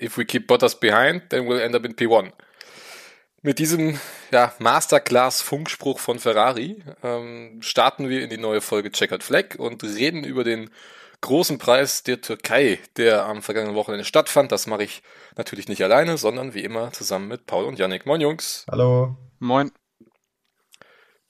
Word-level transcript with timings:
if 0.00 0.16
we 0.16 0.24
keep 0.24 0.46
Bottas 0.48 0.78
behind, 0.78 1.30
then 1.30 1.46
we'll 1.46 1.60
end 1.60 1.74
up 1.74 1.84
in 1.84 1.94
P1. 1.94 2.32
Mit 3.42 3.58
diesem 3.58 4.00
ja, 4.32 4.52
Masterclass-Funkspruch 4.58 6.00
von 6.00 6.18
Ferrari 6.18 6.82
ähm, 7.02 7.58
starten 7.62 8.08
wir 8.08 8.22
in 8.22 8.30
die 8.30 8.38
neue 8.38 8.60
Folge 8.60 8.90
Checkered 8.90 9.22
Flag 9.22 9.56
und 9.58 9.84
reden 9.84 10.24
über 10.24 10.42
den 10.42 10.70
großen 11.20 11.58
Preis 11.58 12.02
der 12.02 12.20
Türkei, 12.20 12.78
der 12.96 13.24
am 13.24 13.42
vergangenen 13.42 13.76
Wochenende 13.76 14.04
stattfand. 14.04 14.52
Das 14.52 14.66
mache 14.66 14.84
ich 14.84 15.02
natürlich 15.36 15.68
nicht 15.68 15.82
alleine, 15.82 16.18
sondern 16.18 16.54
wie 16.54 16.64
immer 16.64 16.92
zusammen 16.92 17.28
mit 17.28 17.46
Paul 17.46 17.64
und 17.64 17.78
Yannick. 17.78 18.06
Moin 18.06 18.20
Jungs. 18.20 18.66
Hallo. 18.70 19.16
Moin. 19.38 19.70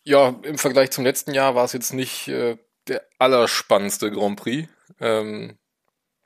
Ja, 0.04 0.34
im 0.42 0.58
Vergleich 0.58 0.90
zum 0.90 1.04
letzten 1.04 1.34
Jahr 1.34 1.54
war 1.54 1.64
es 1.64 1.72
jetzt 1.72 1.92
nicht 1.92 2.28
äh, 2.28 2.56
der 2.88 3.02
allerspannendste 3.18 4.10
Grand 4.10 4.38
Prix. 4.38 4.68
Ähm, 5.00 5.58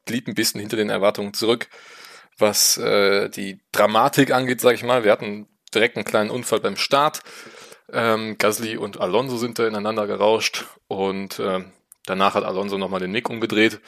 blieb 0.05 0.29
ein 0.29 0.35
bisschen 0.35 0.61
hinter 0.61 0.77
den 0.77 0.91
Erwartungen 0.91 1.35
zurück, 1.35 1.69
was 2.41 2.77
äh, 2.79 3.29
die 3.29 3.61
Dramatik 3.73 4.33
angeht, 4.33 4.61
sage 4.61 4.75
ich 4.75 4.83
mal. 4.83 5.05
Wir 5.05 5.13
hatten 5.13 5.47
direkt 5.75 5.97
einen 5.97 6.05
kleinen 6.05 6.31
Unfall 6.31 6.61
beim 6.61 6.77
Start. 6.77 7.21
Ähm, 7.93 8.37
Gasly 8.39 8.77
und 8.77 9.01
Alonso 9.01 9.37
sind 9.37 9.59
da 9.59 9.67
ineinander 9.67 10.07
gerauscht 10.07 10.67
und 10.89 11.39
äh, 11.39 11.65
danach 12.07 12.35
hat 12.35 12.45
Alonso 12.45 12.79
nochmal 12.79 13.01
den 13.01 13.11
Nick 13.11 13.29
umgedreht. 13.29 13.81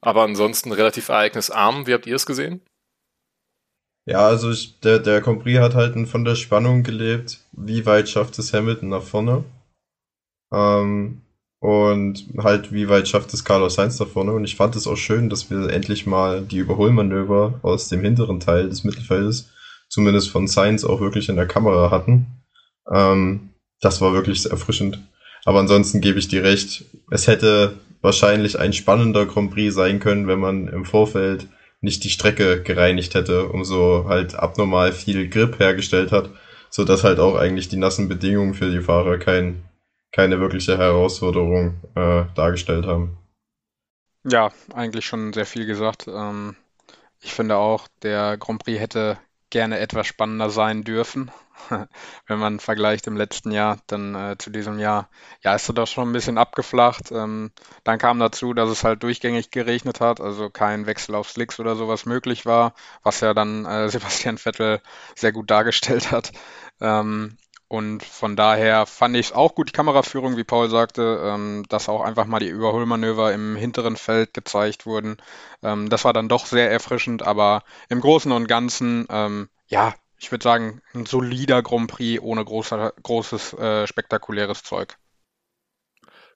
Aber 0.00 0.22
ansonsten 0.22 0.72
relativ 0.72 1.08
ereignisarm. 1.08 1.86
Wie 1.86 1.94
habt 1.94 2.06
ihr 2.06 2.16
es 2.16 2.26
gesehen? 2.26 2.60
Ja, 4.04 4.26
also 4.26 4.50
ich, 4.50 4.78
der, 4.80 5.00
der 5.00 5.20
Prix 5.20 5.58
hat 5.58 5.74
halt 5.74 6.08
von 6.08 6.24
der 6.24 6.36
Spannung 6.36 6.84
gelebt. 6.84 7.40
Wie 7.52 7.86
weit 7.86 8.08
schafft 8.08 8.38
es 8.38 8.52
Hamilton 8.52 8.88
nach 8.88 9.02
vorne? 9.02 9.44
Ähm, 10.52 11.22
und 11.60 12.26
halt, 12.38 12.72
wie 12.72 12.88
weit 12.88 13.08
schafft 13.08 13.32
es 13.34 13.44
Carlos 13.44 13.74
Sainz 13.74 13.96
da 13.96 14.04
vorne? 14.04 14.32
Und 14.32 14.44
ich 14.44 14.56
fand 14.56 14.76
es 14.76 14.86
auch 14.86 14.96
schön, 14.96 15.28
dass 15.28 15.50
wir 15.50 15.70
endlich 15.70 16.06
mal 16.06 16.42
die 16.42 16.58
Überholmanöver 16.58 17.60
aus 17.62 17.88
dem 17.88 18.02
hinteren 18.02 18.40
Teil 18.40 18.68
des 18.68 18.84
Mittelfeldes 18.84 19.50
zumindest 19.88 20.30
von 20.30 20.48
Science 20.48 20.84
auch 20.84 21.00
wirklich 21.00 21.28
in 21.28 21.36
der 21.36 21.46
Kamera 21.46 21.90
hatten. 21.90 22.26
Ähm, 22.92 23.50
das 23.80 24.00
war 24.00 24.12
wirklich 24.12 24.42
sehr 24.42 24.52
erfrischend. 24.52 24.98
Aber 25.44 25.60
ansonsten 25.60 26.00
gebe 26.00 26.18
ich 26.18 26.28
dir 26.28 26.42
recht, 26.42 26.84
es 27.10 27.26
hätte 27.26 27.74
wahrscheinlich 28.02 28.58
ein 28.58 28.72
spannender 28.72 29.26
Grand 29.26 29.52
Prix 29.52 29.74
sein 29.74 30.00
können, 30.00 30.26
wenn 30.26 30.40
man 30.40 30.68
im 30.68 30.84
Vorfeld 30.84 31.46
nicht 31.80 32.04
die 32.04 32.10
Strecke 32.10 32.62
gereinigt 32.62 33.14
hätte, 33.14 33.48
um 33.48 33.64
so 33.64 34.06
halt 34.08 34.34
abnormal 34.34 34.92
viel 34.92 35.28
Grip 35.28 35.58
hergestellt 35.58 36.10
hat, 36.10 36.30
so 36.70 36.84
dass 36.84 37.04
halt 37.04 37.20
auch 37.20 37.36
eigentlich 37.36 37.68
die 37.68 37.76
nassen 37.76 38.08
Bedingungen 38.08 38.54
für 38.54 38.70
die 38.70 38.80
Fahrer 38.80 39.18
kein, 39.18 39.62
keine 40.12 40.40
wirkliche 40.40 40.78
Herausforderung 40.78 41.80
äh, 41.94 42.24
dargestellt 42.34 42.86
haben. 42.86 43.18
Ja, 44.24 44.50
eigentlich 44.74 45.06
schon 45.06 45.32
sehr 45.32 45.46
viel 45.46 45.66
gesagt. 45.66 46.08
Ähm, 46.08 46.56
ich 47.20 47.32
finde 47.32 47.56
auch, 47.56 47.86
der 48.02 48.36
Grand 48.36 48.64
Prix 48.64 48.80
hätte 48.80 49.18
gerne 49.50 49.78
etwas 49.78 50.06
spannender 50.06 50.50
sein 50.50 50.82
dürfen. 50.82 51.30
Wenn 52.26 52.38
man 52.38 52.60
vergleicht 52.60 53.06
im 53.06 53.16
letzten 53.16 53.50
Jahr, 53.50 53.78
dann 53.86 54.14
äh, 54.14 54.36
zu 54.38 54.50
diesem 54.50 54.78
Jahr, 54.78 55.08
ja, 55.42 55.54
ist 55.54 55.70
das 55.74 55.90
schon 55.90 56.10
ein 56.10 56.12
bisschen 56.12 56.38
abgeflacht. 56.38 57.12
Ähm, 57.12 57.52
dann 57.84 57.98
kam 57.98 58.18
dazu, 58.18 58.52
dass 58.52 58.68
es 58.68 58.84
halt 58.84 59.02
durchgängig 59.02 59.50
geregnet 59.50 60.00
hat, 60.00 60.20
also 60.20 60.50
kein 60.50 60.86
Wechsel 60.86 61.14
auf 61.14 61.30
Slicks 61.30 61.60
oder 61.60 61.76
sowas 61.76 62.04
möglich 62.04 62.46
war, 62.46 62.74
was 63.02 63.20
ja 63.20 63.32
dann 63.34 63.64
äh, 63.64 63.88
Sebastian 63.88 64.38
Vettel 64.38 64.80
sehr 65.14 65.32
gut 65.32 65.50
dargestellt 65.50 66.10
hat. 66.10 66.32
Ähm, 66.80 67.38
und 67.68 68.04
von 68.04 68.36
daher 68.36 68.86
fand 68.86 69.16
ich 69.16 69.26
es 69.26 69.32
auch 69.32 69.54
gut, 69.56 69.68
die 69.68 69.72
Kameraführung, 69.72 70.36
wie 70.36 70.44
Paul 70.44 70.70
sagte, 70.70 71.20
ähm, 71.24 71.64
dass 71.68 71.88
auch 71.88 72.02
einfach 72.02 72.26
mal 72.26 72.38
die 72.38 72.48
Überholmanöver 72.48 73.32
im 73.32 73.56
hinteren 73.56 73.96
Feld 73.96 74.34
gezeigt 74.34 74.86
wurden. 74.86 75.16
Ähm, 75.62 75.90
das 75.90 76.04
war 76.04 76.12
dann 76.12 76.28
doch 76.28 76.46
sehr 76.46 76.70
erfrischend, 76.70 77.22
aber 77.22 77.64
im 77.88 78.00
Großen 78.00 78.30
und 78.30 78.46
Ganzen, 78.46 79.06
ähm, 79.10 79.48
ja, 79.66 79.94
ich 80.18 80.30
würde 80.30 80.44
sagen, 80.44 80.80
ein 80.94 81.06
solider 81.06 81.62
Grand 81.62 81.90
Prix 81.90 82.22
ohne 82.22 82.44
großer, 82.44 82.92
großes, 83.02 83.54
äh, 83.54 83.86
spektakuläres 83.88 84.62
Zeug. 84.62 84.96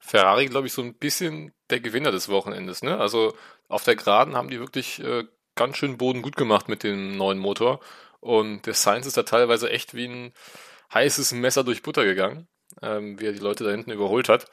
Ferrari, 0.00 0.46
glaube 0.46 0.66
ich, 0.66 0.72
so 0.72 0.82
ein 0.82 0.94
bisschen 0.94 1.52
der 1.70 1.78
Gewinner 1.78 2.10
des 2.10 2.28
Wochenendes. 2.28 2.82
Ne? 2.82 2.98
Also 2.98 3.34
auf 3.68 3.84
der 3.84 3.94
Geraden 3.94 4.34
haben 4.34 4.50
die 4.50 4.58
wirklich 4.58 4.98
äh, 5.00 5.24
ganz 5.54 5.76
schön 5.76 5.96
Boden 5.96 6.22
gut 6.22 6.36
gemacht 6.36 6.68
mit 6.68 6.82
dem 6.82 7.16
neuen 7.16 7.38
Motor. 7.38 7.78
Und 8.18 8.66
der 8.66 8.74
Science 8.74 9.06
ist 9.06 9.16
da 9.16 9.22
teilweise 9.22 9.70
echt 9.70 9.94
wie 9.94 10.08
ein 10.08 10.32
heißes 10.92 11.32
Messer 11.32 11.64
durch 11.64 11.82
Butter 11.82 12.04
gegangen, 12.04 12.48
ähm, 12.82 13.20
wie 13.20 13.26
er 13.26 13.32
die 13.32 13.38
Leute 13.38 13.64
da 13.64 13.70
hinten 13.70 13.90
überholt 13.90 14.28
hat. 14.28 14.46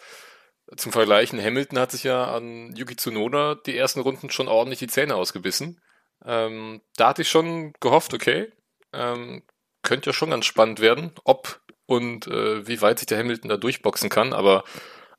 Zum 0.75 0.91
Vergleichen, 0.91 1.41
Hamilton 1.41 1.79
hat 1.79 1.91
sich 1.91 2.03
ja 2.03 2.25
an 2.25 2.75
Yuki 2.75 2.95
Tsunoda 2.95 3.55
die 3.55 3.77
ersten 3.77 4.01
Runden 4.01 4.29
schon 4.29 4.49
ordentlich 4.49 4.79
die 4.79 4.87
Zähne 4.87 5.15
ausgebissen. 5.15 5.81
Ähm, 6.25 6.81
da 6.97 7.09
hatte 7.09 7.21
ich 7.21 7.29
schon 7.29 7.73
gehofft, 7.79 8.13
okay, 8.13 8.51
ähm, 8.93 9.43
könnte 9.81 10.09
ja 10.09 10.13
schon 10.13 10.31
ganz 10.31 10.45
spannend 10.45 10.81
werden, 10.81 11.11
ob 11.23 11.61
und 11.85 12.27
äh, 12.27 12.67
wie 12.67 12.81
weit 12.81 12.99
sich 12.99 13.05
der 13.05 13.17
Hamilton 13.17 13.49
da 13.49 13.57
durchboxen 13.57 14.09
kann, 14.09 14.33
aber 14.33 14.65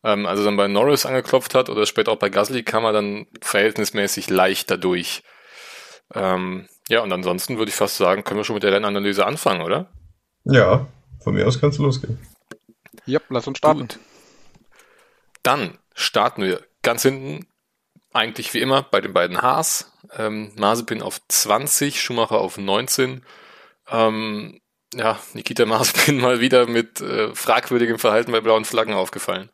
ähm, 0.04 0.26
als 0.26 0.40
er 0.40 0.44
dann 0.44 0.58
bei 0.58 0.68
Norris 0.68 1.06
angeklopft 1.06 1.54
hat 1.54 1.70
oder 1.70 1.86
später 1.86 2.12
auch 2.12 2.18
bei 2.18 2.28
Gasly, 2.28 2.62
kam 2.62 2.84
er 2.84 2.92
dann 2.92 3.26
verhältnismäßig 3.40 4.28
leicht 4.28 4.70
dadurch. 4.70 5.22
Ähm, 6.14 6.68
ja, 6.88 7.00
und 7.00 7.12
ansonsten 7.12 7.58
würde 7.58 7.70
ich 7.70 7.74
fast 7.74 7.96
sagen, 7.96 8.22
können 8.22 8.38
wir 8.38 8.44
schon 8.44 8.54
mit 8.54 8.62
der 8.62 8.72
Rennanalyse 8.72 9.24
anfangen, 9.24 9.62
oder? 9.62 9.90
Ja, 10.44 10.88
von 11.20 11.34
mir 11.34 11.46
aus 11.46 11.60
kannst 11.60 11.78
du 11.78 11.82
losgehen. 11.82 12.18
Ja, 13.06 13.20
lass 13.28 13.46
uns 13.46 13.58
starten. 13.58 13.80
Gut. 13.80 13.98
Dann 15.42 15.78
starten 15.94 16.42
wir 16.42 16.62
ganz 16.82 17.02
hinten, 17.02 17.46
eigentlich 18.12 18.54
wie 18.54 18.60
immer, 18.60 18.82
bei 18.82 19.00
den 19.00 19.12
beiden 19.12 19.40
Haas. 19.40 19.92
Ähm, 20.16 20.52
Mazepin 20.56 21.02
auf 21.02 21.20
20, 21.28 22.00
Schumacher 22.00 22.38
auf 22.38 22.58
19. 22.58 23.22
Ähm, 23.90 24.60
ja, 24.94 25.18
Nikita 25.34 25.66
Mazepin 25.66 26.18
mal 26.20 26.40
wieder 26.40 26.66
mit 26.66 27.00
äh, 27.00 27.34
fragwürdigem 27.34 27.98
Verhalten 27.98 28.32
bei 28.32 28.40
blauen 28.40 28.64
Flaggen 28.64 28.94
aufgefallen. 28.94 29.50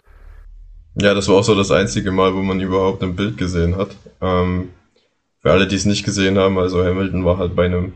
Ja, 0.97 1.12
das 1.14 1.28
war 1.28 1.36
auch 1.36 1.44
so 1.44 1.56
das 1.56 1.72
einzige 1.72 2.12
Mal, 2.12 2.34
wo 2.34 2.42
man 2.42 2.60
überhaupt 2.60 3.03
ein 3.03 3.16
Bild 3.16 3.36
gesehen 3.36 3.76
hat. 3.76 3.97
Ähm, 4.20 4.70
für 5.41 5.50
alle, 5.50 5.66
die 5.66 5.76
es 5.76 5.84
nicht 5.84 6.04
gesehen 6.04 6.38
haben, 6.38 6.56
also 6.58 6.84
Hamilton 6.84 7.24
war 7.24 7.38
halt 7.38 7.56
bei 7.56 7.66
einem 7.66 7.94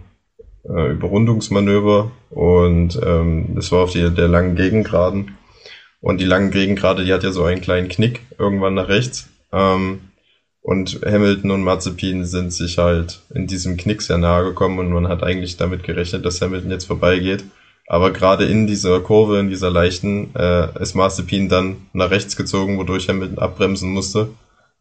äh, 0.68 0.92
Überrundungsmanöver 0.92 2.10
und 2.30 3.00
ähm, 3.04 3.54
das 3.54 3.72
war 3.72 3.84
auf 3.84 3.92
die, 3.92 4.10
der 4.10 4.28
langen 4.28 4.56
Gegengraden. 4.56 5.36
Und 6.00 6.20
die 6.20 6.26
langen 6.26 6.50
Gegengrade, 6.50 7.04
die 7.04 7.12
hat 7.12 7.24
ja 7.24 7.32
so 7.32 7.44
einen 7.44 7.60
kleinen 7.60 7.88
Knick 7.88 8.20
irgendwann 8.38 8.74
nach 8.74 8.88
rechts. 8.88 9.28
Ähm, 9.52 10.00
und 10.62 11.00
Hamilton 11.04 11.50
und 11.50 11.62
Mazepin 11.64 12.24
sind 12.24 12.52
sich 12.52 12.78
halt 12.78 13.22
in 13.34 13.46
diesem 13.46 13.76
Knick 13.76 14.02
sehr 14.02 14.18
nahe 14.18 14.44
gekommen 14.44 14.78
und 14.78 14.92
man 14.92 15.08
hat 15.08 15.22
eigentlich 15.22 15.56
damit 15.56 15.82
gerechnet, 15.82 16.24
dass 16.24 16.42
Hamilton 16.42 16.70
jetzt 16.70 16.86
vorbeigeht. 16.86 17.44
Aber 17.86 18.12
gerade 18.12 18.44
in 18.44 18.66
dieser 18.66 19.00
Kurve, 19.00 19.38
in 19.38 19.48
dieser 19.48 19.70
leichten, 19.70 20.34
äh, 20.36 20.68
ist 20.80 20.94
Mazepin 20.94 21.48
dann 21.48 21.76
nach 21.94 22.10
rechts 22.10 22.36
gezogen, 22.36 22.76
wodurch 22.76 23.08
Hamilton 23.08 23.38
abbremsen 23.38 23.90
musste. 23.90 24.28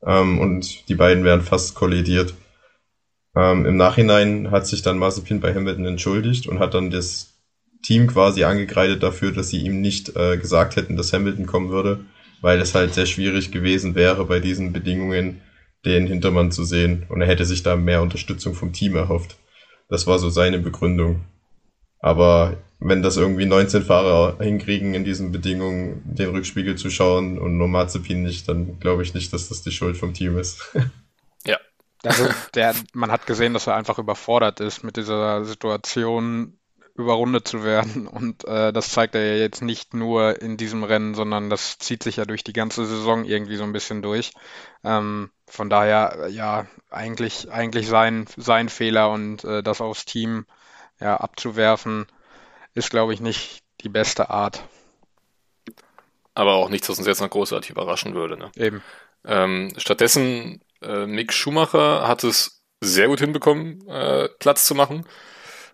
Ähm, 0.06 0.40
und 0.40 0.90
die 0.90 0.96
beiden 0.96 1.24
wären 1.24 1.42
fast 1.42 1.74
kollidiert. 1.74 2.34
Ähm, 3.38 3.66
Im 3.68 3.78
Nachhinein 3.78 4.50
hat 4.50 4.66
sich 4.66 4.82
dann 4.82 4.98
Mazepin 4.98 5.40
bei 5.40 5.54
Hamilton 5.54 5.86
entschuldigt 5.86 6.48
und 6.48 6.60
hat 6.60 6.74
dann 6.74 6.90
das 6.90 7.36
Team 7.84 8.08
quasi 8.08 8.44
angekreidet 8.44 9.04
dafür, 9.04 9.32
dass 9.32 9.50
sie 9.50 9.60
ihm 9.60 9.80
nicht 9.80 10.16
äh, 10.16 10.38
gesagt 10.38 10.76
hätten, 10.76 10.98
dass 10.98 11.14
Hamilton 11.14 11.46
kommen 11.46 11.70
würde, 11.70 12.00
weil 12.42 12.60
es 12.60 12.74
halt 12.74 12.96
sehr 12.96 13.06
schwierig 13.06 13.52
gewesen 13.52 13.94
wäre, 13.94 14.26
bei 14.26 14.40
diesen 14.40 14.74
Bedingungen 14.74 15.42
den 15.86 16.08
Hintermann 16.08 16.52
zu 16.52 16.64
sehen 16.64 17.06
und 17.10 17.22
er 17.22 17.28
hätte 17.28 17.46
sich 17.46 17.62
da 17.62 17.76
mehr 17.76 18.02
Unterstützung 18.02 18.56
vom 18.56 18.74
Team 18.74 18.96
erhofft. 18.96 19.38
Das 19.88 20.08
war 20.08 20.18
so 20.18 20.30
seine 20.30 20.58
Begründung. 20.58 21.22
Aber 22.00 22.58
wenn 22.80 23.04
das 23.04 23.18
irgendwie 23.18 23.46
19 23.46 23.84
Fahrer 23.84 24.38
hinkriegen, 24.44 24.96
in 24.96 25.04
diesen 25.04 25.32
Bedingungen 25.32 26.02
den 26.06 26.30
Rückspiegel 26.32 26.76
zu 26.76 26.90
schauen 26.90 27.38
und 27.38 27.58
nur 27.58 27.68
Mazepin 27.68 28.24
nicht, 28.24 28.50
dann 28.50 28.80
glaube 28.80 29.04
ich 29.04 29.14
nicht, 29.14 29.32
dass 29.32 29.50
das 29.50 29.62
die 29.62 29.72
Schuld 29.72 29.96
vom 29.96 30.14
Team 30.14 30.40
ist. 30.40 30.76
Also 32.04 32.28
der, 32.56 32.76
man 32.94 33.12
hat 33.12 33.26
gesehen, 33.26 33.54
dass 33.54 33.68
er 33.68 33.76
einfach 33.76 34.00
überfordert 34.00 34.60
ist, 34.60 34.84
mit 34.84 34.98
dieser 34.98 35.46
Situation 35.46 36.58
überrundet 36.98 37.48
zu 37.48 37.64
werden. 37.64 38.08
Und 38.08 38.44
äh, 38.46 38.74
das 38.74 38.90
zeigt 38.90 39.16
er 39.16 39.24
ja 39.24 39.40
jetzt 39.40 39.62
nicht 39.62 39.94
nur 39.94 40.42
in 40.42 40.58
diesem 40.58 40.84
Rennen, 40.84 41.14
sondern 41.14 41.50
das 41.50 41.78
zieht 41.78 42.04
sich 42.04 42.18
ja 42.18 42.26
durch 42.26 42.44
die 42.44 42.54
ganze 42.54 42.86
Saison 42.86 43.24
irgendwie 43.24 43.56
so 43.56 43.64
ein 43.64 43.72
bisschen 43.72 44.02
durch. 44.02 44.32
Ähm, 44.84 45.30
von 45.46 45.70
daher, 45.70 46.28
ja, 46.30 46.66
eigentlich, 46.90 47.52
eigentlich 47.52 47.88
sein, 47.88 48.26
sein 48.36 48.68
Fehler 48.68 49.12
und 49.12 49.44
äh, 49.44 49.62
das 49.62 49.80
aufs 49.80 50.06
Team 50.06 50.46
ja, 51.00 51.18
abzuwerfen, 51.18 52.08
ist, 52.74 52.90
glaube 52.90 53.14
ich, 53.14 53.22
nicht 53.22 53.64
die 53.82 53.90
beste 53.90 54.32
Art. 54.32 54.64
Aber 56.34 56.56
auch 56.56 56.70
nichts, 56.70 56.90
was 56.90 56.98
uns 56.98 57.08
jetzt 57.08 57.22
noch 57.22 57.30
großartig 57.30 57.70
überraschen 57.70 58.16
würde. 58.16 58.38
Ne? 58.38 58.52
Eben. 58.56 58.84
Ähm, 59.24 59.74
stattdessen 59.78 60.62
äh, 60.88 61.08
Mick 61.08 61.34
Schumacher 61.34 62.08
hat 62.08 62.24
es 62.24 62.64
sehr 62.82 63.08
gut 63.08 63.20
hinbekommen, 63.20 63.88
äh, 63.88 64.30
Platz 64.40 64.66
zu 64.66 64.76
machen. 64.76 65.06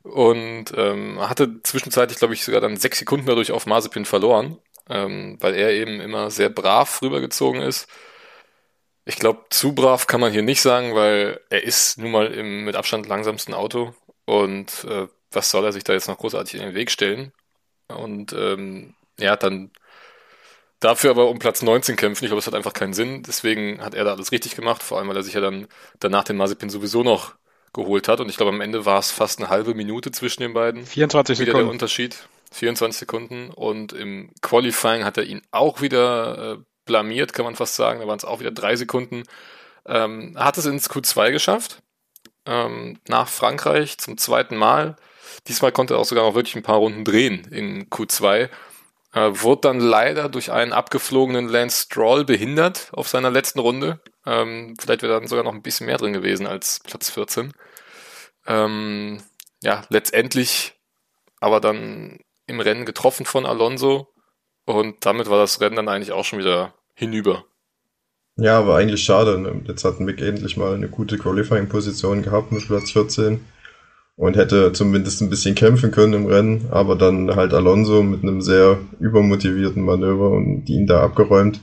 Und 0.04 0.66
ähm, 0.76 1.20
hatte 1.22 1.62
zwischenzeitlich, 1.64 2.20
glaube 2.20 2.34
ich, 2.34 2.44
sogar 2.44 2.60
dann 2.60 2.76
sechs 2.76 3.00
Sekunden 3.00 3.26
dadurch 3.26 3.52
auf 3.52 3.66
Mazepin 3.66 4.06
verloren, 4.06 4.58
ähm, 4.90 5.38
weil 5.40 5.56
er 5.56 5.72
eben 5.72 6.02
immer 6.02 6.30
sehr 6.30 6.50
brav 6.50 7.02
rübergezogen 7.02 7.62
ist. 7.62 7.88
Ich 9.06 9.18
glaube, 9.18 9.46
zu 9.50 9.74
brav 9.74 10.08
kann 10.08 10.22
man 10.22 10.32
hier 10.32 10.42
nicht 10.42 10.62
sagen, 10.62 10.96
weil 10.96 11.42
er 11.50 11.64
ist 11.64 11.98
nun 11.98 12.12
mal 12.12 12.28
im 12.28 12.66
mit 12.66 12.76
Abstand 12.76 13.08
langsamsten 13.08 13.54
Auto 13.54 13.94
und 14.26 14.86
äh, 14.86 15.08
was 15.32 15.50
soll 15.50 15.66
er 15.66 15.74
sich 15.74 15.84
da 15.84 15.94
jetzt 15.94 16.08
noch 16.08 16.18
großartig 16.18 16.56
in 16.56 16.62
den 16.68 16.76
Weg 16.76 16.92
stellen? 16.92 17.34
Und 17.88 18.34
ähm, 18.34 18.96
er 19.18 19.32
hat 19.32 19.44
dann 19.44 19.72
dafür 20.84 21.12
aber 21.12 21.30
um 21.30 21.40
Platz 21.40 21.62
19 21.62 21.96
kämpfen. 21.96 22.26
Ich 22.26 22.30
glaube, 22.30 22.40
das 22.40 22.48
hat 22.48 22.56
einfach 22.56 22.74
keinen 22.74 22.94
Sinn. 22.94 23.24
Deswegen 23.24 23.82
hat 23.82 23.94
er 23.94 24.04
da 24.04 24.14
alles 24.14 24.32
richtig 24.32 24.56
gemacht, 24.56 24.84
vor 24.84 24.98
allem 24.98 25.08
weil 25.08 25.18
er 25.18 25.24
sich 25.24 25.34
ja 25.34 25.42
dann 25.42 25.68
danach 26.00 26.24
den 26.24 26.38
Mazepin 26.38 26.70
sowieso 26.70 27.04
noch 27.04 27.36
geholt 27.74 28.08
hat. 28.08 28.20
Und 28.20 28.30
ich 28.30 28.38
glaube, 28.38 28.52
am 28.52 28.62
Ende 28.62 28.86
war 28.86 29.00
es 29.00 29.12
fast 29.12 29.40
eine 29.40 29.50
halbe 29.50 29.74
Minute 29.74 30.12
zwischen 30.12 30.42
den 30.42 30.54
beiden. 30.54 30.86
24 30.86 31.40
wieder 31.40 31.48
Sekunden. 31.48 31.66
der 31.66 31.72
Unterschied. 31.72 32.28
24 32.52 33.00
Sekunden. 33.00 33.50
Und 33.50 33.94
im 33.94 34.32
Qualifying 34.42 35.04
hat 35.06 35.18
er 35.18 35.24
ihn 35.24 35.42
auch 35.52 35.82
wieder 35.82 36.54
äh, 36.54 36.58
blamiert, 36.86 37.34
kann 37.34 37.46
man 37.46 37.56
fast 37.56 37.76
sagen. 37.76 38.00
Da 38.00 38.08
waren 38.08 38.18
es 38.18 38.26
auch 38.26 38.40
wieder 38.40 38.52
drei 38.52 38.76
Sekunden. 38.76 39.24
Ähm, 39.86 40.36
hat 40.38 40.58
es 40.58 40.66
ins 40.66 40.90
Q2 40.90 41.32
geschafft. 41.32 41.82
Ähm, 42.46 43.00
nach 43.08 43.28
Frankreich 43.28 43.98
zum 43.98 44.18
zweiten 44.18 44.56
Mal. 44.56 44.96
Diesmal 45.48 45.72
konnte 45.72 45.96
er 45.96 46.00
auch 46.00 46.06
sogar 46.06 46.26
noch 46.26 46.36
wirklich 46.36 46.56
ein 46.56 46.64
paar 46.64 46.78
Runden 46.78 47.06
drehen 47.06 47.48
in 47.52 47.90
Q2. 47.90 48.50
Äh, 49.14 49.30
wurde 49.42 49.62
dann 49.62 49.80
leider 49.80 50.28
durch 50.28 50.52
einen 50.52 50.74
abgeflogenen 50.74 51.48
Lance 51.48 51.84
Stroll 51.84 52.26
behindert 52.26 52.90
auf 52.94 53.08
seiner 53.08 53.30
letzten 53.30 53.60
Runde. 53.60 54.02
Ähm, 54.26 54.76
vielleicht 54.80 55.04
wäre 55.04 55.14
dann 55.14 55.28
sogar 55.28 55.44
noch 55.44 55.54
ein 55.54 55.62
bisschen 55.62 55.86
mehr 55.86 55.98
drin 55.98 56.14
gewesen 56.14 56.48
als 56.48 56.80
Platz 56.84 57.10
14. 57.12 57.54
Ähm, 58.48 59.22
ja, 59.62 59.84
letztendlich 59.90 60.74
aber 61.40 61.60
dann 61.60 62.20
im 62.48 62.60
Rennen 62.60 62.86
getroffen 62.86 63.26
von 63.26 63.46
Alonso 63.46 64.14
und 64.66 65.06
damit 65.06 65.30
war 65.30 65.38
das 65.38 65.62
Rennen 65.62 65.76
dann 65.76 65.90
eigentlich 65.90 66.12
auch 66.12 66.26
schon 66.26 66.40
wieder 66.40 66.74
hinüber. 66.96 67.46
Ja, 68.36 68.58
aber 68.60 68.78
eigentlich 68.78 69.04
schade. 69.04 69.62
Jetzt 69.68 69.84
hat 69.84 70.00
Mick 70.00 70.22
endlich 70.22 70.58
mal 70.58 70.74
eine 70.74 70.90
gute 70.90 71.18
Qualifying-Position 71.18 72.24
gehabt 72.24 72.52
mit 72.52 72.66
Platz 72.66 72.92
14 72.92 73.46
und 74.16 74.38
hätte 74.38 74.74
zumindest 74.74 75.22
ein 75.22 75.30
bisschen 75.30 75.56
kämpfen 75.56 75.92
können 75.92 76.14
im 76.14 76.26
Rennen, 76.28 76.68
aber 76.70 76.96
dann 76.96 77.36
halt 77.36 77.54
Alonso 77.54 78.04
mit 78.04 78.24
einem 78.24 78.42
sehr 78.42 78.80
übermotivierten 79.00 79.84
Manöver 79.84 80.30
und 80.30 80.70
ihn 80.70 80.88
da 80.88 81.02
abgeräumt. 81.02 81.62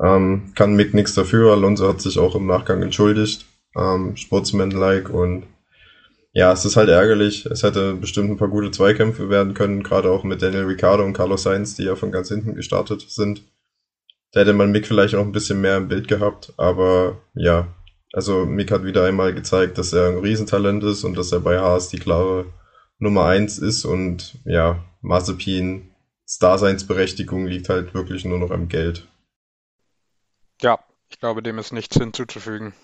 Ähm, 0.00 0.52
kann 0.54 0.76
Mick 0.76 0.94
nichts 0.94 1.14
dafür. 1.14 1.52
Alonso 1.52 1.88
hat 1.88 2.00
sich 2.00 2.18
auch 2.18 2.34
im 2.34 2.46
Nachgang 2.46 2.82
entschuldigt, 2.82 3.46
ähm, 3.76 4.16
sportsmanlike 4.16 5.12
und 5.12 5.44
ja, 6.32 6.52
es 6.52 6.64
ist 6.64 6.76
halt 6.76 6.88
ärgerlich. 6.88 7.46
Es 7.46 7.62
hätte 7.62 7.94
bestimmt 7.94 8.30
ein 8.30 8.36
paar 8.36 8.48
gute 8.48 8.70
Zweikämpfe 8.70 9.30
werden 9.30 9.54
können, 9.54 9.82
gerade 9.82 10.10
auch 10.10 10.24
mit 10.24 10.42
Daniel 10.42 10.64
Ricciardo 10.64 11.04
und 11.04 11.14
Carlos 11.14 11.42
Sainz, 11.42 11.74
die 11.74 11.84
ja 11.84 11.96
von 11.96 12.12
ganz 12.12 12.28
hinten 12.28 12.54
gestartet 12.54 13.04
sind. 13.08 13.42
Da 14.32 14.40
hätte 14.40 14.52
man 14.52 14.70
Mick 14.70 14.86
vielleicht 14.86 15.14
auch 15.14 15.24
ein 15.24 15.32
bisschen 15.32 15.60
mehr 15.60 15.78
im 15.78 15.88
Bild 15.88 16.06
gehabt, 16.06 16.52
aber 16.58 17.16
ja, 17.34 17.66
also 18.12 18.46
Mick 18.46 18.70
hat 18.70 18.84
wieder 18.84 19.04
einmal 19.04 19.34
gezeigt, 19.34 19.78
dass 19.78 19.92
er 19.92 20.08
ein 20.08 20.18
Riesentalent 20.18 20.82
ist 20.84 21.04
und 21.04 21.16
dass 21.16 21.32
er 21.32 21.40
bei 21.40 21.58
Haas 21.58 21.88
die 21.88 21.98
klare 21.98 22.46
Nummer 22.98 23.26
eins 23.26 23.58
ist 23.58 23.84
und 23.84 24.38
ja, 24.44 24.82
Mazepin 25.02 25.90
Daseinsberechtigung 26.40 27.46
liegt 27.46 27.68
halt 27.68 27.94
wirklich 27.94 28.24
nur 28.24 28.38
noch 28.38 28.50
am 28.50 28.68
Geld. 28.68 29.06
Ja, 30.60 30.78
ich 31.08 31.18
glaube, 31.18 31.42
dem 31.42 31.58
ist 31.58 31.72
nichts 31.72 31.96
hinzuzufügen. 31.96 32.74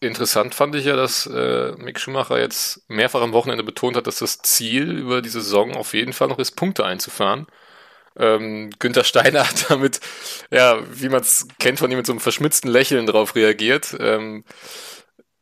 Interessant 0.00 0.54
fand 0.54 0.74
ich 0.74 0.84
ja, 0.84 0.94
dass 0.94 1.26
äh, 1.26 1.72
Mick 1.78 1.98
Schumacher 1.98 2.38
jetzt 2.38 2.88
mehrfach 2.90 3.22
am 3.22 3.32
Wochenende 3.32 3.64
betont 3.64 3.96
hat, 3.96 4.06
dass 4.06 4.18
das 4.18 4.38
Ziel 4.42 4.90
über 4.90 5.22
die 5.22 5.30
Saison 5.30 5.74
auf 5.74 5.94
jeden 5.94 6.12
Fall 6.12 6.28
noch 6.28 6.38
ist, 6.38 6.52
Punkte 6.52 6.84
einzufahren. 6.84 7.46
Ähm, 8.18 8.70
Günther 8.78 9.04
Steiner 9.04 9.48
hat 9.48 9.70
damit, 9.70 10.00
ja, 10.50 10.78
wie 10.90 11.08
man 11.08 11.20
es 11.20 11.46
kennt 11.58 11.78
von 11.78 11.90
ihm, 11.90 11.98
mit 11.98 12.06
so 12.06 12.12
einem 12.12 12.20
verschmitzten 12.20 12.70
Lächeln 12.70 13.06
drauf 13.06 13.34
reagiert, 13.34 13.96
ähm, 14.00 14.44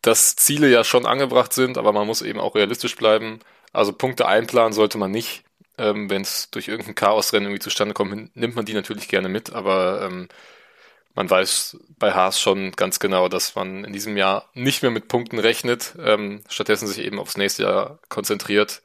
dass 0.03 0.37
Ziele 0.37 0.69
ja 0.69 0.85
schon 0.85 1.07
angebracht 1.07 1.53
sind, 1.53 1.79
aber 1.79 1.93
man 1.93 2.07
muss 2.07 2.23
eben 2.23 2.41
auch 2.41 2.55
realistisch 2.55 2.97
bleiben. 2.97 3.41
Also 3.73 3.93
Punkte 3.93 4.27
einplanen 4.27 4.73
sollte 4.73 4.99
man 4.99 5.11
nicht. 5.11 5.45
Ähm, 5.79 6.11
Wenn 6.11 6.23
es 6.23 6.51
durch 6.51 6.69
irgendein 6.69 6.95
Chaosrennen 6.95 7.49
irgendwie 7.49 7.63
zustande 7.63 7.95
kommt, 7.95 8.37
nimmt 8.37 8.55
man 8.57 8.65
die 8.65 8.75
natürlich 8.75 9.09
gerne 9.09 9.29
mit, 9.29 9.53
aber 9.53 10.03
ähm, 10.03 10.29
man 11.15 11.31
weiß 11.31 11.79
bei 11.99 12.13
Haas 12.13 12.41
schon 12.41 12.73
ganz 12.73 12.99
genau, 12.99 13.29
dass 13.29 13.55
man 13.55 13.85
in 13.85 13.93
diesem 13.93 14.17
Jahr 14.17 14.51
nicht 14.55 14.83
mehr 14.83 14.91
mit 14.91 15.09
Punkten 15.09 15.39
rechnet, 15.39 15.95
ähm, 15.99 16.43
stattdessen 16.49 16.89
sich 16.89 16.99
eben 17.05 17.19
aufs 17.19 17.37
nächste 17.37 17.65
Jahr 17.65 17.99
konzentriert 18.09 18.83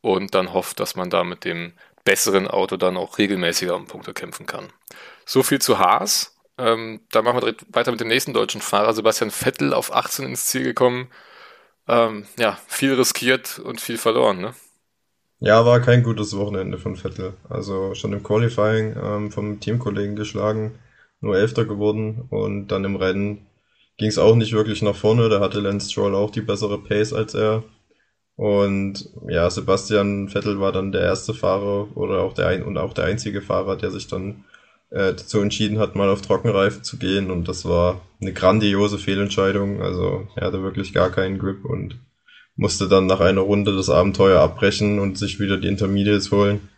und 0.00 0.34
dann 0.34 0.52
hofft, 0.52 0.80
dass 0.80 0.96
man 0.96 1.10
da 1.10 1.24
mit 1.24 1.44
dem 1.44 1.74
besseren 2.04 2.48
Auto 2.48 2.76
dann 2.76 2.96
auch 2.96 3.18
regelmäßiger 3.18 3.74
um 3.74 3.86
Punkte 3.86 4.14
kämpfen 4.14 4.46
kann. 4.46 4.68
So 5.26 5.42
viel 5.42 5.60
zu 5.60 5.78
Haas. 5.78 6.36
Ähm, 6.58 7.00
da 7.12 7.22
machen 7.22 7.42
wir 7.42 7.54
weiter 7.70 7.90
mit 7.90 8.00
dem 8.00 8.08
nächsten 8.08 8.32
deutschen 8.32 8.60
Fahrer, 8.60 8.92
Sebastian 8.92 9.30
Vettel, 9.30 9.72
auf 9.72 9.94
18 9.94 10.26
ins 10.26 10.46
Ziel 10.46 10.64
gekommen. 10.64 11.08
Ähm, 11.86 12.26
ja, 12.38 12.58
viel 12.66 12.94
riskiert 12.94 13.58
und 13.58 13.80
viel 13.80 13.98
verloren, 13.98 14.40
ne? 14.40 14.54
Ja, 15.40 15.64
war 15.64 15.80
kein 15.80 16.02
gutes 16.02 16.36
Wochenende 16.36 16.78
von 16.78 16.96
Vettel. 16.96 17.34
Also 17.48 17.94
schon 17.94 18.12
im 18.12 18.24
Qualifying 18.24 18.96
ähm, 19.00 19.30
vom 19.30 19.60
Teamkollegen 19.60 20.16
geschlagen 20.16 20.78
nur 21.20 21.36
Elfter 21.36 21.64
geworden 21.64 22.26
und 22.30 22.68
dann 22.68 22.84
im 22.84 22.96
Rennen 22.96 23.46
ging 23.96 24.08
es 24.08 24.18
auch 24.18 24.36
nicht 24.36 24.52
wirklich 24.52 24.82
nach 24.82 24.94
vorne. 24.94 25.28
Da 25.28 25.40
hatte 25.40 25.60
Lance 25.60 25.90
Stroll 25.90 26.14
auch 26.14 26.30
die 26.30 26.40
bessere 26.40 26.78
Pace 26.78 27.12
als 27.12 27.34
er. 27.34 27.64
Und 28.38 29.10
ja, 29.28 29.50
Sebastian 29.50 30.28
Vettel 30.28 30.60
war 30.60 30.70
dann 30.70 30.92
der 30.92 31.00
erste 31.00 31.34
Fahrer 31.34 31.88
oder 31.96 32.20
auch 32.20 32.34
der 32.34 32.46
ein 32.46 32.62
und 32.62 32.78
auch 32.78 32.92
der 32.92 33.06
einzige 33.06 33.42
Fahrer, 33.42 33.74
der 33.74 33.90
sich 33.90 34.06
dann 34.06 34.44
äh, 34.90 35.12
dazu 35.12 35.40
entschieden 35.40 35.80
hat, 35.80 35.96
mal 35.96 36.08
auf 36.08 36.22
Trockenreifen 36.22 36.84
zu 36.84 36.98
gehen. 36.98 37.32
Und 37.32 37.48
das 37.48 37.64
war 37.64 38.00
eine 38.20 38.32
grandiose 38.32 38.96
Fehlentscheidung. 38.96 39.82
Also 39.82 40.28
er 40.36 40.46
hatte 40.46 40.62
wirklich 40.62 40.94
gar 40.94 41.10
keinen 41.10 41.40
Grip 41.40 41.64
und 41.64 41.98
musste 42.54 42.86
dann 42.86 43.06
nach 43.06 43.18
einer 43.18 43.40
Runde 43.40 43.74
das 43.74 43.90
Abenteuer 43.90 44.40
abbrechen 44.40 45.00
und 45.00 45.18
sich 45.18 45.40
wieder 45.40 45.56
die 45.56 45.66
Intermediates 45.66 46.30
holen. 46.30 46.68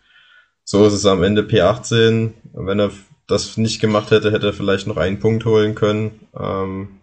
So 0.65 0.87
ist 0.87 0.95
es 0.95 1.05
am 1.05 1.23
Ende 1.23 1.43
P18. 1.43 2.31
Wenn 2.55 2.81
er 2.81 2.91
das 3.27 3.59
nicht 3.59 3.83
gemacht 3.83 4.11
hätte, 4.13 4.33
hätte 4.33 4.47
er 4.47 4.55
vielleicht 4.55 4.87
noch 4.87 4.97
einen 4.97 5.19
Punkt 5.19 5.45
holen 5.45 5.75
können. 5.75 6.21
Ähm, 6.35 7.00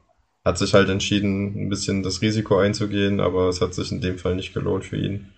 hat 0.47 0.57
sich 0.57 0.73
halt 0.73 0.89
entschieden, 0.89 1.65
ein 1.65 1.69
bisschen 1.69 2.03
das 2.03 2.21
Risiko 2.21 2.57
einzugehen, 2.57 3.19
aber 3.19 3.49
es 3.49 3.61
hat 3.61 3.73
sich 3.73 3.91
in 3.91 4.01
dem 4.01 4.17
Fall 4.17 4.35
nicht 4.35 4.53
gelohnt 4.53 4.85
für 4.85 4.97
ihn. 4.97 5.33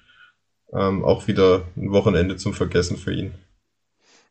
Ähm, 0.71 1.03
auch 1.03 1.27
wieder 1.27 1.63
ein 1.75 1.91
Wochenende 1.91 2.37
zum 2.37 2.53
Vergessen 2.53 2.95
für 2.95 3.13
ihn. 3.13 3.33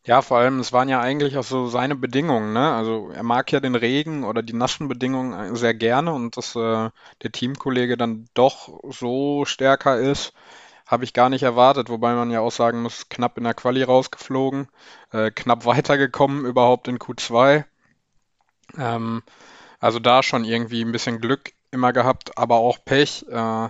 Ja, 0.05 0.23
vor 0.23 0.39
allem, 0.39 0.61
es 0.61 0.73
waren 0.73 0.89
ja 0.89 1.01
eigentlich 1.01 1.37
auch 1.37 1.45
so 1.45 1.67
seine 1.67 1.97
Bedingungen, 1.97 2.53
ne? 2.53 2.73
Also 2.73 3.11
er 3.13 3.25
mag 3.25 3.51
ja 3.53 3.61
den 3.61 3.75
Regen 3.75 4.25
oder 4.25 4.43
die 4.43 4.55
nassen 4.55 4.89
Bedingungen 4.89 5.57
sehr 5.57 5.75
gerne 5.75 6.13
und 6.15 6.37
dass 6.37 6.55
äh, 6.55 6.91
der 7.23 7.33
Teamkollege 7.33 7.97
dann 7.97 8.27
doch 8.35 8.81
so 8.89 9.45
stärker 9.45 9.99
ist, 9.99 10.33
habe 10.87 11.05
ich 11.05 11.13
gar 11.13 11.29
nicht 11.29 11.43
erwartet, 11.43 11.91
wobei 11.91 12.15
man 12.15 12.31
ja 12.31 12.41
auch 12.41 12.53
sagen 12.53 12.83
muss, 12.83 13.09
knapp 13.09 13.37
in 13.37 13.45
der 13.45 13.55
Quali 13.55 13.83
rausgeflogen, 13.83 14.69
äh, 15.13 15.31
knapp 15.33 15.65
weitergekommen 15.67 16.47
überhaupt 16.47 16.89
in 16.89 16.99
Q2. 16.99 17.65
Ähm, 18.79 19.23
also 19.81 19.99
da 19.99 20.23
schon 20.23 20.45
irgendwie 20.45 20.83
ein 20.83 20.93
bisschen 20.93 21.21
Glück 21.21 21.53
immer 21.71 21.93
gehabt, 21.93 22.37
aber 22.39 22.57
auch 22.57 22.85
Pech. 22.85 23.27
Äh, 23.29 23.69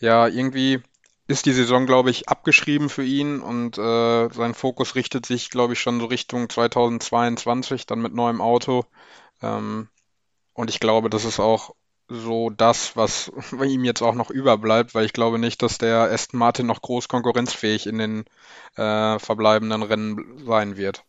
ja, 0.00 0.26
irgendwie 0.28 0.82
ist 1.26 1.46
die 1.46 1.52
Saison, 1.52 1.86
glaube 1.86 2.10
ich, 2.10 2.28
abgeschrieben 2.28 2.88
für 2.90 3.04
ihn 3.04 3.40
und 3.40 3.78
äh, 3.78 4.28
sein 4.28 4.54
Fokus 4.54 4.94
richtet 4.94 5.26
sich, 5.26 5.50
glaube 5.50 5.72
ich, 5.72 5.80
schon 5.80 6.00
so 6.00 6.06
Richtung 6.06 6.50
2022, 6.50 7.86
dann 7.86 8.00
mit 8.00 8.14
neuem 8.14 8.40
Auto. 8.40 8.84
Ähm, 9.42 9.88
und 10.54 10.70
ich 10.70 10.80
glaube, 10.80 11.10
das 11.10 11.24
ist 11.24 11.40
auch 11.40 11.74
so 12.08 12.50
das, 12.50 12.96
was 12.96 13.32
ihm 13.64 13.84
jetzt 13.84 14.02
auch 14.02 14.14
noch 14.14 14.30
überbleibt, 14.30 14.94
weil 14.94 15.06
ich 15.06 15.12
glaube 15.14 15.38
nicht, 15.38 15.62
dass 15.62 15.78
der 15.78 16.10
Aston 16.12 16.38
Martin 16.38 16.66
noch 16.66 16.82
groß 16.82 17.08
konkurrenzfähig 17.08 17.86
in 17.86 17.98
den 17.98 18.24
äh, 18.76 19.18
verbleibenden 19.18 19.82
Rennen 19.82 20.44
sein 20.46 20.76
wird. 20.76 21.04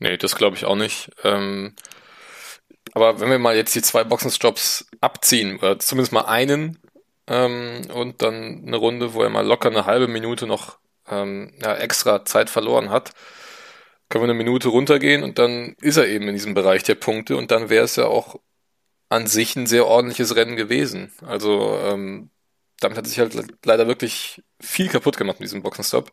Nee, 0.00 0.16
das 0.16 0.34
glaube 0.34 0.56
ich 0.56 0.64
auch 0.64 0.76
nicht. 0.76 1.10
Ähm, 1.24 1.74
aber 2.92 3.20
wenn 3.20 3.30
wir 3.30 3.38
mal 3.38 3.56
jetzt 3.56 3.74
die 3.74 3.82
zwei 3.82 4.02
Boxenstops 4.04 4.86
abziehen, 5.00 5.58
oder 5.58 5.78
zumindest 5.78 6.12
mal 6.12 6.22
einen 6.22 6.78
ähm, 7.28 7.82
und 7.94 8.22
dann 8.22 8.64
eine 8.66 8.76
Runde, 8.76 9.14
wo 9.14 9.22
er 9.22 9.30
mal 9.30 9.46
locker 9.46 9.70
eine 9.70 9.86
halbe 9.86 10.08
Minute 10.08 10.46
noch 10.46 10.78
ähm, 11.08 11.52
ja, 11.62 11.76
extra 11.76 12.24
Zeit 12.24 12.50
verloren 12.50 12.90
hat, 12.90 13.12
können 14.08 14.24
wir 14.24 14.30
eine 14.30 14.34
Minute 14.34 14.68
runtergehen 14.68 15.22
und 15.22 15.38
dann 15.38 15.76
ist 15.80 15.96
er 15.98 16.08
eben 16.08 16.28
in 16.28 16.34
diesem 16.34 16.54
Bereich 16.54 16.82
der 16.82 16.96
Punkte 16.96 17.36
und 17.36 17.50
dann 17.52 17.70
wäre 17.70 17.84
es 17.84 17.96
ja 17.96 18.06
auch 18.06 18.40
an 19.10 19.26
sich 19.26 19.56
ein 19.56 19.66
sehr 19.66 19.86
ordentliches 19.86 20.36
Rennen 20.36 20.56
gewesen. 20.56 21.12
Also 21.26 21.78
ähm, 21.82 22.30
damit 22.80 22.98
hat 22.98 23.06
sich 23.06 23.18
halt 23.20 23.36
leider 23.64 23.86
wirklich 23.86 24.42
viel 24.60 24.88
kaputt 24.88 25.16
gemacht 25.16 25.40
mit 25.40 25.48
diesem 25.48 25.62
Boxenstopp. 25.62 26.12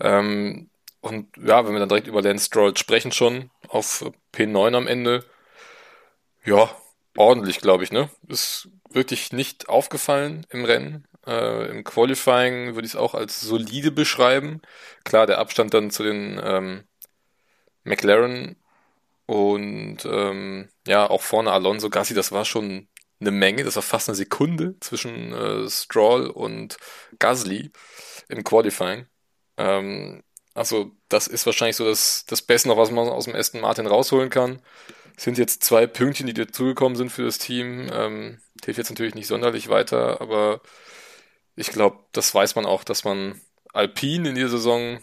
Ähm, 0.00 0.70
und 1.08 1.36
ja, 1.38 1.66
wenn 1.66 1.72
wir 1.74 1.80
dann 1.80 1.88
direkt 1.88 2.06
über 2.08 2.22
Lance 2.22 2.46
Stroll 2.46 2.76
sprechen 2.76 3.12
schon, 3.12 3.50
auf 3.68 4.04
P9 4.32 4.74
am 4.76 4.86
Ende, 4.86 5.24
ja, 6.44 6.70
ordentlich, 7.16 7.60
glaube 7.60 7.84
ich, 7.84 7.92
ne? 7.92 8.10
Ist 8.28 8.68
wirklich 8.90 9.32
nicht 9.32 9.68
aufgefallen 9.68 10.46
im 10.50 10.64
Rennen. 10.64 11.06
Äh, 11.26 11.70
Im 11.70 11.84
Qualifying 11.84 12.74
würde 12.74 12.86
ich 12.86 12.92
es 12.94 12.96
auch 12.96 13.14
als 13.14 13.40
solide 13.40 13.90
beschreiben. 13.90 14.60
Klar, 15.04 15.26
der 15.26 15.38
Abstand 15.38 15.74
dann 15.74 15.90
zu 15.90 16.02
den 16.02 16.40
ähm, 16.42 16.84
McLaren 17.84 18.56
Und 19.26 19.98
ähm, 20.06 20.70
ja, 20.86 21.08
auch 21.10 21.22
vorne 21.22 21.52
Alonso 21.52 21.90
Gassi, 21.90 22.14
das 22.14 22.32
war 22.32 22.44
schon 22.44 22.88
eine 23.20 23.30
Menge, 23.32 23.64
das 23.64 23.76
war 23.76 23.82
fast 23.82 24.08
eine 24.08 24.16
Sekunde 24.16 24.76
zwischen 24.80 25.32
äh, 25.32 25.70
Stroll 25.70 26.28
und 26.28 26.78
Gasly 27.20 27.72
im 28.28 28.44
Qualifying. 28.44 29.06
Ähm, 29.58 30.22
also 30.54 30.95
das 31.08 31.26
ist 31.26 31.46
wahrscheinlich 31.46 31.76
so 31.76 31.84
das, 31.84 32.24
das 32.26 32.42
Beste 32.42 32.68
noch, 32.68 32.76
was 32.76 32.90
man 32.90 33.08
aus 33.08 33.26
dem 33.26 33.34
Aston 33.34 33.60
Martin 33.60 33.86
rausholen 33.86 34.30
kann. 34.30 34.60
Es 35.16 35.24
sind 35.24 35.38
jetzt 35.38 35.64
zwei 35.64 35.86
Pünktchen, 35.86 36.26
die 36.26 36.34
dazugekommen 36.34 36.96
sind 36.96 37.10
für 37.10 37.24
das 37.24 37.38
Team. 37.38 37.88
Ähm, 37.92 38.38
hilft 38.64 38.78
jetzt 38.78 38.90
natürlich 38.90 39.14
nicht 39.14 39.28
sonderlich 39.28 39.68
weiter, 39.68 40.20
aber 40.20 40.60
ich 41.54 41.68
glaube, 41.68 41.98
das 42.12 42.34
weiß 42.34 42.54
man 42.54 42.66
auch, 42.66 42.84
dass 42.84 43.04
man 43.04 43.40
Alpine 43.72 44.28
in 44.28 44.34
dieser 44.34 44.50
Saison 44.50 44.98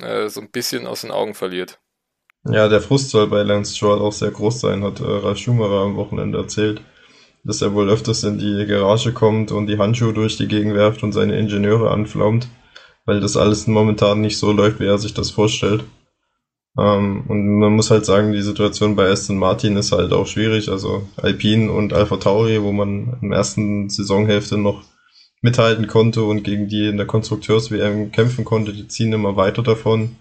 äh, 0.00 0.28
so 0.28 0.40
ein 0.40 0.50
bisschen 0.50 0.86
aus 0.86 1.02
den 1.02 1.10
Augen 1.10 1.34
verliert. 1.34 1.78
Ja, 2.46 2.68
der 2.68 2.82
Frust 2.82 3.10
soll 3.10 3.28
bei 3.28 3.42
Lance 3.42 3.74
Stroll 3.74 4.00
auch 4.00 4.12
sehr 4.12 4.30
groß 4.30 4.60
sein, 4.60 4.84
hat 4.84 5.00
äh, 5.00 5.04
Ralf 5.04 5.38
Schumacher 5.38 5.82
am 5.82 5.96
Wochenende 5.96 6.38
erzählt, 6.38 6.82
dass 7.42 7.62
er 7.62 7.74
wohl 7.74 7.88
öfters 7.88 8.22
in 8.24 8.38
die 8.38 8.66
Garage 8.66 9.12
kommt 9.12 9.50
und 9.50 9.66
die 9.66 9.78
Handschuhe 9.78 10.12
durch 10.12 10.36
die 10.36 10.48
Gegend 10.48 10.74
werft 10.74 11.02
und 11.02 11.12
seine 11.12 11.38
Ingenieure 11.38 11.90
anflaumt, 11.90 12.48
weil 13.04 13.20
das 13.20 13.36
alles 13.36 13.66
momentan 13.66 14.20
nicht 14.20 14.38
so 14.38 14.52
läuft, 14.52 14.80
wie 14.80 14.86
er 14.86 14.98
sich 14.98 15.14
das 15.14 15.30
vorstellt. 15.30 15.84
Ähm, 16.78 17.24
und 17.28 17.58
man 17.58 17.74
muss 17.74 17.90
halt 17.90 18.04
sagen, 18.04 18.32
die 18.32 18.42
Situation 18.42 18.96
bei 18.96 19.10
Aston 19.10 19.38
Martin 19.38 19.76
ist 19.76 19.92
halt 19.92 20.12
auch 20.12 20.26
schwierig. 20.26 20.68
Also 20.68 21.06
Alpine 21.16 21.70
und 21.70 21.92
Alpha 21.92 22.16
Tauri, 22.16 22.62
wo 22.62 22.72
man 22.72 23.18
der 23.22 23.38
ersten 23.38 23.88
Saisonhälfte 23.88 24.58
noch 24.58 24.82
mithalten 25.42 25.86
konnte 25.86 26.24
und 26.24 26.42
gegen 26.42 26.68
die 26.68 26.88
in 26.88 26.96
der 26.96 27.06
Konstrukteurs-WM 27.06 28.12
kämpfen 28.12 28.44
konnte, 28.44 28.72
die 28.72 28.88
ziehen 28.88 29.12
immer 29.12 29.36
weiter 29.36 29.62
davon. 29.62 30.16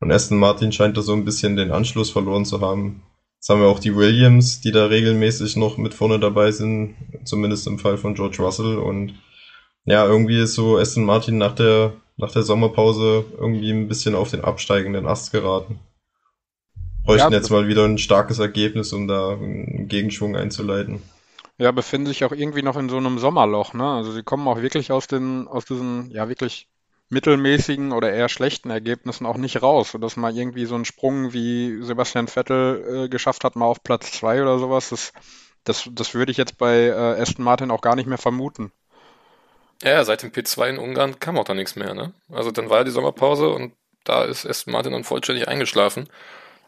Und 0.00 0.12
Aston 0.12 0.38
Martin 0.38 0.70
scheint 0.70 0.96
da 0.96 1.02
so 1.02 1.12
ein 1.12 1.24
bisschen 1.24 1.56
den 1.56 1.72
Anschluss 1.72 2.10
verloren 2.10 2.44
zu 2.44 2.60
haben. 2.60 3.02
Jetzt 3.38 3.48
haben 3.48 3.60
wir 3.60 3.68
auch 3.68 3.80
die 3.80 3.96
Williams, 3.96 4.60
die 4.60 4.72
da 4.72 4.86
regelmäßig 4.86 5.56
noch 5.56 5.78
mit 5.78 5.94
vorne 5.94 6.20
dabei 6.20 6.52
sind, 6.52 6.94
zumindest 7.24 7.66
im 7.66 7.78
Fall 7.78 7.98
von 7.98 8.14
George 8.14 8.38
Russell. 8.40 8.78
Und 8.78 9.14
ja, 9.84 10.06
irgendwie 10.06 10.40
ist 10.40 10.54
so 10.54 10.78
Aston 10.78 11.04
Martin 11.04 11.38
nach 11.38 11.54
der, 11.54 11.92
nach 12.18 12.32
der 12.32 12.42
Sommerpause 12.42 13.24
irgendwie 13.38 13.70
ein 13.70 13.88
bisschen 13.88 14.14
auf 14.14 14.30
den 14.30 14.44
absteigenden 14.44 15.06
Ast 15.06 15.32
geraten 15.32 15.80
bräuchten 17.08 17.32
ja, 17.32 17.38
jetzt 17.38 17.50
mal 17.50 17.68
wieder 17.68 17.86
ein 17.86 17.96
starkes 17.96 18.38
Ergebnis, 18.38 18.92
um 18.92 19.08
da 19.08 19.30
einen 19.30 19.88
Gegenschwung 19.88 20.36
einzuleiten. 20.36 21.02
Ja, 21.56 21.72
befinden 21.72 22.06
sich 22.06 22.24
auch 22.24 22.32
irgendwie 22.32 22.62
noch 22.62 22.76
in 22.76 22.90
so 22.90 22.98
einem 22.98 23.18
Sommerloch, 23.18 23.72
ne? 23.72 23.90
Also 23.90 24.12
sie 24.12 24.22
kommen 24.22 24.46
auch 24.46 24.60
wirklich 24.60 24.92
aus 24.92 25.06
den, 25.06 25.48
aus 25.48 25.64
diesen, 25.64 26.10
ja, 26.10 26.28
wirklich 26.28 26.68
mittelmäßigen 27.08 27.92
oder 27.92 28.12
eher 28.12 28.28
schlechten 28.28 28.68
Ergebnissen 28.68 29.24
auch 29.24 29.38
nicht 29.38 29.62
raus, 29.62 29.92
sodass 29.92 30.16
mal 30.16 30.36
irgendwie 30.36 30.66
so 30.66 30.74
ein 30.74 30.84
Sprung 30.84 31.32
wie 31.32 31.82
Sebastian 31.82 32.28
Vettel 32.28 33.04
äh, 33.06 33.08
geschafft 33.08 33.42
hat, 33.42 33.56
mal 33.56 33.64
auf 33.64 33.82
Platz 33.82 34.12
zwei 34.12 34.42
oder 34.42 34.58
sowas, 34.58 34.90
das, 34.90 35.12
das, 35.64 35.88
das 35.90 36.12
würde 36.12 36.30
ich 36.30 36.36
jetzt 36.36 36.58
bei 36.58 36.88
äh, 36.88 37.20
Aston 37.20 37.44
Martin 37.44 37.70
auch 37.70 37.80
gar 37.80 37.96
nicht 37.96 38.06
mehr 38.06 38.18
vermuten. 38.18 38.70
Ja, 39.82 40.04
seit 40.04 40.22
dem 40.22 40.32
P2 40.32 40.70
in 40.70 40.78
Ungarn 40.78 41.20
kam 41.20 41.38
auch 41.38 41.44
da 41.44 41.54
nichts 41.54 41.76
mehr, 41.76 41.94
ne? 41.94 42.12
Also 42.30 42.50
dann 42.50 42.68
war 42.68 42.78
ja 42.78 42.84
die 42.84 42.90
Sommerpause 42.90 43.50
und 43.50 43.74
da 44.04 44.24
ist 44.24 44.46
Aston 44.46 44.72
Martin 44.72 44.92
dann 44.92 45.04
vollständig 45.04 45.46
eingeschlafen. 45.48 46.08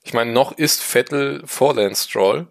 Ich 0.05 0.15
meine, 0.15 0.33
noch 0.33 0.53
ist 0.53 0.83
Vettel 0.83 1.43
vor 1.47 1.75
Lance 1.75 2.09
Stroll. 2.09 2.47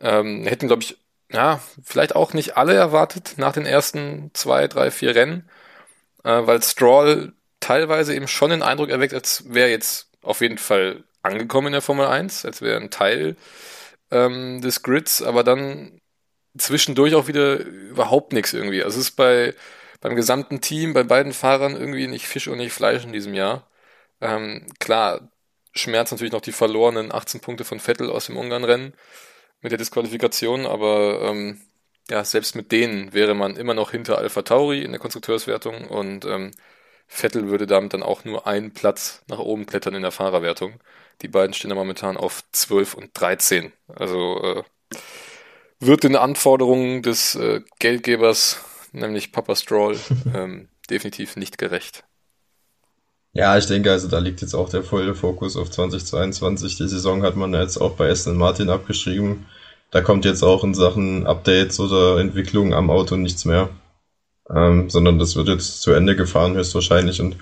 Ähm, 0.00 0.46
hätten, 0.46 0.68
glaube 0.68 0.82
ich, 0.82 0.98
ja, 1.32 1.60
vielleicht 1.84 2.16
auch 2.16 2.32
nicht 2.34 2.56
alle 2.56 2.74
erwartet 2.74 3.34
nach 3.38 3.52
den 3.52 3.66
ersten 3.66 4.30
zwei, 4.34 4.68
drei, 4.68 4.90
vier 4.90 5.14
Rennen, 5.14 5.48
äh, 6.24 6.46
weil 6.46 6.62
Stroll 6.62 7.34
teilweise 7.60 8.14
eben 8.14 8.28
schon 8.28 8.50
den 8.50 8.62
Eindruck 8.62 8.90
erweckt, 8.90 9.14
als 9.14 9.44
wäre 9.52 9.70
jetzt 9.70 10.10
auf 10.22 10.40
jeden 10.40 10.58
Fall 10.58 11.04
angekommen 11.22 11.68
in 11.68 11.72
der 11.74 11.82
Formel 11.82 12.06
1, 12.06 12.44
als 12.46 12.62
wäre 12.62 12.80
ein 12.80 12.90
Teil 12.90 13.36
ähm, 14.10 14.60
des 14.62 14.82
Grids, 14.82 15.22
aber 15.22 15.44
dann 15.44 16.00
zwischendurch 16.58 17.14
auch 17.14 17.28
wieder 17.28 17.58
überhaupt 17.58 18.32
nichts 18.32 18.52
irgendwie. 18.52 18.82
Also 18.82 18.98
es 19.00 19.08
ist 19.08 19.16
bei 19.16 19.54
beim 20.00 20.16
gesamten 20.16 20.60
Team, 20.60 20.92
bei 20.94 21.02
beiden 21.04 21.32
Fahrern 21.32 21.76
irgendwie 21.76 22.06
nicht 22.08 22.26
Fisch 22.26 22.48
und 22.48 22.58
nicht 22.58 22.72
Fleisch 22.72 23.04
in 23.04 23.12
diesem 23.12 23.34
Jahr. 23.34 23.68
Ähm, 24.20 24.66
klar, 24.78 25.30
schmerzt 25.74 26.12
natürlich 26.12 26.32
noch 26.32 26.40
die 26.40 26.52
verlorenen 26.52 27.12
18 27.12 27.40
Punkte 27.40 27.64
von 27.64 27.80
Vettel 27.80 28.10
aus 28.10 28.26
dem 28.26 28.36
Ungarn-Rennen 28.36 28.94
mit 29.60 29.72
der 29.72 29.78
Disqualifikation, 29.78 30.66
aber 30.66 31.22
ähm, 31.22 31.60
ja, 32.10 32.24
selbst 32.24 32.56
mit 32.56 32.72
denen 32.72 33.12
wäre 33.12 33.34
man 33.34 33.56
immer 33.56 33.74
noch 33.74 33.92
hinter 33.92 34.18
Alpha 34.18 34.42
Tauri 34.42 34.82
in 34.82 34.92
der 34.92 35.00
Konstrukteurswertung 35.00 35.86
und 35.88 36.24
ähm, 36.24 36.52
Vettel 37.06 37.48
würde 37.48 37.66
damit 37.66 37.92
dann 37.94 38.02
auch 38.02 38.24
nur 38.24 38.46
einen 38.46 38.72
Platz 38.72 39.22
nach 39.28 39.38
oben 39.38 39.66
klettern 39.66 39.94
in 39.94 40.02
der 40.02 40.12
Fahrerwertung. 40.12 40.80
Die 41.22 41.28
beiden 41.28 41.54
stehen 41.54 41.70
da 41.70 41.74
momentan 41.74 42.16
auf 42.16 42.42
12 42.52 42.94
und 42.94 43.10
13. 43.14 43.72
Also 43.88 44.42
äh, 44.42 44.62
wird 45.80 46.04
den 46.04 46.16
Anforderungen 46.16 47.02
des 47.02 47.34
äh, 47.34 47.62
Geldgebers, 47.78 48.64
nämlich 48.92 49.32
Papa 49.32 49.56
Stroll, 49.56 49.96
ähm, 50.34 50.68
definitiv 50.88 51.36
nicht 51.36 51.58
gerecht. 51.58 52.04
Ja, 53.32 53.56
ich 53.56 53.66
denke, 53.66 53.92
also 53.92 54.08
da 54.08 54.18
liegt 54.18 54.40
jetzt 54.40 54.54
auch 54.54 54.68
der 54.68 54.82
volle 54.82 55.14
Fokus 55.14 55.56
auf 55.56 55.70
2022. 55.70 56.76
Die 56.76 56.88
Saison 56.88 57.22
hat 57.22 57.36
man 57.36 57.54
jetzt 57.54 57.76
auch 57.76 57.92
bei 57.92 58.10
Aston 58.10 58.36
Martin 58.36 58.70
abgeschrieben. 58.70 59.46
Da 59.92 60.00
kommt 60.00 60.24
jetzt 60.24 60.42
auch 60.42 60.64
in 60.64 60.74
Sachen 60.74 61.26
Updates 61.26 61.78
oder 61.78 62.18
Entwicklung 62.18 62.74
am 62.74 62.90
Auto 62.90 63.16
nichts 63.16 63.44
mehr. 63.44 63.68
Ähm, 64.52 64.90
sondern 64.90 65.20
das 65.20 65.36
wird 65.36 65.46
jetzt 65.46 65.80
zu 65.80 65.92
Ende 65.92 66.16
gefahren, 66.16 66.54
höchstwahrscheinlich. 66.54 67.20
Und 67.20 67.36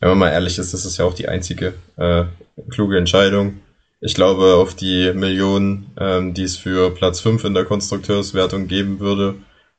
wenn 0.00 0.10
man 0.10 0.18
mal 0.18 0.30
ehrlich 0.30 0.58
ist, 0.58 0.74
das 0.74 0.84
ist 0.84 0.98
ja 0.98 1.06
auch 1.06 1.14
die 1.14 1.28
einzige 1.28 1.74
äh, 1.96 2.24
kluge 2.70 2.98
Entscheidung. 2.98 3.60
Ich 4.02 4.14
glaube, 4.14 4.54
auf 4.56 4.74
die 4.74 5.12
Millionen, 5.14 5.90
ähm, 5.98 6.34
die 6.34 6.44
es 6.44 6.56
für 6.56 6.90
Platz 6.90 7.20
5 7.20 7.44
in 7.44 7.54
der 7.54 7.64
Konstrukteurswertung 7.64 8.66
geben 8.66 9.00
würde, 9.00 9.36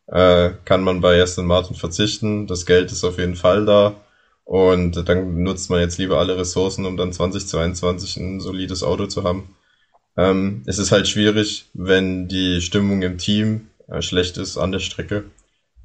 äh, 0.08 0.52
kann 0.66 0.84
man 0.84 1.02
bei 1.02 1.22
Aston 1.22 1.46
Martin 1.46 1.76
verzichten. 1.76 2.48
Das 2.48 2.66
Geld 2.66 2.92
ist 2.92 3.04
auf 3.04 3.18
jeden 3.18 3.36
Fall 3.36 3.66
da. 3.66 3.96
Und 4.44 5.08
dann 5.08 5.44
nutzt 5.44 5.70
man 5.70 5.80
jetzt 5.80 5.98
lieber 5.98 6.18
alle 6.20 6.38
Ressourcen, 6.38 6.86
um 6.86 6.98
dann 6.98 7.14
2022 7.14 8.18
ein 8.18 8.40
solides 8.42 8.84
Auto 8.84 9.08
zu 9.08 9.24
haben. 9.24 9.56
Ähm, 10.18 10.64
es 10.66 10.78
ist 10.78 10.92
halt 10.92 11.08
schwierig, 11.08 11.70
wenn 11.74 12.28
die 12.28 12.62
Stimmung 12.62 13.02
im 13.02 13.18
Team 13.18 13.68
äh, 13.88 14.02
schlecht 14.02 14.38
ist 14.38 14.58
an 14.58 14.72
der 14.72 14.80
Strecke, 14.80 15.26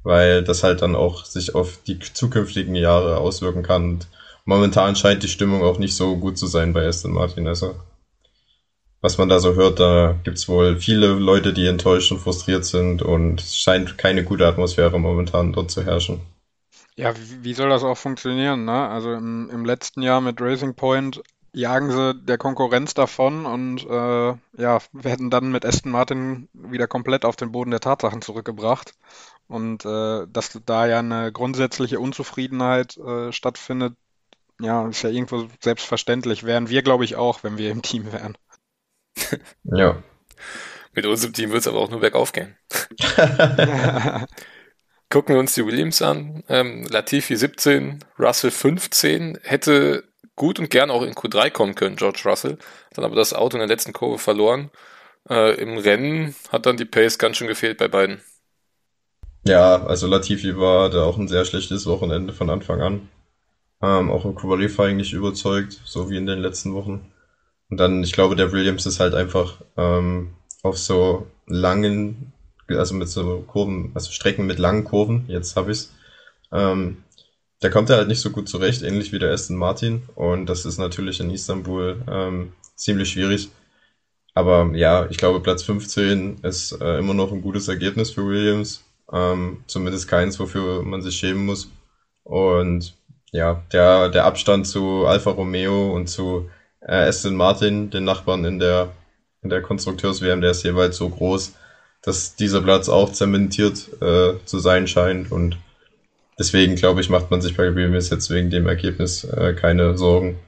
weil 0.03 0.43
das 0.43 0.63
halt 0.63 0.81
dann 0.81 0.95
auch 0.95 1.25
sich 1.25 1.55
auf 1.55 1.79
die 1.87 1.99
zukünftigen 1.99 2.75
Jahre 2.75 3.17
auswirken 3.17 3.63
kann. 3.63 3.91
Und 3.91 4.07
momentan 4.45 4.95
scheint 4.95 5.23
die 5.23 5.29
Stimmung 5.29 5.63
auch 5.63 5.79
nicht 5.79 5.95
so 5.95 6.17
gut 6.17 6.37
zu 6.37 6.47
sein 6.47 6.73
bei 6.73 6.85
Aston 6.85 7.13
Martin. 7.13 7.47
Also 7.47 7.75
was 9.01 9.17
man 9.17 9.29
da 9.29 9.39
so 9.39 9.55
hört, 9.55 9.79
da 9.79 10.15
gibt's 10.23 10.47
wohl 10.49 10.77
viele 10.77 11.07
Leute, 11.13 11.53
die 11.53 11.67
enttäuscht 11.67 12.11
und 12.11 12.19
frustriert 12.19 12.65
sind 12.65 13.01
und 13.01 13.41
es 13.41 13.57
scheint 13.57 13.97
keine 13.97 14.23
gute 14.23 14.47
Atmosphäre 14.47 14.99
momentan 14.99 15.53
dort 15.53 15.71
zu 15.71 15.85
herrschen. 15.85 16.21
Ja, 16.95 17.13
wie 17.41 17.53
soll 17.53 17.69
das 17.69 17.83
auch 17.83 17.97
funktionieren, 17.97 18.65
ne? 18.65 18.87
Also 18.89 19.13
im, 19.13 19.49
im 19.51 19.65
letzten 19.65 20.01
Jahr 20.01 20.19
mit 20.19 20.41
Racing 20.41 20.73
Point 20.73 21.21
jagen 21.53 21.91
sie 21.91 22.15
der 22.15 22.37
Konkurrenz 22.37 22.93
davon 22.93 23.45
und 23.45 23.85
äh, 23.85 24.33
ja, 24.61 24.79
werden 24.91 25.29
dann 25.29 25.51
mit 25.51 25.65
Aston 25.65 25.91
Martin 25.91 26.49
wieder 26.53 26.87
komplett 26.87 27.25
auf 27.25 27.35
den 27.35 27.51
Boden 27.51 27.71
der 27.71 27.79
Tatsachen 27.79 28.21
zurückgebracht. 28.21 28.93
Und 29.47 29.85
äh, 29.85 30.27
dass 30.27 30.59
da 30.65 30.87
ja 30.87 30.99
eine 30.99 31.31
grundsätzliche 31.31 31.99
Unzufriedenheit 31.99 32.97
äh, 32.97 33.31
stattfindet, 33.31 33.95
ja, 34.59 34.87
ist 34.87 35.03
ja 35.03 35.09
irgendwo 35.09 35.47
selbstverständlich. 35.61 36.43
Wären 36.43 36.69
wir, 36.69 36.81
glaube 36.81 37.05
ich, 37.05 37.15
auch, 37.15 37.43
wenn 37.43 37.57
wir 37.57 37.71
im 37.71 37.81
Team 37.81 38.11
wären. 38.11 38.37
Ja. 39.63 40.01
Mit 40.93 41.05
uns 41.05 41.23
im 41.23 41.33
Team 41.33 41.51
wird 41.51 41.61
es 41.61 41.67
aber 41.67 41.79
auch 41.79 41.91
nur 41.91 41.99
bergauf 41.99 42.31
gehen. 42.31 42.55
Gucken 45.09 45.35
wir 45.35 45.39
uns 45.39 45.53
die 45.53 45.65
Williams 45.65 46.01
an. 46.01 46.43
Ähm, 46.49 46.85
Latifi 46.89 47.35
17, 47.35 48.03
Russell 48.17 48.51
15, 48.51 49.39
hätte 49.43 50.03
gut 50.35 50.59
und 50.59 50.69
gern 50.69 50.91
auch 50.91 51.03
in 51.03 51.13
Q3 51.13 51.51
kommen 51.51 51.75
können, 51.75 51.95
George 51.95 52.21
Russell. 52.25 52.57
Dann 52.93 53.05
aber 53.05 53.15
das 53.15 53.33
Auto 53.33 53.57
in 53.57 53.59
der 53.59 53.67
letzten 53.67 53.93
Kurve 53.93 54.17
verloren. 54.17 54.71
Äh, 55.29 55.55
Im 55.61 55.77
Rennen 55.77 56.35
hat 56.51 56.65
dann 56.65 56.77
die 56.77 56.85
Pace 56.85 57.17
ganz 57.17 57.37
schön 57.37 57.47
gefehlt 57.47 57.77
bei 57.77 57.87
beiden. 57.87 58.21
Ja, 59.45 59.85
also 59.85 60.07
Latifi 60.07 60.57
war 60.57 60.89
da 60.89 61.03
auch 61.03 61.17
ein 61.17 61.27
sehr 61.27 61.45
schlechtes 61.45 61.85
Wochenende 61.85 62.33
von 62.33 62.49
Anfang 62.49 62.81
an. 62.81 63.09
Ähm, 63.81 64.09
auch 64.11 64.25
im 64.25 64.35
Qualifying 64.35 64.97
nicht 64.97 65.13
überzeugt, 65.13 65.79
so 65.85 66.09
wie 66.09 66.17
in 66.17 66.25
den 66.25 66.39
letzten 66.39 66.73
Wochen. 66.73 67.11
Und 67.69 67.77
dann, 67.77 68.03
ich 68.03 68.13
glaube, 68.13 68.35
der 68.35 68.51
Williams 68.51 68.85
ist 68.85 68.99
halt 68.99 69.13
einfach 69.13 69.61
ähm, 69.77 70.33
auf 70.63 70.77
so 70.77 71.27
langen 71.47 72.33
also 72.75 72.95
mit 72.95 73.07
so 73.09 73.43
Kurven, 73.47 73.91
also 73.93 74.11
Strecken 74.11 74.45
mit 74.45 74.59
langen 74.59 74.83
Kurven, 74.83 75.25
jetzt 75.27 75.55
habe 75.55 75.71
ich's. 75.71 75.93
Ähm, 76.51 76.97
da 77.59 77.69
kommt 77.69 77.89
er 77.89 77.97
halt 77.97 78.07
nicht 78.07 78.21
so 78.21 78.29
gut 78.29 78.49
zurecht, 78.49 78.83
ähnlich 78.83 79.11
wie 79.11 79.19
der 79.19 79.31
Aston 79.31 79.57
Martin. 79.57 80.03
Und 80.15 80.47
das 80.47 80.65
ist 80.65 80.77
natürlich 80.77 81.19
in 81.19 81.31
Istanbul 81.31 82.03
ähm, 82.09 82.53
ziemlich 82.75 83.09
schwierig. 83.09 83.49
Aber 84.33 84.69
ja, 84.75 85.07
ich 85.09 85.17
glaube, 85.17 85.39
Platz 85.39 85.63
15 85.63 86.39
ist 86.43 86.73
äh, 86.79 86.99
immer 86.99 87.15
noch 87.15 87.31
ein 87.31 87.41
gutes 87.41 87.67
Ergebnis 87.67 88.11
für 88.11 88.27
Williams. 88.27 88.83
Ähm, 89.11 89.63
zumindest 89.67 90.07
keins, 90.07 90.39
wofür 90.39 90.83
man 90.83 91.01
sich 91.01 91.15
schämen 91.15 91.45
muss. 91.45 91.69
Und 92.23 92.93
ja, 93.31 93.63
der, 93.71 94.09
der 94.09 94.25
Abstand 94.25 94.67
zu 94.67 95.05
Alfa 95.07 95.31
Romeo 95.31 95.93
und 95.95 96.07
zu 96.07 96.49
äh, 96.87 97.07
Aston 97.07 97.35
Martin, 97.35 97.89
den 97.89 98.05
Nachbarn 98.05 98.45
in 98.45 98.59
der 98.59 98.93
in 99.43 99.49
der 99.49 99.61
Konstrukteurs-WM, 99.61 100.41
der 100.41 100.51
ist 100.51 100.63
jeweils 100.63 100.97
so 100.97 101.09
groß, 101.09 101.53
dass 102.01 102.35
dieser 102.35 102.61
Platz 102.61 102.89
auch 102.89 103.11
zementiert 103.11 103.87
äh, 104.01 104.33
zu 104.45 104.59
sein 104.59 104.87
scheint 104.87 105.31
und 105.31 105.57
deswegen 106.39 106.75
glaube 106.75 107.01
ich, 107.01 107.09
macht 107.09 107.29
man 107.29 107.41
sich 107.41 107.55
bei 107.55 107.75
Williams 107.75 108.09
jetzt 108.09 108.29
wegen 108.29 108.49
dem 108.49 108.67
Ergebnis 108.67 109.23
äh, 109.23 109.53
keine 109.53 109.97
Sorgen. 109.97 110.39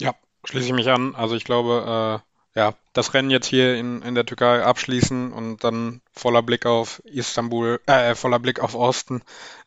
Ja, 0.00 0.14
schließe 0.44 0.66
ich 0.66 0.72
mich 0.72 0.88
an. 0.88 1.14
Also 1.14 1.36
ich 1.36 1.44
glaube, 1.44 2.22
äh, 2.54 2.58
ja, 2.58 2.74
das 2.92 3.14
Rennen 3.14 3.30
jetzt 3.30 3.46
hier 3.46 3.74
in, 3.76 4.02
in 4.02 4.14
der 4.14 4.26
Türkei 4.26 4.62
abschließen 4.62 5.32
und 5.32 5.64
dann 5.64 6.00
voller 6.12 6.42
Blick 6.42 6.66
auf 6.66 7.02
Istanbul, 7.04 7.80
äh, 7.86 8.14
voller 8.14 8.38
Blick 8.38 8.60
auf 8.60 8.74
Osten. 8.74 9.22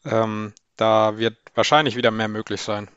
Ähm, 0.06 0.54
da 0.78 1.18
wird 1.18 1.36
wahrscheinlich 1.56 1.96
wieder 1.96 2.12
mehr 2.12 2.28
möglich 2.28 2.62
sein. 2.62 2.88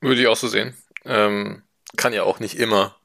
Würde 0.00 0.20
ich 0.20 0.26
auch 0.26 0.36
so 0.36 0.48
sehen. 0.48 0.76
Ähm, 1.04 1.62
kann 1.96 2.12
ja 2.12 2.22
auch 2.22 2.40
nicht 2.40 2.58
immer 2.58 2.96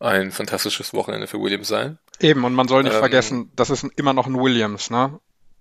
ein 0.00 0.32
fantastisches 0.32 0.92
Wochenende 0.92 1.26
für 1.26 1.40
Williams 1.40 1.68
sein. 1.68 1.98
Eben, 2.20 2.44
und 2.44 2.54
man 2.54 2.68
soll 2.68 2.82
nicht 2.82 2.94
ähm, 2.94 2.98
vergessen, 2.98 3.52
das 3.56 3.70
ist 3.70 3.86
immer 3.96 4.12
noch 4.12 4.26
ein 4.26 4.38
Williams, 4.38 4.90
ne? 4.90 5.18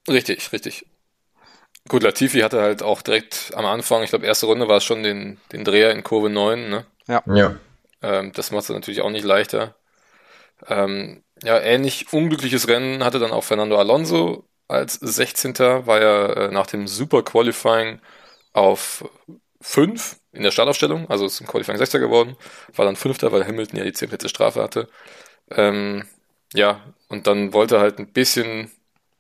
Richtig, 0.10 0.52
richtig. 0.52 0.86
Gut, 1.88 2.04
Latifi 2.04 2.40
hatte 2.40 2.62
halt 2.62 2.82
auch 2.82 3.02
direkt 3.02 3.52
am 3.56 3.66
Anfang, 3.66 4.04
ich 4.04 4.10
glaube, 4.10 4.26
erste 4.26 4.46
Runde 4.46 4.68
war 4.68 4.78
es 4.78 4.84
schon 4.84 5.04
den, 5.04 5.38
den 5.52 5.64
Dreher 5.64 5.92
in 5.92 6.04
Kurve 6.04 6.30
9, 6.30 6.70
ne? 6.70 6.86
Ja. 7.08 7.24
ja. 7.26 7.56
Ähm, 8.02 8.32
das 8.34 8.52
macht 8.52 8.64
es 8.64 8.70
natürlich 8.70 9.02
auch 9.02 9.10
nicht 9.10 9.26
leichter. 9.26 9.76
Ähm, 10.68 11.24
ja, 11.44 11.60
ähnlich 11.60 12.14
unglückliches 12.14 12.68
Rennen 12.68 13.04
hatte 13.04 13.20
dann 13.20 13.32
auch 13.32 13.44
Fernando 13.44 13.78
Alonso 13.78 14.48
als 14.68 14.94
16. 14.96 15.58
war 15.86 16.00
er 16.00 16.38
äh, 16.38 16.52
nach 16.52 16.68
dem 16.68 16.88
Super 16.88 17.24
Qualifying 17.24 18.00
auf 18.54 19.04
5 19.64 20.18
in 20.34 20.44
der 20.44 20.52
Startaufstellung, 20.52 21.10
also 21.10 21.26
ist 21.26 21.40
im 21.40 21.48
Qualifying 21.48 21.78
6. 21.78 21.94
geworden, 21.94 22.36
war 22.76 22.86
dann 22.86 22.96
5. 22.96 23.22
weil 23.24 23.48
Hamilton 23.48 23.80
ja 23.80 23.86
die 23.86 23.94
10 23.94 24.10
Plätze 24.10 24.30
Strafe 24.30 24.62
hatte. 24.62 24.90
Ähm, 25.50 26.06
ja, 26.54 26.82
und 27.08 27.28
dann 27.28 27.54
wollte 27.54 27.80
halt 27.80 27.98
ein 27.98 28.12
bisschen 28.12 28.72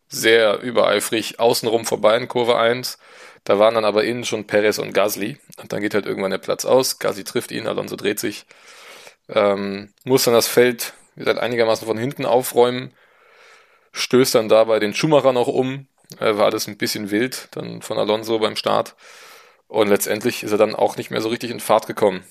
sehr 0.09 0.59
übereifrig 0.61 1.39
außenrum 1.39 1.85
vorbei 1.85 2.17
in 2.17 2.27
Kurve 2.27 2.57
1. 2.57 2.99
Da 3.45 3.57
waren 3.57 3.75
dann 3.75 3.85
aber 3.85 4.03
innen 4.03 4.25
schon 4.25 4.45
Perez 4.45 4.77
und 4.79 4.93
Gasly. 4.93 5.37
Und 5.57 5.73
dann 5.73 5.81
geht 5.81 5.93
halt 5.93 6.05
irgendwann 6.05 6.31
der 6.31 6.37
Platz 6.37 6.65
aus. 6.65 6.99
Gasly 6.99 7.23
trifft 7.23 7.51
ihn, 7.51 7.67
Alonso 7.67 7.95
dreht 7.95 8.19
sich. 8.19 8.45
Ähm, 9.29 9.93
muss 10.03 10.25
dann 10.25 10.33
das 10.33 10.47
Feld, 10.47 10.93
wie 11.15 11.21
gesagt, 11.21 11.39
einigermaßen 11.39 11.87
von 11.87 11.97
hinten 11.97 12.25
aufräumen. 12.25 12.93
Stößt 13.93 14.35
dann 14.35 14.49
dabei 14.49 14.79
den 14.79 14.93
Schumacher 14.93 15.33
noch 15.33 15.47
um. 15.47 15.87
Äh, 16.19 16.37
war 16.37 16.45
alles 16.45 16.67
ein 16.67 16.77
bisschen 16.77 17.11
wild 17.11 17.47
dann 17.51 17.81
von 17.81 17.97
Alonso 17.97 18.39
beim 18.39 18.55
Start. 18.55 18.95
Und 19.73 19.87
letztendlich 19.87 20.43
ist 20.43 20.51
er 20.51 20.59
dann 20.59 20.75
auch 20.75 20.97
nicht 20.97 21.09
mehr 21.09 21.19
so 21.19 21.29
richtig 21.29 21.49
in 21.49 21.59
Fahrt 21.59 21.87
gekommen. 21.87 22.21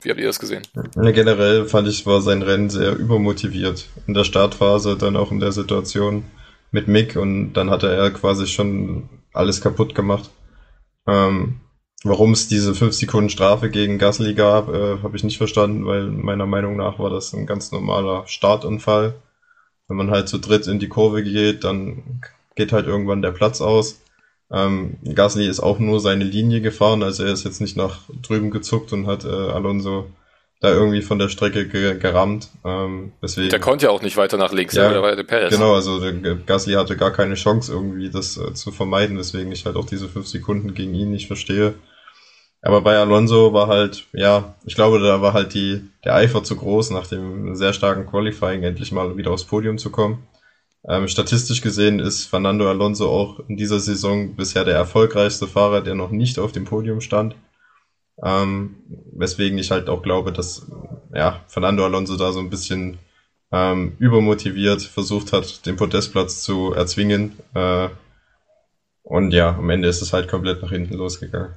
Wie 0.00 0.08
habt 0.08 0.18
ihr 0.18 0.26
das 0.26 0.40
gesehen? 0.40 0.62
Generell 0.94 1.66
fand 1.66 1.86
ich, 1.86 2.06
war 2.06 2.22
sein 2.22 2.40
Rennen 2.40 2.70
sehr 2.70 2.96
übermotiviert. 2.96 3.84
In 4.06 4.14
der 4.14 4.24
Startphase, 4.24 4.96
dann 4.96 5.16
auch 5.16 5.30
in 5.30 5.38
der 5.38 5.52
Situation 5.52 6.24
mit 6.70 6.88
Mick 6.88 7.16
und 7.16 7.52
dann 7.52 7.68
hatte 7.68 7.94
er 7.94 8.10
quasi 8.10 8.46
schon 8.46 9.10
alles 9.34 9.60
kaputt 9.60 9.94
gemacht. 9.94 10.30
Ähm, 11.06 11.60
Warum 12.06 12.32
es 12.32 12.48
diese 12.48 12.74
5 12.74 12.94
Sekunden 12.94 13.30
Strafe 13.30 13.68
gegen 13.70 13.98
Gasly 13.98 14.34
gab, 14.34 14.68
äh, 14.68 14.98
habe 15.02 15.16
ich 15.16 15.24
nicht 15.24 15.38
verstanden, 15.38 15.86
weil 15.86 16.06
meiner 16.06 16.46
Meinung 16.46 16.76
nach 16.76 16.98
war 16.98 17.08
das 17.10 17.34
ein 17.34 17.46
ganz 17.46 17.70
normaler 17.70 18.26
Startunfall. 18.26 19.14
Wenn 19.88 19.96
man 19.98 20.10
halt 20.10 20.28
zu 20.28 20.38
dritt 20.38 20.66
in 20.66 20.78
die 20.78 20.88
Kurve 20.88 21.22
geht, 21.22 21.64
dann 21.64 22.22
geht 22.56 22.72
halt 22.72 22.86
irgendwann 22.86 23.22
der 23.22 23.30
Platz 23.30 23.62
aus. 23.62 24.00
Ähm, 24.54 24.98
Gasly 25.14 25.48
ist 25.48 25.58
auch 25.58 25.80
nur 25.80 25.98
seine 25.98 26.22
Linie 26.22 26.60
gefahren, 26.60 27.02
also 27.02 27.24
er 27.24 27.32
ist 27.32 27.44
jetzt 27.44 27.60
nicht 27.60 27.76
nach 27.76 28.02
drüben 28.22 28.52
gezuckt 28.52 28.92
und 28.92 29.08
hat 29.08 29.24
äh, 29.24 29.28
Alonso 29.28 30.06
da 30.60 30.72
irgendwie 30.72 31.02
von 31.02 31.18
der 31.18 31.28
Strecke 31.28 31.66
ge 31.66 31.98
gerammt. 31.98 32.50
Ähm, 32.64 33.12
deswegen, 33.20 33.48
der 33.48 33.58
konnte 33.58 33.86
ja 33.86 33.90
auch 33.90 34.00
nicht 34.00 34.16
weiter 34.16 34.36
nach 34.36 34.52
links, 34.52 34.74
ja, 34.74 35.02
war 35.02 35.16
der 35.16 35.24
Perez. 35.24 35.52
Genau, 35.52 35.74
also 35.74 35.98
der 35.98 36.36
Gasly 36.36 36.74
hatte 36.74 36.96
gar 36.96 37.10
keine 37.10 37.34
Chance 37.34 37.72
irgendwie 37.72 38.10
das 38.10 38.36
äh, 38.36 38.54
zu 38.54 38.70
vermeiden, 38.70 39.18
weswegen 39.18 39.50
ich 39.50 39.66
halt 39.66 39.74
auch 39.74 39.86
diese 39.86 40.08
fünf 40.08 40.28
Sekunden 40.28 40.72
gegen 40.74 40.94
ihn 40.94 41.10
nicht 41.10 41.26
verstehe. 41.26 41.74
Aber 42.62 42.80
bei 42.80 42.96
Alonso 42.96 43.52
war 43.52 43.66
halt, 43.66 44.06
ja, 44.12 44.54
ich 44.64 44.74
glaube, 44.76 45.00
da 45.00 45.20
war 45.20 45.34
halt 45.34 45.52
die, 45.52 45.82
der 46.04 46.14
Eifer 46.14 46.44
zu 46.44 46.56
groß, 46.56 46.90
nach 46.90 47.08
dem 47.08 47.56
sehr 47.56 47.72
starken 47.74 48.06
Qualifying 48.06 48.62
endlich 48.62 48.92
mal 48.92 49.16
wieder 49.16 49.32
aufs 49.32 49.44
Podium 49.44 49.78
zu 49.78 49.90
kommen. 49.90 50.26
Ähm, 50.86 51.08
statistisch 51.08 51.62
gesehen 51.62 51.98
ist 51.98 52.26
Fernando 52.26 52.68
Alonso 52.68 53.08
auch 53.08 53.40
in 53.48 53.56
dieser 53.56 53.80
Saison 53.80 54.36
bisher 54.36 54.64
der 54.64 54.74
erfolgreichste 54.74 55.46
Fahrer, 55.46 55.80
der 55.80 55.94
noch 55.94 56.10
nicht 56.10 56.38
auf 56.38 56.52
dem 56.52 56.64
Podium 56.64 57.00
stand. 57.00 57.36
Ähm, 58.22 58.76
weswegen 59.12 59.58
ich 59.58 59.70
halt 59.70 59.88
auch 59.88 60.02
glaube, 60.02 60.30
dass 60.32 60.70
ja, 61.14 61.42
Fernando 61.48 61.84
Alonso 61.84 62.16
da 62.16 62.32
so 62.32 62.40
ein 62.40 62.50
bisschen 62.50 62.98
ähm, 63.50 63.96
übermotiviert 63.98 64.82
versucht 64.82 65.32
hat, 65.32 65.64
den 65.66 65.76
Podestplatz 65.76 66.42
zu 66.42 66.72
erzwingen. 66.74 67.38
Äh, 67.54 67.88
und 69.02 69.32
ja, 69.32 69.56
am 69.56 69.70
Ende 69.70 69.88
ist 69.88 70.02
es 70.02 70.12
halt 70.12 70.28
komplett 70.28 70.62
nach 70.62 70.70
hinten 70.70 70.94
losgegangen. 70.94 71.54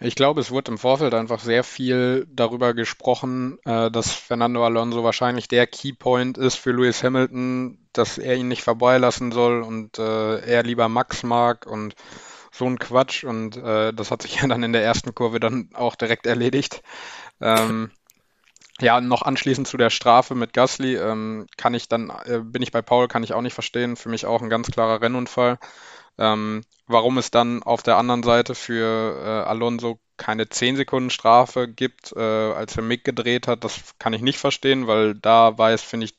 Ich 0.00 0.14
glaube, 0.14 0.40
es 0.40 0.50
wurde 0.50 0.70
im 0.70 0.78
Vorfeld 0.78 1.14
einfach 1.14 1.40
sehr 1.40 1.64
viel 1.64 2.26
darüber 2.30 2.72
gesprochen, 2.74 3.58
äh, 3.64 3.90
dass 3.90 4.12
Fernando 4.12 4.64
Alonso 4.64 5.02
wahrscheinlich 5.02 5.48
der 5.48 5.66
Keypoint 5.66 6.38
ist 6.38 6.56
für 6.56 6.70
Lewis 6.70 7.02
Hamilton, 7.02 7.78
dass 7.92 8.18
er 8.18 8.36
ihn 8.36 8.48
nicht 8.48 8.62
vorbeilassen 8.62 9.32
soll 9.32 9.62
und 9.62 9.98
äh, 9.98 10.38
er 10.40 10.62
lieber 10.62 10.88
Max 10.88 11.24
mag 11.24 11.66
und 11.66 11.96
so 12.52 12.66
ein 12.66 12.78
Quatsch. 12.78 13.24
Und 13.24 13.56
äh, 13.56 13.92
das 13.92 14.10
hat 14.10 14.22
sich 14.22 14.36
ja 14.40 14.46
dann 14.46 14.62
in 14.62 14.72
der 14.72 14.84
ersten 14.84 15.14
Kurve 15.14 15.40
dann 15.40 15.70
auch 15.74 15.96
direkt 15.96 16.26
erledigt. 16.26 16.82
Ähm, 17.40 17.90
ja, 18.80 19.00
noch 19.00 19.22
anschließend 19.22 19.66
zu 19.66 19.76
der 19.76 19.90
Strafe 19.90 20.34
mit 20.36 20.52
Gasly 20.52 20.96
ähm, 20.96 21.46
kann 21.56 21.74
ich 21.74 21.88
dann, 21.88 22.12
äh, 22.24 22.38
bin 22.38 22.62
ich 22.62 22.70
bei 22.70 22.82
Paul, 22.82 23.08
kann 23.08 23.24
ich 23.24 23.32
auch 23.32 23.42
nicht 23.42 23.54
verstehen. 23.54 23.96
Für 23.96 24.08
mich 24.08 24.26
auch 24.26 24.40
ein 24.42 24.50
ganz 24.50 24.70
klarer 24.70 25.00
Rennunfall. 25.02 25.58
Ähm, 26.18 26.62
warum 26.86 27.18
es 27.18 27.30
dann 27.30 27.62
auf 27.62 27.82
der 27.82 27.96
anderen 27.96 28.22
Seite 28.22 28.54
für 28.54 29.20
äh, 29.22 29.48
Alonso 29.48 30.00
keine 30.16 30.48
10 30.48 30.76
Sekunden 30.76 31.10
Strafe 31.10 31.68
gibt, 31.68 32.12
äh, 32.16 32.20
als 32.52 32.76
er 32.76 32.82
Mick 32.82 33.04
gedreht 33.04 33.46
hat, 33.46 33.64
das 33.64 33.94
kann 33.98 34.12
ich 34.12 34.22
nicht 34.22 34.38
verstehen, 34.38 34.86
weil 34.86 35.14
da 35.14 35.58
war 35.58 35.70
es, 35.70 35.82
finde 35.82 36.06
ich, 36.06 36.14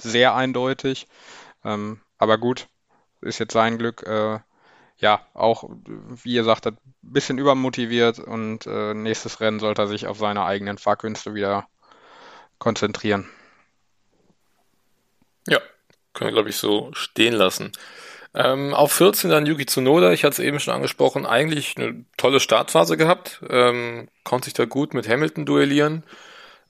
sehr 0.00 0.34
eindeutig. 0.34 1.06
Ähm, 1.64 2.00
aber 2.18 2.38
gut, 2.38 2.66
ist 3.20 3.38
jetzt 3.38 3.52
sein 3.52 3.78
Glück. 3.78 4.02
Äh, 4.02 4.40
ja, 4.98 5.26
auch, 5.34 5.68
wie 5.86 6.34
ihr 6.34 6.44
sagt, 6.44 6.66
ein 6.66 6.78
bisschen 7.02 7.38
übermotiviert 7.38 8.18
und 8.18 8.66
äh, 8.66 8.94
nächstes 8.94 9.40
Rennen 9.40 9.60
sollte 9.60 9.82
er 9.82 9.88
sich 9.88 10.06
auf 10.06 10.18
seine 10.18 10.44
eigenen 10.44 10.78
Fahrkünste 10.78 11.34
wieder 11.34 11.68
konzentrieren. 12.58 13.28
Ja, 15.46 15.60
können 16.14 16.28
wir, 16.28 16.32
glaube 16.32 16.48
ich, 16.48 16.56
so 16.56 16.90
stehen 16.94 17.34
lassen. 17.34 17.72
Ähm, 18.36 18.74
auf 18.74 18.92
14 18.92 19.30
dann 19.30 19.46
Yuki 19.46 19.64
Tsunoda, 19.64 20.12
ich 20.12 20.22
hatte 20.22 20.42
es 20.42 20.46
eben 20.46 20.60
schon 20.60 20.74
angesprochen, 20.74 21.24
eigentlich 21.24 21.74
eine 21.78 22.04
tolle 22.18 22.38
Startphase 22.38 22.98
gehabt, 22.98 23.40
ähm, 23.48 24.08
konnte 24.24 24.44
sich 24.46 24.54
da 24.54 24.66
gut 24.66 24.92
mit 24.92 25.08
Hamilton 25.08 25.46
duellieren. 25.46 26.04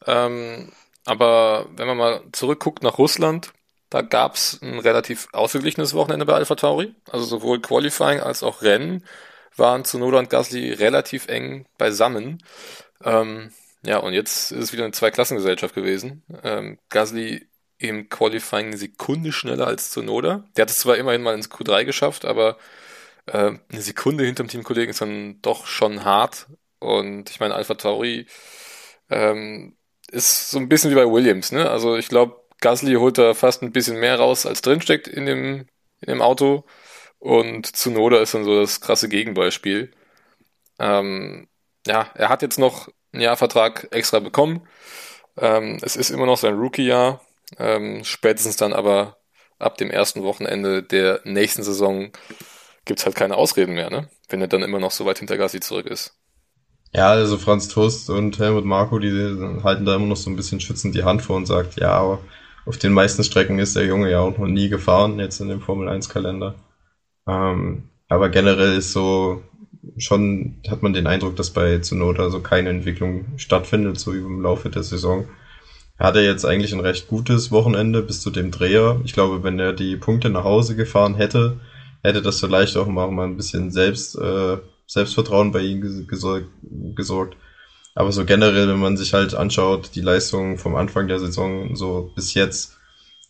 Ähm, 0.07 0.73
aber 1.07 1.67
wenn 1.77 1.89
man 1.89 1.97
mal 1.97 2.21
zurückguckt 2.31 2.85
nach 2.85 2.99
Russland, 2.99 3.53
da 3.91 4.03
gab 4.03 4.37
es 4.37 4.61
ein 4.63 4.79
relativ 4.79 5.29
ausgeglichenes 5.33 5.95
Wochenende 5.95 6.25
bei 6.25 6.35
Alpha 6.35 6.55
Tauri. 6.55 6.95
Also 7.11 7.25
sowohl 7.27 7.61
Qualifying 7.61 8.21
als 8.21 8.45
auch 8.45 8.63
Rennen 8.63 9.05
waren 9.57 9.85
Tsunoda 9.85 10.19
und 10.19 10.31
Gasly 10.31 10.73
relativ 10.73 11.27
eng 11.29 11.67
beisammen. 11.79 12.43
Ähm, 13.05 13.53
ja, 13.83 13.99
und 13.99 14.13
jetzt 14.13 14.53
ist 14.53 14.65
es 14.65 14.73
wieder 14.73 14.85
eine 14.85 14.93
Zweiklassengesellschaft 14.93 15.75
gewesen. 15.75 16.23
Ähm, 16.45 16.79
Gasly 16.91 17.49
im 17.79 18.09
Qualifying 18.09 18.69
eine 18.69 18.77
Sekunde 18.79 19.33
schneller 19.33 19.67
als 19.67 19.91
Zunoda. 19.91 20.45
Der 20.57 20.63
hat 20.63 20.71
es 20.71 20.79
zwar 20.79 20.97
immerhin 20.97 21.23
mal 21.23 21.35
ins 21.35 21.51
Q3 21.51 21.85
geschafft, 21.85 22.25
aber 22.25 22.57
äh, 23.27 23.53
eine 23.71 23.83
Sekunde 23.83 24.25
hinterm 24.25 24.49
Teamkollegen 24.49 24.91
ist 24.91 25.01
dann 25.03 25.41
doch 25.43 25.67
schon 25.67 26.05
hart. 26.05 26.47
Und 26.81 27.31
ich 27.31 27.41
meine, 27.41 27.55
Alpha 27.55 27.75
Tauri 27.75 28.27
ähm, 29.11 29.77
ist 30.11 30.51
so 30.51 30.59
ein 30.59 30.69
bisschen 30.69 30.91
wie 30.91 30.95
bei 30.97 31.07
Williams, 31.11 31.53
ne? 31.53 31.71
Also 31.71 31.97
ich 31.97 32.09
glaube, 32.09 32.37
Gasly 32.61 32.95
holt 32.95 33.19
da 33.19 33.35
fast 33.35 33.63
ein 33.63 33.73
bisschen 33.73 34.01
mehr 34.01 34.19
raus, 34.19 34.47
als 34.47 34.63
drinsteckt 34.63 35.09
in 35.09 35.27
dem, 35.27 35.67
in 36.01 36.09
dem 36.09 36.23
Auto. 36.23 36.65
Und 37.19 37.77
Zunoda 37.77 38.21
ist 38.21 38.35
dann 38.35 38.45
so 38.45 38.61
das 38.61 38.81
krasse 38.81 39.09
Gegenbeispiel. 39.09 39.93
Ähm, 40.79 41.49
ja, 41.87 42.11
er 42.15 42.29
hat 42.29 42.43
jetzt 42.43 42.59
noch 42.59 42.89
einen 43.13 43.23
Jahrvertrag 43.23 43.89
extra 43.93 44.21
bekommen. 44.21 44.67
Ähm, 45.39 45.79
es 45.83 45.97
ist 45.97 46.11
immer 46.11 46.27
noch 46.27 46.39
sein 46.39 46.55
Rookie-Jahr. 46.57 47.23
Ähm, 47.59 48.03
spätestens 48.05 48.57
dann 48.57 48.73
aber 48.73 49.17
ab 49.59 49.77
dem 49.79 49.91
ersten 49.91 50.23
Wochenende 50.23 50.83
der 50.83 51.21
nächsten 51.25 51.63
Saison 51.63 52.11
gibt 52.85 53.01
es 53.01 53.07
halt 53.07 53.17
keine 53.17 53.37
Ausreden 53.37 53.75
mehr, 53.75 53.91
ne? 53.91 54.09
Wenn 54.29 54.41
er 54.41 54.49
dann 54.49 54.63
immer 54.63 54.81
noch 54.81 54.91
so 54.91 55.07
weit 55.07 55.19
hinter 55.19 55.37
Gassi 55.37 55.61
zurück 55.61 55.87
ist. 55.87 56.15
Ja, 56.93 57.11
also 57.11 57.37
Franz 57.37 57.69
Toast 57.69 58.11
und 58.11 58.39
Helmut 58.39 58.65
Marko, 58.65 58.99
die 58.99 59.11
halten 59.63 59.85
da 59.85 59.97
immer 59.97 60.07
noch 60.07 60.17
so 60.17 60.31
ein 60.31 60.37
bisschen 60.37 60.61
schützend 60.61 60.95
die 60.95 61.05
Hand 61.05 61.23
vor 61.23 61.37
und 61.37 61.47
sagt, 61.47 61.79
ja, 61.79 61.93
aber 61.93 62.21
auf 62.65 62.79
den 62.79 62.93
meisten 62.93 63.23
Strecken 63.23 63.59
ist 63.59 63.77
der 63.77 63.87
Junge 63.87 64.11
ja 64.11 64.21
auch 64.21 64.39
noch 64.39 64.47
nie 64.47 64.69
gefahren, 64.69 65.19
jetzt 65.19 65.41
in 65.41 65.49
dem 65.49 65.61
Formel 65.61 65.89
1 65.89 66.09
Kalender. 66.09 66.55
Ähm, 67.27 67.91
aber 68.09 68.29
generell 68.29 68.77
ist 68.77 68.93
so 68.93 69.43
schon 69.99 70.57
hat 70.69 70.83
man 70.83 70.93
den 70.93 71.07
Eindruck, 71.07 71.37
dass 71.37 71.51
bei 71.51 71.79
Zunoda 71.79 72.31
so 72.31 72.41
keine 72.41 72.71
Entwicklung 72.71 73.27
stattfindet, 73.37 73.99
so 73.99 74.13
im 74.13 74.43
Laufe 74.43 74.71
der 74.71 74.83
Saison. 74.83 75.27
Er 75.99 76.09
hatte 76.09 76.21
jetzt 76.21 76.45
eigentlich 76.45 76.73
ein 76.73 76.81
recht 76.81 77.09
gutes 77.09 77.51
Wochenende 77.51 78.03
bis 78.03 78.21
zu 78.21 78.31
dem 78.31 78.51
Dreher. 78.51 79.01
Ich 79.05 79.15
glaube, 79.15 79.43
wenn 79.43 79.59
er 79.59 79.73
die 79.73 79.97
Punkte 79.97 80.29
nach 80.29 80.45
Hause 80.45 80.77
gefahren 80.77 81.15
hätte, 81.15 81.59
hätte 82.03 82.23
das 82.23 82.41
vielleicht 82.41 82.77
auch 82.77 82.87
mal, 82.87 83.09
ein 83.09 83.37
bisschen 83.37 83.71
Selbst, 83.71 84.17
äh, 84.19 84.59
Selbstvertrauen 84.87 85.53
bei 85.53 85.61
ihm 85.61 86.07
gesorgt. 86.95 87.37
Aber 87.95 88.13
so 88.13 88.25
generell, 88.27 88.69
wenn 88.69 88.79
man 88.79 88.97
sich 88.97 89.15
halt 89.15 89.35
anschaut, 89.35 89.93
die 89.95 90.03
Leistung 90.03 90.59
vom 90.59 90.77
Anfang 90.77 91.09
der 91.09 91.19
Saison 91.19 91.75
so 91.77 92.13
bis 92.15 92.35
jetzt, 92.35 92.77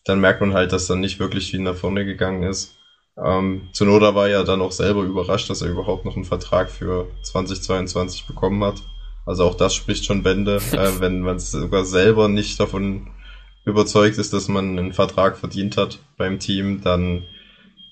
dann 0.05 0.21
merkt 0.21 0.41
man 0.41 0.55
halt, 0.55 0.73
dass 0.73 0.89
dann 0.89 1.01
nicht 1.01 1.21
wirklich 1.21 1.51
viel 1.51 1.61
nach 1.61 1.77
vorne 1.77 2.05
gegangen 2.05 2.43
ist. 2.43 2.75
Ähm, 3.17 3.69
Zunoda 3.73 4.15
war 4.15 4.29
ja 4.29 4.43
dann 4.43 4.61
auch 4.61 4.73
selber 4.73 5.03
überrascht, 5.03 5.49
dass 5.49 5.63
er 5.63 5.71
überhaupt 5.71 6.05
noch 6.05 6.17
einen 6.17 6.25
Vertrag 6.25 6.71
für 6.71 7.07
2022 7.23 8.27
bekommen 8.27 8.63
hat. 8.65 8.83
Also 9.27 9.45
auch 9.45 9.55
das 9.55 9.75
spricht 9.75 10.05
schon 10.05 10.23
Bände, 10.23 10.57
äh, 10.73 10.91
wenn 11.01 11.21
man 11.21 11.39
sogar 11.39 11.85
selber 11.85 12.29
nicht 12.29 12.59
davon 12.59 13.09
überzeugt 13.65 14.19
ist, 14.19 14.33
dass 14.33 14.49
man 14.49 14.79
einen 14.79 14.93
Vertrag 14.93 15.37
verdient 15.37 15.77
hat 15.77 15.99
beim 16.17 16.39
Team, 16.39 16.81
dann 16.83 17.25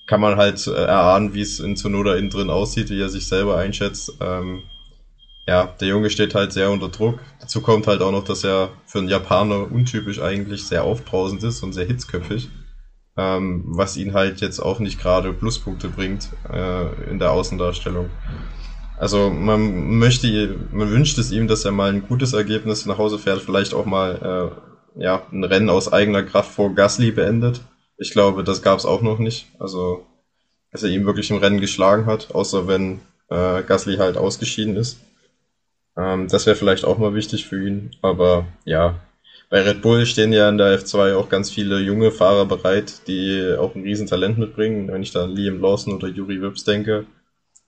kann 0.07 0.21
man 0.21 0.37
halt 0.37 0.65
äh, 0.67 0.71
erahnen, 0.71 1.33
wie 1.33 1.41
es 1.41 1.59
in 1.59 1.75
Zunoda 1.75 2.15
innen 2.15 2.29
drin 2.29 2.49
aussieht, 2.49 2.89
wie 2.89 3.01
er 3.01 3.09
sich 3.09 3.27
selber 3.27 3.57
einschätzt. 3.57 4.13
Ähm, 4.21 4.63
ja, 5.47 5.67
der 5.79 5.89
Junge 5.89 6.09
steht 6.09 6.33
halt 6.33 6.53
sehr 6.53 6.71
unter 6.71 6.89
Druck. 6.89 7.19
Dazu 7.39 7.61
kommt 7.61 7.85
halt 7.85 8.01
auch 8.01 8.11
noch, 8.11 8.23
dass 8.23 8.43
er 8.43 8.69
für 8.85 8.99
einen 8.99 9.09
Japaner 9.09 9.71
untypisch 9.71 10.19
eigentlich 10.19 10.65
sehr 10.65 10.83
aufbrausend 10.83 11.43
ist 11.43 11.61
und 11.61 11.73
sehr 11.73 11.85
hitzköpfig 11.85 12.49
ähm, 13.17 13.63
was 13.65 13.97
ihn 13.97 14.13
halt 14.13 14.41
jetzt 14.41 14.59
auch 14.59 14.79
nicht 14.79 14.99
gerade 14.99 15.33
Pluspunkte 15.33 15.89
bringt 15.89 16.29
äh, 16.51 17.09
in 17.09 17.19
der 17.19 17.31
Außendarstellung. 17.31 18.09
Also 18.97 19.29
man 19.29 19.97
möchte, 19.97 20.55
man 20.71 20.89
wünscht 20.89 21.17
es 21.17 21.31
ihm, 21.31 21.47
dass 21.47 21.65
er 21.65 21.71
mal 21.71 21.91
ein 21.91 22.07
gutes 22.07 22.33
Ergebnis 22.33 22.85
nach 22.85 22.97
Hause 22.97 23.19
fährt, 23.19 23.41
vielleicht 23.41 23.73
auch 23.73 23.85
mal 23.85 24.51
äh, 24.97 25.01
ja 25.03 25.23
ein 25.31 25.43
Rennen 25.43 25.69
aus 25.69 25.91
eigener 25.91 26.23
Kraft 26.23 26.51
vor 26.51 26.73
Gasly 26.73 27.11
beendet. 27.11 27.61
Ich 27.97 28.11
glaube, 28.11 28.43
das 28.43 28.61
gab 28.61 28.79
es 28.79 28.85
auch 28.85 29.01
noch 29.01 29.19
nicht. 29.19 29.47
Also 29.59 30.05
dass 30.71 30.83
er 30.83 30.89
ihm 30.89 31.05
wirklich 31.05 31.31
im 31.31 31.37
Rennen 31.37 31.61
geschlagen 31.61 32.05
hat, 32.05 32.35
außer 32.35 32.67
wenn 32.67 32.99
äh, 33.29 33.63
Gasly 33.63 33.95
halt 33.95 34.17
ausgeschieden 34.17 34.75
ist. 34.75 34.99
Ähm, 35.97 36.27
das 36.27 36.45
wäre 36.45 36.57
vielleicht 36.57 36.83
auch 36.83 36.97
mal 36.97 37.13
wichtig 37.13 37.45
für 37.45 37.65
ihn. 37.65 37.91
Aber 38.01 38.45
ja, 38.65 38.99
bei 39.49 39.61
Red 39.61 39.81
Bull 39.81 40.05
stehen 40.05 40.33
ja 40.33 40.49
in 40.49 40.57
der 40.57 40.77
F2 40.77 41.15
auch 41.15 41.29
ganz 41.29 41.49
viele 41.49 41.79
junge 41.79 42.11
Fahrer 42.11 42.45
bereit, 42.45 43.07
die 43.07 43.55
auch 43.57 43.73
ein 43.73 43.83
Riesentalent 43.83 44.37
mitbringen, 44.37 44.89
wenn 44.89 45.01
ich 45.01 45.11
da 45.11 45.23
an 45.23 45.31
Liam 45.31 45.61
Lawson 45.61 45.93
oder 45.93 46.09
Yuri 46.09 46.41
Wips 46.41 46.65
denke. 46.65 47.05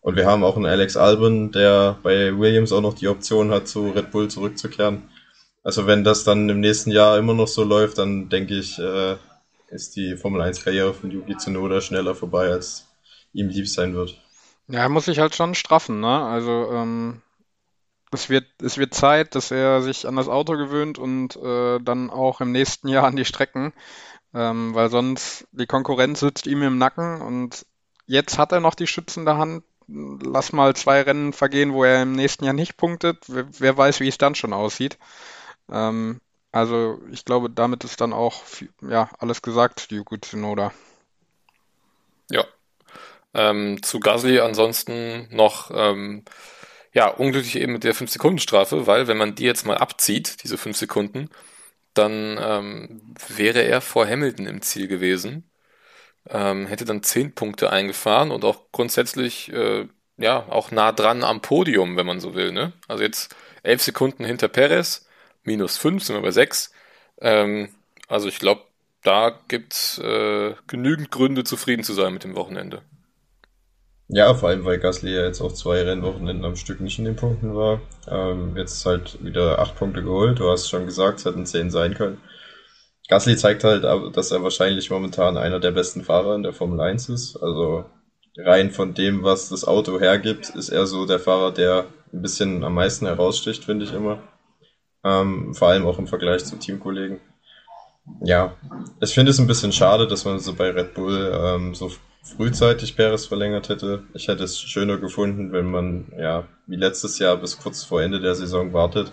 Und 0.08 0.16
wir 0.16 0.26
haben 0.26 0.46
auch 0.46 0.56
einen 0.56 0.66
Alex 0.66 0.96
Albon, 0.96 1.52
der 1.52 2.00
bei 2.02 2.40
Williams 2.40 2.72
auch 2.72 2.80
noch 2.80 2.94
die 2.94 3.10
Option 3.10 3.52
hat, 3.52 3.68
zu 3.68 3.90
Red 3.90 4.10
Bull 4.10 4.30
zurückzukehren. 4.30 5.10
Also 5.66 5.86
wenn 5.86 6.06
das 6.06 6.24
dann 6.24 6.48
im 6.48 6.62
nächsten 6.62 6.92
Jahr 6.92 7.18
immer 7.18 7.34
noch 7.34 7.50
so 7.50 7.66
läuft, 7.66 7.98
dann 7.98 8.30
denke 8.30 8.54
ich, 8.54 8.80
äh, 8.80 9.18
ist 9.68 9.98
die 9.98 10.16
Formel 10.16 10.40
1 10.40 10.64
Karriere 10.64 10.94
von 10.94 11.12
Yuki 11.12 11.36
Tsunoda 11.36 11.82
schneller 11.82 12.16
vorbei, 12.16 12.48
als 12.48 12.88
ihm 13.34 13.50
lieb 13.50 13.68
sein 13.68 13.96
wird. 13.96 14.18
Ja, 14.70 14.80
er 14.80 14.88
muss 14.88 15.04
sich 15.04 15.20
halt 15.20 15.36
schon 15.36 15.56
straffen, 15.56 16.00
ne? 16.00 16.24
Also 16.24 16.72
ähm, 16.72 17.22
es 18.14 18.30
wird, 18.30 18.46
es 18.62 18.78
wird 18.78 18.94
Zeit, 18.94 19.36
dass 19.36 19.52
er 19.52 19.82
sich 19.82 20.08
an 20.08 20.16
das 20.16 20.30
Auto 20.30 20.54
gewöhnt 20.54 20.98
und 20.98 21.36
äh, 21.36 21.80
dann 21.82 22.10
auch 22.10 22.40
im 22.40 22.54
nächsten 22.54 22.88
Jahr 22.88 23.04
an 23.04 23.18
die 23.18 23.26
Strecken, 23.26 23.74
ähm, 24.34 24.74
weil 24.74 24.90
sonst 24.90 25.50
die 25.52 25.68
Konkurrenz 25.68 26.22
sitzt 26.22 26.48
ihm 26.48 26.64
im 26.64 26.78
Nacken 26.78 27.22
und 27.22 27.66
jetzt 28.06 28.38
hat 28.38 28.54
er 28.54 28.62
noch 28.62 28.74
die 28.74 28.88
schützende 28.88 29.36
Hand. 29.36 29.66
Lass 29.88 30.52
mal 30.52 30.76
zwei 30.76 31.02
Rennen 31.02 31.34
vergehen, 31.34 31.74
wo 31.74 31.84
er 31.84 32.04
im 32.04 32.12
nächsten 32.14 32.44
Jahr 32.44 32.54
nicht 32.54 32.78
punktet. 32.78 33.24
Wer, 33.28 33.48
wer 33.60 33.78
weiß, 33.78 34.00
wie 34.00 34.08
es 34.08 34.18
dann 34.18 34.36
schon 34.36 34.54
aussieht. 34.54 34.98
Ähm, 35.72 36.20
also 36.52 37.00
ich 37.12 37.26
glaube, 37.26 37.50
damit 37.50 37.84
ist 37.84 38.02
dann 38.02 38.14
auch 38.14 38.44
ja, 38.82 39.10
alles 39.20 39.42
gesagt, 39.42 39.92
Yuki 39.92 40.20
Tsunoda. 40.20 40.74
Ja. 42.32 42.46
Ähm, 43.34 43.82
zu 43.84 44.00
Gasly 44.00 44.40
ansonsten 44.40 45.28
noch 45.32 45.72
ähm, 45.74 46.26
ja, 46.94 47.10
unglücklich 47.10 47.58
eben 47.58 47.74
mit 47.74 47.84
der 47.84 47.94
5-Sekunden-Strafe, 47.94 48.88
weil 48.88 49.08
wenn 49.08 49.18
man 49.18 49.36
die 49.36 49.44
jetzt 49.44 49.66
mal 49.66 49.78
abzieht, 49.78 50.44
diese 50.44 50.58
5 50.58 50.78
Sekunden, 50.78 51.30
dann 51.94 52.40
ähm, 52.42 53.16
wäre 53.28 53.62
er 53.64 53.82
vor 53.82 54.08
Hamilton 54.08 54.48
im 54.48 54.62
Ziel 54.62 54.88
gewesen, 54.88 55.50
ähm, 56.30 56.68
hätte 56.68 56.86
dann 56.86 57.04
10 57.04 57.34
Punkte 57.34 57.72
eingefahren 57.72 58.32
und 58.32 58.44
auch 58.46 58.72
grundsätzlich 58.72 59.52
äh, 59.52 59.88
ja 60.18 60.46
auch 60.50 60.72
nah 60.72 60.92
dran 60.92 61.24
am 61.24 61.42
Podium, 61.42 61.96
wenn 61.98 62.06
man 62.06 62.20
so 62.20 62.36
will. 62.36 62.52
Ne? 62.52 62.74
Also 62.88 63.04
jetzt 63.04 63.36
11 63.64 63.82
Sekunden 63.84 64.26
hinter 64.26 64.48
Perez, 64.48 65.08
minus 65.44 65.78
5 65.78 66.04
sind 66.04 66.16
wir 66.16 66.22
bei 66.22 66.32
6. 66.32 66.74
Ähm, 67.22 67.70
also 68.08 68.28
ich 68.28 68.40
glaube, 68.40 68.62
da 69.04 69.40
gibt 69.48 69.74
es 69.74 70.00
äh, 70.00 70.54
genügend 70.68 71.12
Gründe, 71.12 71.44
zufrieden 71.44 71.84
zu 71.84 71.94
sein 71.94 72.14
mit 72.14 72.24
dem 72.24 72.36
Wochenende. 72.36 72.82
Ja, 74.10 74.34
vor 74.34 74.50
allem, 74.50 74.64
weil 74.64 74.80
Gasly 74.80 75.14
ja 75.14 75.24
jetzt 75.24 75.42
auch 75.42 75.52
zwei 75.52 75.82
Rennwochenenden 75.82 76.46
am 76.46 76.56
Stück 76.56 76.80
nicht 76.80 76.98
in 76.98 77.06
den 77.06 77.18
Punkten 77.18 77.56
war. 77.56 77.82
Ähm, 78.10 78.56
jetzt 78.56 78.86
halt 78.86 79.24
wieder 79.24 79.60
acht 79.60 79.76
Punkte 79.76 80.02
geholt. 80.02 80.40
Du 80.40 80.50
hast 80.50 80.70
schon 80.70 80.86
gesagt, 80.86 81.20
es 81.20 81.26
hätten 81.26 81.46
zehn 81.46 81.70
sein 81.70 81.94
können. 81.94 82.22
Gasly 83.08 83.38
zeigt 83.38 83.64
halt, 83.64 83.84
dass 84.16 84.32
er 84.32 84.44
wahrscheinlich 84.44 84.90
momentan 84.90 85.38
einer 85.38 85.60
der 85.60 85.72
besten 85.72 86.04
Fahrer 86.04 86.36
in 86.36 86.44
der 86.44 86.54
Formel 86.54 86.80
1 86.82 87.10
ist. 87.10 87.38
Also 87.38 87.86
rein 88.38 88.72
von 88.72 88.94
dem, 88.94 89.24
was 89.24 89.50
das 89.50 89.66
Auto 89.66 90.00
hergibt, 90.00 90.50
ist 90.50 90.70
er 90.70 90.86
so 90.88 91.06
der 91.06 91.20
Fahrer, 91.20 91.52
der 91.52 91.86
ein 92.14 92.22
bisschen 92.22 92.64
am 92.64 92.74
meisten 92.74 93.06
heraussticht, 93.06 93.64
finde 93.64 93.86
ich 93.86 93.94
immer. 93.94 94.20
Ähm, 95.04 95.54
vor 95.54 95.70
allem 95.70 95.86
auch 95.86 96.00
im 96.00 96.08
Vergleich 96.08 96.44
zu 96.46 96.58
Teamkollegen. 96.58 97.20
Ja, 98.22 98.56
ich 99.02 99.14
finde 99.14 99.32
es 99.32 99.40
ein 99.40 99.48
bisschen 99.48 99.72
schade, 99.72 100.08
dass 100.08 100.26
man 100.26 100.40
so 100.40 100.54
bei 100.54 100.70
Red 100.70 100.94
Bull 100.94 101.32
ähm, 101.34 101.76
so 101.76 101.92
frühzeitig 102.24 102.96
Perez 102.96 103.26
verlängert 103.26 103.70
hätte. 103.70 104.04
Ich 104.14 104.28
hätte 104.28 104.44
es 104.44 104.60
schöner 104.60 104.98
gefunden, 104.98 105.52
wenn 105.52 105.70
man, 105.70 106.12
ja, 106.18 106.46
wie 106.68 106.76
letztes 106.76 107.20
Jahr 107.20 107.38
bis 107.38 107.58
kurz 107.58 107.84
vor 107.84 108.02
Ende 108.02 108.20
der 108.20 108.36
Saison 108.36 108.74
wartet, 108.74 109.12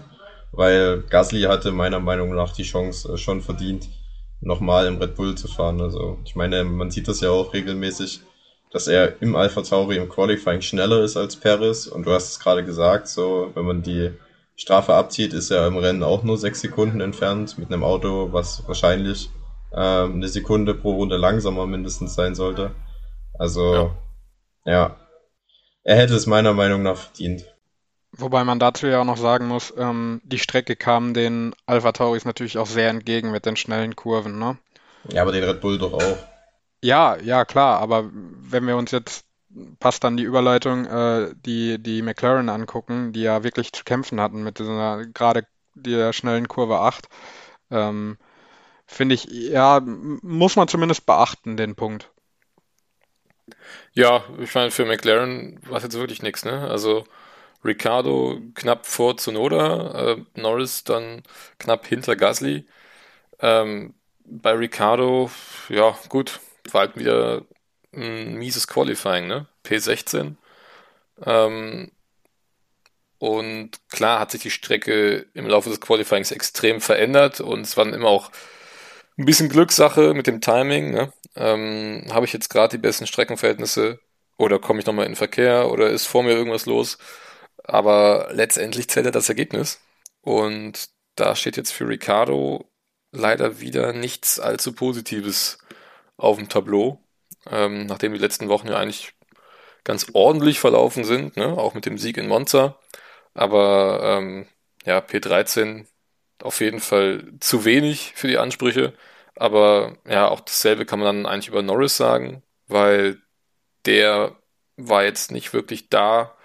weil 0.57 1.03
Gasly 1.03 1.43
hatte 1.43 1.73
meiner 1.73 2.01
Meinung 2.01 2.35
nach 2.35 2.53
die 2.53 2.63
Chance 2.63 3.13
äh, 3.13 3.17
schon 3.17 3.41
verdient, 3.41 3.89
nochmal 4.41 4.87
im 4.87 4.99
Red 4.99 5.15
Bull 5.15 5.35
zu 5.35 5.49
fahren. 5.49 5.81
Also, 5.81 6.19
ich 6.25 6.37
meine, 6.37 6.65
man 6.65 6.91
sieht 6.91 7.09
das 7.09 7.21
ja 7.21 7.31
auch 7.31 7.53
regelmäßig, 7.53 8.21
dass 8.73 8.89
er 8.89 9.21
im 9.23 9.37
Alpha 9.37 9.63
Tauri 9.63 9.97
im 9.97 10.09
Qualifying 10.09 10.61
schneller 10.61 11.03
ist 11.03 11.17
als 11.17 11.37
Perez 11.37 11.87
und 11.87 12.07
du 12.07 12.13
hast 12.13 12.31
es 12.31 12.41
gerade 12.41 12.65
gesagt, 12.65 13.09
so, 13.09 13.51
wenn 13.55 13.65
man 13.65 13.83
die 13.83 14.11
Strafe 14.57 14.95
abzieht, 14.95 15.33
ist 15.33 15.51
er 15.51 15.67
im 15.67 15.77
Rennen 15.77 16.03
auch 16.03 16.23
nur 16.23 16.39
sechs 16.39 16.61
Sekunden 16.61 17.01
entfernt 17.01 17.59
mit 17.59 17.73
einem 17.73 17.83
Auto, 17.83 18.33
was 18.33 18.67
wahrscheinlich 18.67 19.31
äh, 19.73 19.77
eine 19.77 20.29
Sekunde 20.29 20.75
pro 20.75 20.93
Runde 20.93 21.17
langsamer 21.17 21.67
mindestens 21.67 22.15
sein 22.15 22.35
sollte. 22.35 22.73
Also, 23.39 23.75
ja. 24.65 24.73
ja. 24.73 24.97
Er 25.83 25.97
hätte 25.97 26.15
es 26.15 26.27
meiner 26.27 26.55
Meinung 26.55 26.83
nach 26.83 26.97
verdient. 26.97 27.54
Wobei 28.17 28.45
man 28.45 28.61
dazu 28.61 28.87
ja 28.87 29.01
auch 29.01 29.05
noch 29.05 29.17
sagen 29.17 29.49
muss, 29.49 29.73
ähm, 29.77 30.21
die 30.25 30.39
Strecke 30.39 30.77
kam 30.77 31.15
den 31.15 31.55
Alpha 31.67 31.93
Tauris 31.93 32.25
natürlich 32.25 32.59
auch 32.59 32.67
sehr 32.67 32.89
entgegen 32.89 33.33
mit 33.33 33.45
den 33.45 33.57
schnellen 33.57 33.97
Kurven, 33.97 34.39
ne? 34.39 34.57
Ja, 35.09 35.23
aber 35.23 35.33
den 35.33 35.45
Red 35.45 35.61
Bull 35.61 35.79
doch 35.79 35.93
auch. 35.93 36.19
Ja, 36.81 37.17
ja, 37.17 37.45
klar, 37.45 37.81
aber 37.81 38.11
wenn 38.13 38.67
wir 38.67 38.77
uns 38.77 38.93
jetzt, 38.93 39.25
passt 39.81 40.05
dann 40.05 40.17
die 40.17 40.23
Überleitung, 40.23 40.85
äh, 40.87 41.35
die, 41.45 41.83
die 41.83 42.03
McLaren 42.03 42.49
angucken, 42.49 43.13
die 43.13 43.23
ja 43.23 43.43
wirklich 43.43 43.73
zu 43.73 43.85
kämpfen 43.85 44.21
hatten 44.21 44.43
mit 44.43 44.59
dieser, 44.59 45.05
gerade 45.07 45.47
der 45.75 46.13
schnellen 46.13 46.47
Kurve 46.47 46.81
8, 46.81 47.09
ähm, 47.71 48.17
finde 48.87 49.17
ich, 49.17 49.25
ja, 49.25 49.81
muss 49.81 50.57
man 50.57 50.69
zumindest 50.69 51.07
beachten, 51.07 51.57
den 51.57 51.75
Punkt. 51.75 52.11
Ja, 53.93 54.25
ich 54.39 54.55
meine, 54.55 54.71
für 54.71 54.85
McLaren 54.85 55.59
war 55.67 55.79
es 55.79 55.85
jetzt 55.85 55.99
wirklich 55.99 56.23
nichts, 56.23 56.45
ne? 56.45 56.69
Also 56.69 57.05
Ricardo 57.65 58.41
knapp 58.55 58.87
vor 58.87 59.17
Zunoda, 59.17 60.15
äh, 60.15 60.41
Norris 60.41 60.85
dann 60.85 61.23
knapp 61.59 61.87
hinter 61.87 62.17
Gasly. 62.17 62.67
Ähm, 63.41 63.95
bei 64.27 64.53
Ricardo, 64.53 65.31
ja, 65.71 65.99
gut, 66.09 66.41
war 66.73 66.83
halt 66.83 66.97
wieder 66.99 67.45
ein 67.95 68.35
mieses 68.37 68.67
Qualifying, 68.69 69.27
ne? 69.29 69.49
P16. 69.65 70.37
Ähm, 71.27 71.93
und 73.19 73.71
klar 73.91 74.21
hat 74.21 74.31
sich 74.33 74.43
die 74.43 74.51
Strecke 74.51 75.27
im 75.35 75.47
Laufe 75.47 75.71
des 75.71 75.81
Qualifyings 75.81 76.31
extrem 76.31 76.81
verändert 76.81 77.41
und 77.41 77.63
es 77.63 77.77
waren 77.77 77.95
immer 77.95 78.09
auch 78.09 78.31
ein 79.19 79.27
bisschen 79.27 79.49
Glückssache 79.49 80.15
mit 80.15 80.27
dem 80.27 80.41
Timing. 80.41 80.93
Ne? 80.93 81.13
Ähm, 81.37 82.07
Habe 82.13 82.27
ich 82.27 82.33
jetzt 82.33 82.51
gerade 82.51 82.77
die 82.77 82.83
besten 82.83 83.07
Streckenverhältnisse 83.07 84.01
oder 84.39 84.59
komme 84.59 84.81
ich 84.81 84.87
nochmal 84.87 85.07
in 85.07 85.13
den 85.13 85.17
Verkehr 85.19 85.71
oder 85.71 85.91
ist 85.91 86.07
vor 86.07 86.23
mir 86.23 86.33
irgendwas 86.33 86.67
los? 86.67 86.99
Aber 87.65 88.29
letztendlich 88.33 88.89
zählt 88.89 89.07
ja 89.07 89.13
das 89.13 89.29
Ergebnis. 89.29 89.81
Und 90.21 90.89
da 91.17 91.37
steht 91.37 91.57
jetzt 91.57 91.73
für 91.73 91.89
Ricardo 91.89 92.71
leider 93.13 93.61
wieder 93.61 93.93
nichts 93.93 94.41
allzu 94.41 94.75
Positives 94.75 95.59
auf 96.17 96.39
dem 96.39 96.49
Tableau. 96.49 97.01
Ähm, 97.51 97.87
nachdem 97.87 98.13
die 98.13 98.19
letzten 98.19 98.49
Wochen 98.49 98.69
ja 98.69 98.77
eigentlich 98.77 99.15
ganz 99.85 100.07
ordentlich 100.15 100.61
verlaufen 100.61 101.05
sind, 101.05 101.37
ne? 101.37 101.47
auch 101.47 101.75
mit 101.75 101.87
dem 101.87 101.99
Sieg 101.99 102.17
in 102.17 102.29
Monza. 102.29 102.79
Aber 103.35 104.01
ähm, 104.03 104.47
ja, 104.85 104.99
P13 104.99 105.87
auf 106.43 106.61
jeden 106.61 106.81
Fall 106.81 107.33
zu 107.41 107.65
wenig 107.65 108.13
für 108.17 108.29
die 108.29 108.39
Ansprüche. 108.39 108.95
Aber 109.37 109.97
ja, 110.07 110.29
auch 110.29 110.41
dasselbe 110.41 110.87
kann 110.87 111.01
man 111.01 111.25
dann 111.25 111.27
eigentlich 111.27 111.49
über 111.49 111.63
Norris 111.63 111.97
sagen, 111.97 112.43
weil 112.67 113.21
der 113.87 114.37
war 114.77 115.05
jetzt 115.05 115.31
nicht 115.33 115.53
wirklich 115.53 115.89
da, 115.91 116.37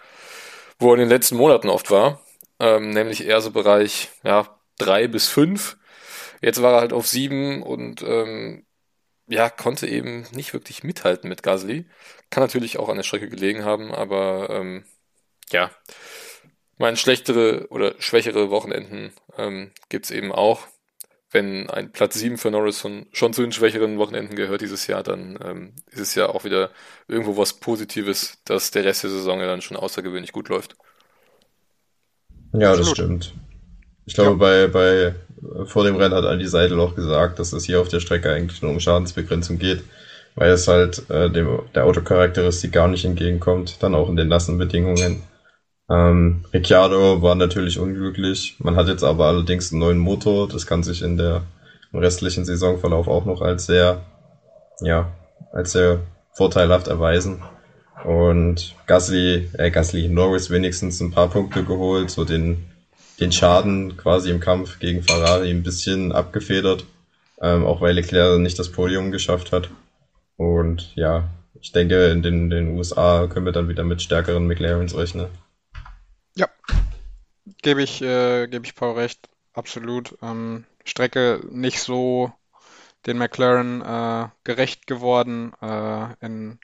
wo 0.80 0.90
er 0.90 0.96
in 0.96 1.02
den 1.02 1.10
letzten 1.10 1.38
Monaten 1.38 1.70
oft 1.70 1.92
war. 1.92 2.22
Ähm, 2.60 2.90
nämlich 2.90 3.26
eher 3.26 3.42
so 3.42 3.52
Bereich 3.52 4.10
ja, 4.24 4.60
drei 4.78 5.08
bis 5.08 5.28
fünf. 5.28 5.78
Jetzt 6.42 6.62
war 6.62 6.74
er 6.74 6.80
halt 6.82 6.94
auf 6.94 7.08
sieben 7.08 7.62
und 7.64 8.02
ähm, 8.02 8.66
ja, 9.28 9.50
konnte 9.50 9.88
eben 9.88 10.26
nicht 10.32 10.54
wirklich 10.54 10.84
mithalten 10.84 11.30
mit 11.30 11.44
Gasly. 11.44 11.86
Kann 12.30 12.44
natürlich 12.44 12.80
auch 12.80 12.90
an 12.90 12.98
der 12.98 13.04
Strecke 13.04 13.30
gelegen 13.30 13.64
haben, 13.64 13.94
aber 13.94 14.50
ähm, 14.50 14.86
ja, 15.52 15.72
meine 16.78 16.98
schlechtere 16.98 17.68
oder 17.70 17.96
schwächere 18.00 18.50
Wochenenden 18.50 19.14
ähm, 19.38 19.72
gibt 19.90 20.10
eben 20.12 20.32
auch. 20.32 20.68
Wenn 21.32 21.70
ein 21.70 21.92
Platz 21.92 22.16
7 22.16 22.38
für 22.38 22.50
Norris 22.50 22.80
schon, 22.80 23.06
schon 23.12 23.34
zu 23.34 23.42
den 23.42 23.52
schwächeren 23.52 24.00
Wochenenden 24.00 24.36
gehört 24.36 24.62
dieses 24.62 24.88
Jahr, 24.88 25.04
dann 25.04 25.38
ähm, 25.44 25.74
ist 25.92 26.00
es 26.00 26.16
ja 26.16 26.28
auch 26.28 26.44
wieder 26.44 26.72
irgendwo 27.08 27.38
was 27.38 27.54
Positives, 27.54 28.40
dass 28.46 28.72
der 28.72 28.84
Rest 28.84 29.04
der 29.04 29.12
Saison 29.12 29.40
ja 29.40 29.46
dann 29.46 29.62
schon 29.62 29.78
außergewöhnlich 29.78 30.32
gut 30.32 30.50
läuft. 30.50 30.76
Ja, 32.54 32.76
das 32.76 32.90
stimmt. 32.90 33.34
Ich 34.06 34.16
glaube, 34.16 34.44
ja. 34.44 34.68
bei, 34.68 34.68
bei 34.68 35.16
vor 35.66 35.84
dem 35.84 35.96
Rennen 35.96 36.16
hat 36.16 36.26
Andy 36.26 36.48
Seidel 36.48 36.80
auch 36.80 36.96
gesagt, 36.96 37.38
dass 37.38 37.54
es 37.54 37.66
hier 37.66 37.80
auf 37.80 37.90
der 37.90 38.00
Strecke 38.00 38.32
eigentlich 38.32 38.62
nur 38.62 38.72
um 38.72 38.80
Schadensbegrenzung 38.80 39.60
geht, 39.60 39.84
weil 40.36 40.52
es 40.52 40.68
halt 40.68 41.10
äh, 41.12 41.30
dem, 41.30 41.60
der 41.76 41.86
Autocharakteristik 41.86 42.72
gar 42.72 42.88
nicht 42.88 43.06
entgegenkommt, 43.06 43.78
dann 43.82 43.94
auch 43.94 44.10
in 44.10 44.16
den 44.16 44.28
nassen 44.28 44.58
Bedingungen. 44.58 45.22
Ähm, 45.90 46.46
Ricciardo 46.54 47.22
war 47.22 47.36
natürlich 47.36 47.80
unglücklich. 47.80 48.56
Man 48.60 48.76
hat 48.76 48.88
jetzt 48.88 49.04
aber 49.04 49.26
allerdings 49.26 49.72
einen 49.72 49.80
neuen 49.80 49.98
Motor. 49.98 50.48
Das 50.48 50.68
kann 50.68 50.84
sich 50.84 51.02
in 51.02 51.18
der 51.18 51.44
im 51.92 52.00
restlichen 52.00 52.46
Saisonverlauf 52.46 53.08
auch 53.08 53.26
noch 53.26 53.42
als 53.42 53.66
sehr, 53.66 54.02
ja, 54.82 55.12
als 55.52 55.72
sehr 55.72 56.02
vorteilhaft 56.34 56.88
erweisen. 56.88 57.42
Und 58.06 58.76
Gasly, 58.86 59.50
äh, 59.54 59.72
Gasly, 59.72 60.08
Norris 60.08 60.52
wenigstens 60.52 61.00
ein 61.02 61.12
paar 61.12 61.30
Punkte 61.30 61.64
geholt, 61.64 62.12
so 62.12 62.24
den 62.24 62.70
den 63.20 63.32
Schaden 63.32 63.98
quasi 63.98 64.30
im 64.32 64.40
Kampf 64.40 64.80
gegen 64.80 65.04
Ferrari 65.04 65.50
ein 65.50 65.64
bisschen 65.64 66.12
abgefedert, 66.12 66.86
ähm, 67.42 67.66
auch 67.66 67.82
weil 67.82 67.96
Leclerc 67.96 68.40
nicht 68.40 68.58
das 68.58 68.72
Podium 68.72 69.12
geschafft 69.12 69.52
hat. 69.52 69.70
Und 70.38 70.96
ja, 70.96 71.30
ich 71.62 71.72
denke, 71.72 72.06
in 72.08 72.22
den, 72.22 72.50
den 72.50 72.78
USA 72.78 73.28
können 73.28 73.46
wir 73.46 73.52
dann 73.52 73.68
wieder 73.68 73.84
mit 73.84 74.02
stärkeren 74.02 74.48
McLarens 74.48 74.98
rechnen. 74.98 75.28
Gebe 77.62 77.84
ich, 77.84 78.02
äh, 78.02 78.48
gebe 78.48 78.66
ich 78.66 78.76
Paul 78.76 78.96
recht, 78.96 79.30
absolut. 79.54 80.18
Ähm, 80.22 80.66
Strecke 80.86 81.42
nicht 81.50 81.82
so 81.82 82.32
den 83.06 83.18
McLaren 83.18 83.82
äh, 83.82 84.30
gerecht 84.44 84.88
geworden. 84.88 85.54
Äh, 85.62 86.26
in 86.26 86.60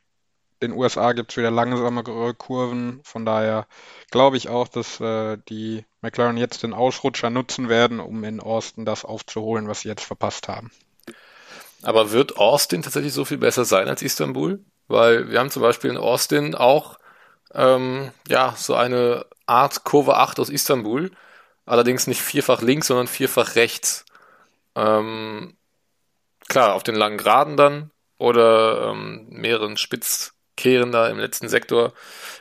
den 0.62 0.72
USA 0.72 1.14
gibt 1.14 1.32
es 1.32 1.38
wieder 1.38 1.52
langsamere 1.52 2.34
Kurven. 2.34 3.02
Von 3.04 3.26
daher 3.26 3.68
glaube 4.12 4.38
ich 4.38 4.50
auch, 4.50 4.68
dass 4.68 5.00
äh, 5.00 5.38
die 5.50 5.86
McLaren 6.02 6.38
jetzt 6.38 6.64
den 6.64 6.74
Ausrutscher 6.74 7.30
nutzen 7.30 7.70
werden, 7.70 8.00
um 8.00 8.24
in 8.24 8.40
Austin 8.40 8.86
das 8.86 9.06
aufzuholen, 9.06 9.68
was 9.68 9.82
sie 9.82 9.90
jetzt 9.90 10.04
verpasst 10.04 10.48
haben. 10.48 10.72
Aber 11.84 12.12
wird 12.12 12.38
Austin 12.38 12.82
tatsächlich 12.82 13.14
so 13.14 13.26
viel 13.26 13.38
besser 13.38 13.66
sein 13.66 13.88
als 13.88 14.02
Istanbul? 14.02 14.64
Weil 14.88 15.30
wir 15.30 15.40
haben 15.40 15.52
zum 15.52 15.62
Beispiel 15.62 15.90
in 15.90 15.98
Austin 15.98 16.56
auch 16.56 16.98
ähm, 17.56 18.12
ja 18.28 18.54
so 18.58 18.76
eine 18.76 19.26
Art 19.46 19.84
Kurve 19.84 20.18
8 20.18 20.40
aus 20.40 20.50
Istanbul, 20.50 21.12
allerdings 21.66 22.08
nicht 22.08 22.22
vierfach 22.22 22.62
links, 22.62 22.88
sondern 22.88 23.08
vierfach 23.08 23.56
rechts. 23.56 24.06
Ähm, 24.76 25.56
klar, 26.48 26.74
auf 26.76 26.84
den 26.84 26.96
langen 26.96 27.18
Geraden 27.18 27.58
dann 27.58 27.92
oder 28.18 28.92
ähm, 28.92 29.28
mehreren 29.30 29.78
Spitz 29.78 30.34
kehren 30.58 30.92
da 30.92 31.08
im 31.10 31.20
letzten 31.20 31.50
Sektor, 31.50 31.94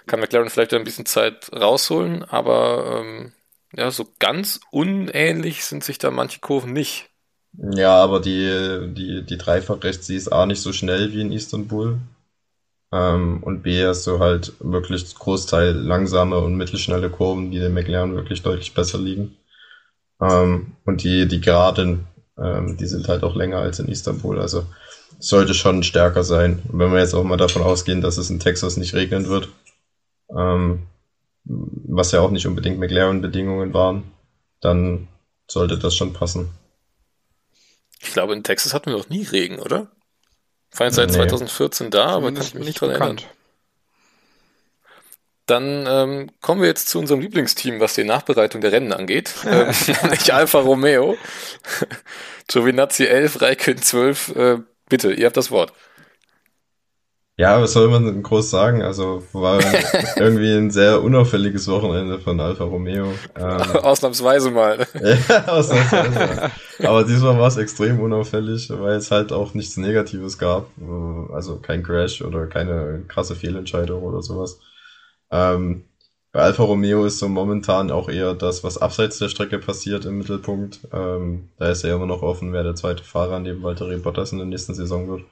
kann 0.07 0.21
McLaren 0.21 0.51
vielleicht 0.51 0.73
ein 0.75 0.85
bisschen 0.85 1.07
Zeit 1.07 1.51
rausholen, 1.53 2.23
aber 2.23 3.01
ähm, 3.01 3.33
ja, 3.77 3.91
so 3.91 4.07
ganz 4.21 4.61
unähnlich 4.71 5.65
sind 5.65 5.83
sich 5.83 5.99
da 5.99 6.11
manche 6.11 6.41
Kurven 6.41 6.73
nicht. 6.73 7.11
Ja, 7.57 7.97
aber 8.03 8.21
die, 8.21 8.93
die, 8.95 9.23
die 9.23 9.39
Dreifach 9.39 9.83
rechts, 9.83 10.07
die 10.07 10.17
ist 10.17 10.29
A 10.29 10.47
nicht 10.47 10.61
so 10.61 10.73
schnell 10.73 11.13
wie 11.13 11.21
in 11.21 11.33
Istanbul. 11.33 11.99
Ähm, 12.95 13.43
und 13.43 13.63
B 13.63 13.85
hast 13.85 14.07
du 14.07 14.21
halt 14.21 14.53
wirklich 14.61 15.13
Großteil 15.17 15.73
langsame 15.73 16.39
und 16.39 16.55
mittelschnelle 16.55 17.11
Kurven, 17.11 17.51
die 17.51 17.59
den 17.59 17.75
McLaren 17.75 18.15
wirklich 18.15 18.43
deutlich 18.43 18.73
besser 18.73 18.99
liegen. 18.99 19.37
Ähm, 20.21 20.77
und 20.85 21.03
die, 21.03 21.27
die 21.27 21.41
Geraden, 21.41 22.07
ähm, 22.39 22.77
die 22.77 22.87
sind 22.87 23.09
halt 23.09 23.25
auch 23.25 23.35
länger 23.35 23.59
als 23.59 23.81
in 23.81 23.89
Istanbul. 23.89 24.41
Also 24.41 24.65
sollte 25.19 25.55
schon 25.55 25.83
stärker 25.83 26.23
sein. 26.23 26.63
Und 26.69 26.79
wenn 26.79 26.93
wir 26.93 27.01
jetzt 27.01 27.15
auch 27.15 27.25
mal 27.25 27.37
davon 27.37 27.63
ausgehen, 27.63 28.01
dass 28.01 28.17
es 28.17 28.31
in 28.31 28.39
Texas 28.39 28.77
nicht 28.77 28.95
regnen 28.95 29.29
wird, 29.29 29.49
ähm, 30.31 30.85
was 31.45 32.13
ja 32.13 32.21
auch 32.21 32.31
nicht 32.31 32.47
unbedingt 32.47 32.79
McLaren-Bedingungen 32.79 33.75
waren, 33.75 34.05
dann 34.61 35.09
sollte 35.51 35.79
das 35.79 35.97
schon 35.97 36.13
passen. 36.13 36.49
Ich 38.01 38.13
glaube, 38.13 38.35
in 38.35 38.45
Texas 38.45 38.73
hatten 38.73 38.91
wir 38.91 38.99
noch 38.99 39.09
nie 39.09 39.25
Regen, 39.25 39.59
oder? 39.59 39.89
War 40.77 40.87
jetzt 40.87 40.97
seit 40.97 41.11
nee. 41.11 41.17
2014 41.17 41.91
da, 41.91 42.07
aber 42.07 42.33
kann 42.33 42.43
ich 42.43 42.55
mich 42.55 42.67
nicht 42.67 42.81
dran 42.81 42.91
bekannt. 42.93 43.21
erinnern. 43.23 43.37
Dann 45.47 45.87
ähm, 45.87 46.31
kommen 46.41 46.63
wir 46.63 46.69
jetzt 46.69 46.89
zu 46.89 46.99
unserem 46.99 47.21
Lieblingsteam, 47.21 47.79
was 47.79 47.95
die 47.95 48.05
Nachbereitung 48.05 48.63
der 48.63 48.73
Rennen 48.73 48.93
angeht, 48.93 49.35
ähm, 49.47 49.73
nämlich 50.03 50.33
Alfa 50.33 50.61
Romeo. 50.61 51.17
Giovinazzi 52.49 53.05
11, 53.07 53.43
Raikön 53.43 53.81
12, 53.81 54.37
äh, 54.37 54.59
Bitte, 54.89 55.13
ihr 55.13 55.27
habt 55.27 55.37
das 55.37 55.51
Wort. 55.51 55.73
Ja, 57.37 57.61
was 57.61 57.73
soll 57.73 57.89
man 57.89 58.23
groß 58.23 58.49
sagen? 58.49 58.83
Also 58.83 59.25
war 59.33 59.61
irgendwie 60.17 60.53
ein 60.53 60.71
sehr 60.71 61.03
unauffälliges 61.03 61.67
Wochenende 61.67 62.21
von 62.21 62.39
Alfa 62.39 62.63
Romeo. 62.63 63.13
Ähm, 63.37 63.61
ausnahmsweise 63.83 64.53
mal. 64.53 64.87
ja, 65.03 65.49
ausnahmsweise. 65.49 66.53
Aber 66.85 67.03
diesmal 67.03 67.37
war 67.39 67.49
es 67.49 67.57
extrem 67.57 67.99
unauffällig, 67.99 68.71
weil 68.71 68.97
es 68.97 69.11
halt 69.11 69.33
auch 69.33 69.53
nichts 69.55 69.77
Negatives 69.77 70.39
gab. 70.39 70.69
Also 71.33 71.59
kein 71.59 71.83
Crash 71.83 72.23
oder 72.23 72.47
keine 72.47 73.03
krasse 73.09 73.35
Fehlentscheidung 73.35 74.05
oder 74.05 74.23
sowas. 74.23 74.61
Ähm, 75.33 75.87
bei 76.31 76.41
Alfa 76.41 76.63
Romeo 76.63 77.05
ist 77.05 77.19
so 77.19 77.29
momentan 77.29 77.91
auch 77.91 78.09
eher 78.09 78.35
das, 78.35 78.63
was 78.63 78.79
abseits 78.79 79.19
der 79.19 79.29
Strecke 79.29 79.59
passiert 79.59 80.05
im 80.05 80.19
Mittelpunkt. 80.19 80.81
Ähm, 80.93 81.49
da 81.59 81.71
ist 81.71 81.83
ja 81.83 81.95
immer 81.95 82.07
noch 82.07 82.23
offen, 82.23 82.53
wer 82.53 82.63
der 82.63 82.77
zweite 82.77 83.03
Fahrer 83.03 83.41
neben 83.41 83.63
Valtteri 83.63 83.97
Bottas 83.97 84.31
in 84.31 84.39
der 84.39 84.47
nächsten 84.47 84.75
Saison 84.75 85.09
wird. 85.09 85.23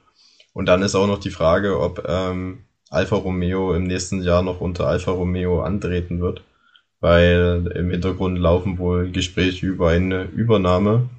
Und 0.53 0.67
dann 0.67 0.81
ist 0.83 0.95
auch 0.95 1.07
noch 1.07 1.19
die 1.19 1.31
Frage, 1.31 1.79
ob 1.79 2.05
ähm, 2.07 2.59
Alfa 2.89 3.15
Romeo 3.15 3.73
im 3.73 3.83
nächsten 3.83 4.21
Jahr 4.21 4.43
noch 4.43 4.61
unter 4.61 4.87
Alfa 4.87 5.11
Romeo 5.11 5.61
antreten 5.61 6.21
wird, 6.21 6.43
weil 6.99 7.71
im 7.75 7.89
Hintergrund 7.89 8.37
laufen 8.37 8.77
wohl 8.77 9.11
Gespräche 9.11 9.65
über 9.65 9.89
eine 9.89 10.23
Übernahme 10.25 11.09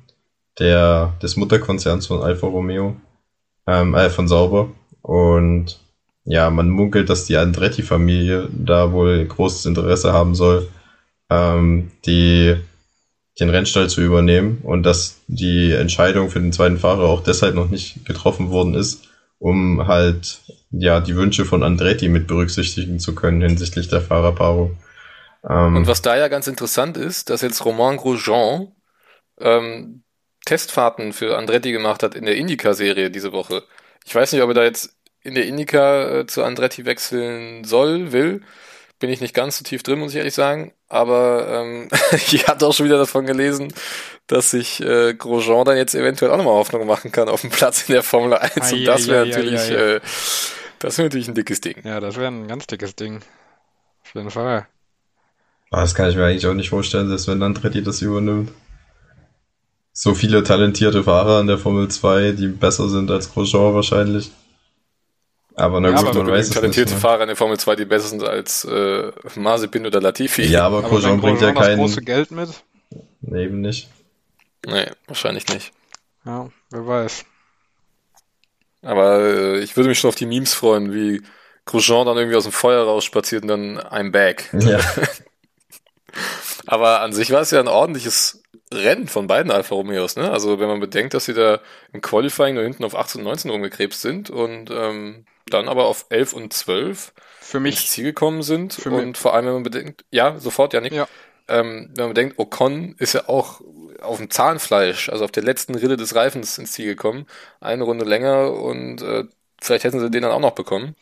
der, 0.58 1.14
des 1.20 1.36
Mutterkonzerns 1.36 2.06
von 2.06 2.22
Alfa 2.22 2.46
Romeo, 2.46 2.96
ähm, 3.66 3.94
äh, 3.94 4.08
von 4.08 4.28
Sauber. 4.28 4.70
Und 5.02 5.80
ja, 6.24 6.48
man 6.50 6.70
munkelt, 6.70 7.10
dass 7.10 7.26
die 7.26 7.36
Andretti-Familie 7.36 8.48
da 8.52 8.92
wohl 8.92 9.24
großes 9.26 9.66
Interesse 9.66 10.12
haben 10.12 10.34
soll, 10.34 10.68
ähm, 11.28 11.90
die 12.06 12.56
den 13.40 13.50
Rennstall 13.50 13.90
zu 13.90 14.00
übernehmen 14.00 14.58
und 14.62 14.84
dass 14.84 15.20
die 15.26 15.72
Entscheidung 15.72 16.30
für 16.30 16.40
den 16.40 16.52
zweiten 16.52 16.78
Fahrer 16.78 17.02
auch 17.08 17.22
deshalb 17.22 17.56
noch 17.56 17.68
nicht 17.68 18.04
getroffen 18.04 18.50
worden 18.50 18.74
ist, 18.74 19.08
um 19.38 19.86
halt 19.86 20.40
ja 20.70 21.00
die 21.00 21.16
Wünsche 21.16 21.44
von 21.44 21.62
Andretti 21.62 22.08
mit 22.08 22.26
berücksichtigen 22.26 22.98
zu 22.98 23.14
können 23.14 23.40
hinsichtlich 23.42 23.88
der 23.88 24.00
Fahrerpaarung. 24.00 24.76
Ähm, 25.48 25.76
und 25.76 25.86
was 25.86 26.02
da 26.02 26.16
ja 26.16 26.28
ganz 26.28 26.46
interessant 26.46 26.96
ist, 26.96 27.30
dass 27.30 27.42
jetzt 27.42 27.64
Romain 27.64 27.96
Grosjean 27.96 28.72
ähm, 29.40 30.02
Testfahrten 30.44 31.12
für 31.12 31.38
Andretti 31.38 31.72
gemacht 31.72 32.02
hat 32.02 32.14
in 32.14 32.26
der 32.26 32.36
Indica-Serie 32.36 33.10
diese 33.10 33.32
Woche. 33.32 33.62
Ich 34.04 34.14
weiß 34.14 34.32
nicht, 34.32 34.42
ob 34.42 34.50
er 34.50 34.54
da 34.54 34.64
jetzt 34.64 34.96
in 35.22 35.34
der 35.34 35.46
Indica 35.46 36.20
äh, 36.20 36.26
zu 36.26 36.44
Andretti 36.44 36.84
wechseln 36.84 37.64
soll, 37.64 38.12
will. 38.12 38.42
Bin 39.04 39.12
ich 39.12 39.20
nicht 39.20 39.34
ganz 39.34 39.58
so 39.58 39.64
tief 39.64 39.82
drin, 39.82 39.98
muss 39.98 40.12
ich 40.12 40.16
ehrlich 40.16 40.32
sagen. 40.32 40.72
Aber 40.88 41.46
ähm, 41.46 41.90
ich 42.12 42.48
hatte 42.48 42.66
auch 42.66 42.72
schon 42.72 42.86
wieder 42.86 42.96
davon 42.96 43.26
gelesen, 43.26 43.70
dass 44.28 44.52
sich 44.52 44.80
äh, 44.80 45.12
Grosjean 45.12 45.66
dann 45.66 45.76
jetzt 45.76 45.94
eventuell 45.94 46.30
auch 46.30 46.38
nochmal 46.38 46.54
Hoffnung 46.54 46.86
machen 46.86 47.12
kann 47.12 47.28
auf 47.28 47.42
dem 47.42 47.50
Platz 47.50 47.86
in 47.86 47.92
der 47.92 48.02
Formel 48.02 48.32
1. 48.32 48.52
Ah, 48.56 48.74
und 48.74 48.84
das 48.86 49.06
wäre 49.06 49.26
natürlich, 49.26 49.68
ja, 49.68 49.76
äh, 49.76 50.00
das 50.78 50.96
wäre 50.96 51.08
natürlich 51.08 51.28
ein 51.28 51.34
dickes 51.34 51.60
Ding. 51.60 51.82
Ja, 51.84 52.00
das 52.00 52.16
wäre 52.16 52.28
ein 52.28 52.48
ganz 52.48 52.66
dickes 52.66 52.96
Ding. 52.96 53.20
Auf 54.04 54.14
jeden 54.14 54.30
Fall. 54.30 54.66
Ah, 55.70 55.82
das 55.82 55.94
kann 55.94 56.08
ich 56.08 56.16
mir 56.16 56.24
eigentlich 56.24 56.46
auch 56.46 56.54
nicht 56.54 56.70
vorstellen, 56.70 57.10
dass 57.10 57.28
wenn 57.28 57.42
Andretti 57.42 57.82
das 57.82 58.00
übernimmt. 58.00 58.52
So 59.92 60.14
viele 60.14 60.44
talentierte 60.44 61.04
Fahrer 61.04 61.42
in 61.42 61.46
der 61.46 61.58
Formel 61.58 61.88
2, 61.88 62.32
die 62.32 62.46
besser 62.46 62.88
sind 62.88 63.10
als 63.10 63.30
Grosjean 63.34 63.74
wahrscheinlich. 63.74 64.30
Aber 65.56 65.80
na 65.80 65.90
Ja, 65.90 65.96
gut, 65.98 66.08
aber 66.08 66.24
man 66.24 66.32
weiß 66.32 66.48
es 66.48 66.54
talentierte 66.54 66.92
nicht. 66.92 67.02
Ne? 67.02 67.08
Fahrer 67.08 67.22
in 67.22 67.28
der 67.28 67.36
Formel 67.36 67.58
2, 67.58 67.76
die 67.76 67.84
besser 67.84 68.08
sind 68.08 68.24
als 68.24 68.64
äh, 68.64 69.12
Mazepin 69.36 69.86
oder 69.86 70.00
Latifi. 70.00 70.42
Ja, 70.44 70.66
aber 70.66 70.78
Aber 70.78 70.88
Grosjean 70.88 71.20
bringt 71.20 71.40
ja 71.40 71.52
keinen. 71.52 71.78
große 71.78 72.02
Geld 72.02 72.30
mit? 72.30 72.48
Nee, 73.20 73.44
eben 73.44 73.60
nicht. 73.60 73.88
Nee, 74.66 74.86
wahrscheinlich 75.06 75.46
nicht. 75.48 75.72
Ja, 76.24 76.48
wer 76.70 76.86
weiß. 76.86 77.24
Aber 78.82 79.20
äh, 79.20 79.58
ich 79.60 79.76
würde 79.76 79.88
mich 79.88 79.98
schon 79.98 80.08
auf 80.08 80.14
die 80.14 80.26
Memes 80.26 80.54
freuen, 80.54 80.92
wie 80.92 81.22
Grosjean 81.66 82.06
dann 82.06 82.16
irgendwie 82.16 82.36
aus 82.36 82.44
dem 82.44 82.52
Feuer 82.52 82.84
rausspaziert 82.84 83.42
und 83.42 83.48
dann 83.48 83.78
I'm 83.78 84.10
back. 84.10 84.50
Ja. 84.58 84.80
Aber 86.66 87.00
an 87.00 87.12
sich 87.12 87.30
war 87.30 87.40
es 87.40 87.50
ja 87.50 87.60
ein 87.60 87.68
ordentliches 87.68 88.42
Rennen 88.72 89.06
von 89.08 89.26
beiden 89.26 89.52
Alfa 89.52 89.74
Romeos, 89.74 90.16
ne? 90.16 90.30
Also 90.30 90.58
wenn 90.58 90.68
man 90.68 90.80
bedenkt, 90.80 91.14
dass 91.14 91.26
sie 91.26 91.34
da 91.34 91.60
im 91.92 92.00
Qualifying 92.00 92.54
nur 92.54 92.64
hinten 92.64 92.84
auf 92.84 92.96
18 92.96 93.20
und 93.20 93.26
19 93.26 93.50
rumgekrebst 93.50 94.00
sind 94.00 94.30
und 94.30 94.70
ähm, 94.70 95.26
dann 95.46 95.68
aber 95.68 95.86
auf 95.86 96.06
11 96.10 96.32
und 96.32 96.52
12 96.52 97.12
Für 97.40 97.58
ins 97.58 97.62
mich, 97.62 97.88
Ziel 97.88 98.04
gekommen 98.04 98.42
sind 98.42 98.74
Für 98.74 98.90
mich- 98.90 99.02
und 99.02 99.18
vor 99.18 99.34
allem, 99.34 99.46
wenn 99.46 99.52
man 99.54 99.62
bedenkt, 99.62 100.04
ja, 100.10 100.38
sofort, 100.38 100.72
Janik, 100.72 100.92
Ja. 100.92 101.08
ähm, 101.48 101.90
wenn 101.94 102.04
man 102.06 102.14
bedenkt, 102.14 102.38
Ocon 102.38 102.94
ist 102.98 103.14
ja 103.14 103.28
auch 103.28 103.60
auf 104.00 104.18
dem 104.18 104.30
Zahnfleisch, 104.30 105.08
also 105.08 105.24
auf 105.24 105.30
der 105.32 105.42
letzten 105.42 105.74
Rille 105.74 105.96
des 105.96 106.14
Reifens 106.14 106.58
ins 106.58 106.72
Ziel 106.72 106.86
gekommen, 106.86 107.26
eine 107.60 107.84
Runde 107.84 108.04
länger 108.04 108.52
und 108.52 109.02
äh, 109.02 109.24
vielleicht 109.60 109.84
hätten 109.84 110.00
sie 110.00 110.10
den 110.10 110.22
dann 110.22 110.32
auch 110.32 110.40
noch 110.40 110.52
bekommen. 110.52 110.96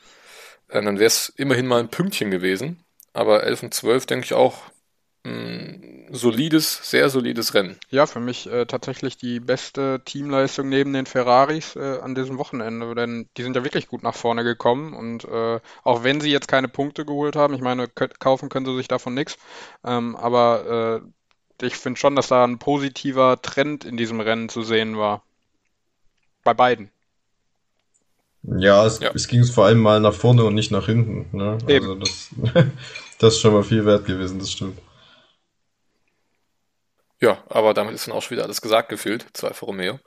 Ähm, 0.70 0.86
dann 0.86 0.98
wäre 0.98 1.06
es 1.08 1.28
immerhin 1.36 1.66
mal 1.66 1.80
ein 1.80 1.90
Pünktchen 1.90 2.30
gewesen, 2.30 2.84
aber 3.12 3.44
11 3.44 3.62
und 3.62 3.74
12 3.74 4.06
denke 4.06 4.24
ich 4.24 4.34
auch 4.34 4.71
ein 5.24 6.08
solides, 6.10 6.90
sehr 6.90 7.08
solides 7.08 7.54
Rennen. 7.54 7.76
ja, 7.90 8.06
für 8.06 8.20
mich 8.20 8.46
äh, 8.50 8.66
tatsächlich 8.66 9.16
die 9.16 9.38
beste 9.40 10.02
Teamleistung 10.04 10.68
neben 10.68 10.92
den 10.92 11.06
Ferraris 11.06 11.76
äh, 11.76 11.98
an 12.02 12.14
diesem 12.14 12.38
Wochenende, 12.38 12.94
denn 12.94 13.28
die 13.36 13.42
sind 13.44 13.54
ja 13.56 13.64
wirklich 13.64 13.86
gut 13.88 14.02
nach 14.02 14.14
vorne 14.16 14.42
gekommen 14.44 14.94
und 14.94 15.24
äh, 15.24 15.60
auch 15.84 16.02
wenn 16.04 16.20
sie 16.20 16.30
jetzt 16.32 16.48
keine 16.48 16.68
Punkte 16.68 17.04
geholt 17.04 17.36
haben, 17.36 17.54
ich 17.54 17.60
meine, 17.60 17.88
kaufen 17.88 18.48
können 18.48 18.66
sie 18.66 18.76
sich 18.76 18.88
davon 18.88 19.14
nichts, 19.14 19.38
ähm, 19.84 20.16
aber 20.16 21.02
äh, 21.60 21.66
ich 21.66 21.76
finde 21.76 22.00
schon, 22.00 22.16
dass 22.16 22.28
da 22.28 22.44
ein 22.44 22.58
positiver 22.58 23.40
Trend 23.40 23.84
in 23.84 23.96
diesem 23.96 24.20
Rennen 24.20 24.48
zu 24.48 24.62
sehen 24.62 24.98
war. 24.98 25.22
Bei 26.44 26.54
beiden. 26.54 26.90
Ja, 28.42 28.84
es, 28.86 28.98
Ja. 29.00 29.10
es 29.14 29.28
ging 29.28 29.44
vor 29.44 29.66
allem 29.66 29.80
mal 29.80 30.00
nach 30.00 30.14
vorne 30.14 30.44
und 30.44 30.54
nicht 30.54 30.72
nach 30.72 30.86
hinten. 30.86 31.26
Ne? 31.36 31.58
Eben. 31.68 31.86
Also 31.86 31.94
das, 31.94 32.30
das 33.18 33.34
ist 33.34 33.40
schon 33.40 33.52
mal 33.54 33.62
viel 33.62 33.84
wert 33.86 34.04
gewesen, 34.04 34.38
das 34.40 34.50
stimmt. 34.50 34.78
Ja, 37.22 37.42
aber 37.48 37.72
damit 37.72 37.94
ist 37.94 38.06
dann 38.06 38.14
auch 38.14 38.20
schon 38.22 38.32
wieder 38.36 38.44
alles 38.44 38.60
gesagt 38.60 38.88
gefühlt, 38.88 39.24
zu 39.32 39.46
Alfa 39.46 39.64
Romeo. 39.64 40.00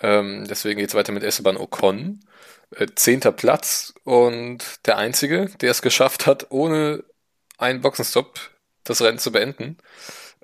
Ähm, 0.00 0.46
deswegen 0.48 0.80
geht's 0.80 0.94
weiter 0.94 1.12
mit 1.12 1.22
Esteban 1.22 1.56
Ocon. 1.58 2.20
Äh, 2.74 2.86
zehnter 2.94 3.30
Platz 3.32 3.92
und 4.04 4.86
der 4.86 4.96
Einzige, 4.96 5.50
der 5.60 5.70
es 5.70 5.82
geschafft 5.82 6.26
hat, 6.26 6.46
ohne 6.50 7.04
einen 7.58 7.82
Boxenstopp 7.82 8.40
das 8.84 9.02
Rennen 9.02 9.18
zu 9.18 9.30
beenden. 9.32 9.76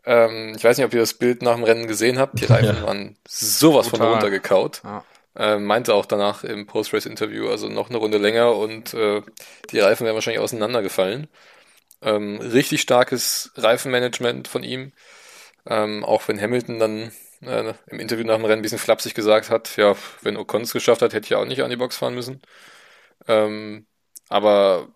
Ähm, 0.04 0.52
ich 0.56 0.62
weiß 0.62 0.76
nicht, 0.76 0.84
ob 0.86 0.92
ihr 0.92 1.00
das 1.00 1.14
Bild 1.14 1.40
nach 1.40 1.54
dem 1.54 1.64
Rennen 1.64 1.86
gesehen 1.86 2.18
habt. 2.18 2.38
Die 2.40 2.44
Reifen 2.52 2.76
Ja. 2.76 2.82
waren 2.86 3.16
sowas 3.26 3.88
von 3.88 3.98
Brutal. 3.98 4.12
runtergekaut. 4.14 4.82
Ja. 4.84 5.04
Ähm, 5.38 5.64
meinte 5.64 5.94
auch 5.94 6.06
danach 6.06 6.44
im 6.44 6.66
Post-Race-Interview, 6.66 7.48
also 7.48 7.68
noch 7.68 7.88
eine 7.88 7.98
Runde 7.98 8.18
länger 8.18 8.54
und 8.54 8.92
äh, 8.94 9.22
die 9.70 9.78
Reifen 9.80 10.04
wären 10.04 10.14
wahrscheinlich 10.14 10.40
auseinandergefallen. 10.40 11.28
Ähm, 12.02 12.38
richtig 12.40 12.82
starkes 12.82 13.52
Reifenmanagement 13.56 14.48
von 14.48 14.62
ihm. 14.62 14.92
Ähm, 15.66 16.04
auch 16.04 16.28
wenn 16.28 16.40
Hamilton 16.40 16.78
dann 16.78 17.12
äh, 17.42 17.74
im 17.88 18.00
Interview 18.00 18.24
nach 18.24 18.36
dem 18.36 18.44
Rennen 18.44 18.60
ein 18.60 18.62
bisschen 18.62 18.78
flapsig 18.78 19.14
gesagt 19.14 19.50
hat, 19.50 19.76
ja, 19.76 19.96
wenn 20.22 20.36
Ocon 20.36 20.62
es 20.62 20.72
geschafft 20.72 21.02
hat, 21.02 21.12
hätte 21.14 21.26
ich 21.26 21.34
auch 21.34 21.44
nicht 21.44 21.62
an 21.62 21.70
die 21.70 21.76
Box 21.76 21.96
fahren 21.96 22.14
müssen. 22.14 22.42
Ähm, 23.28 23.86
aber 24.28 24.88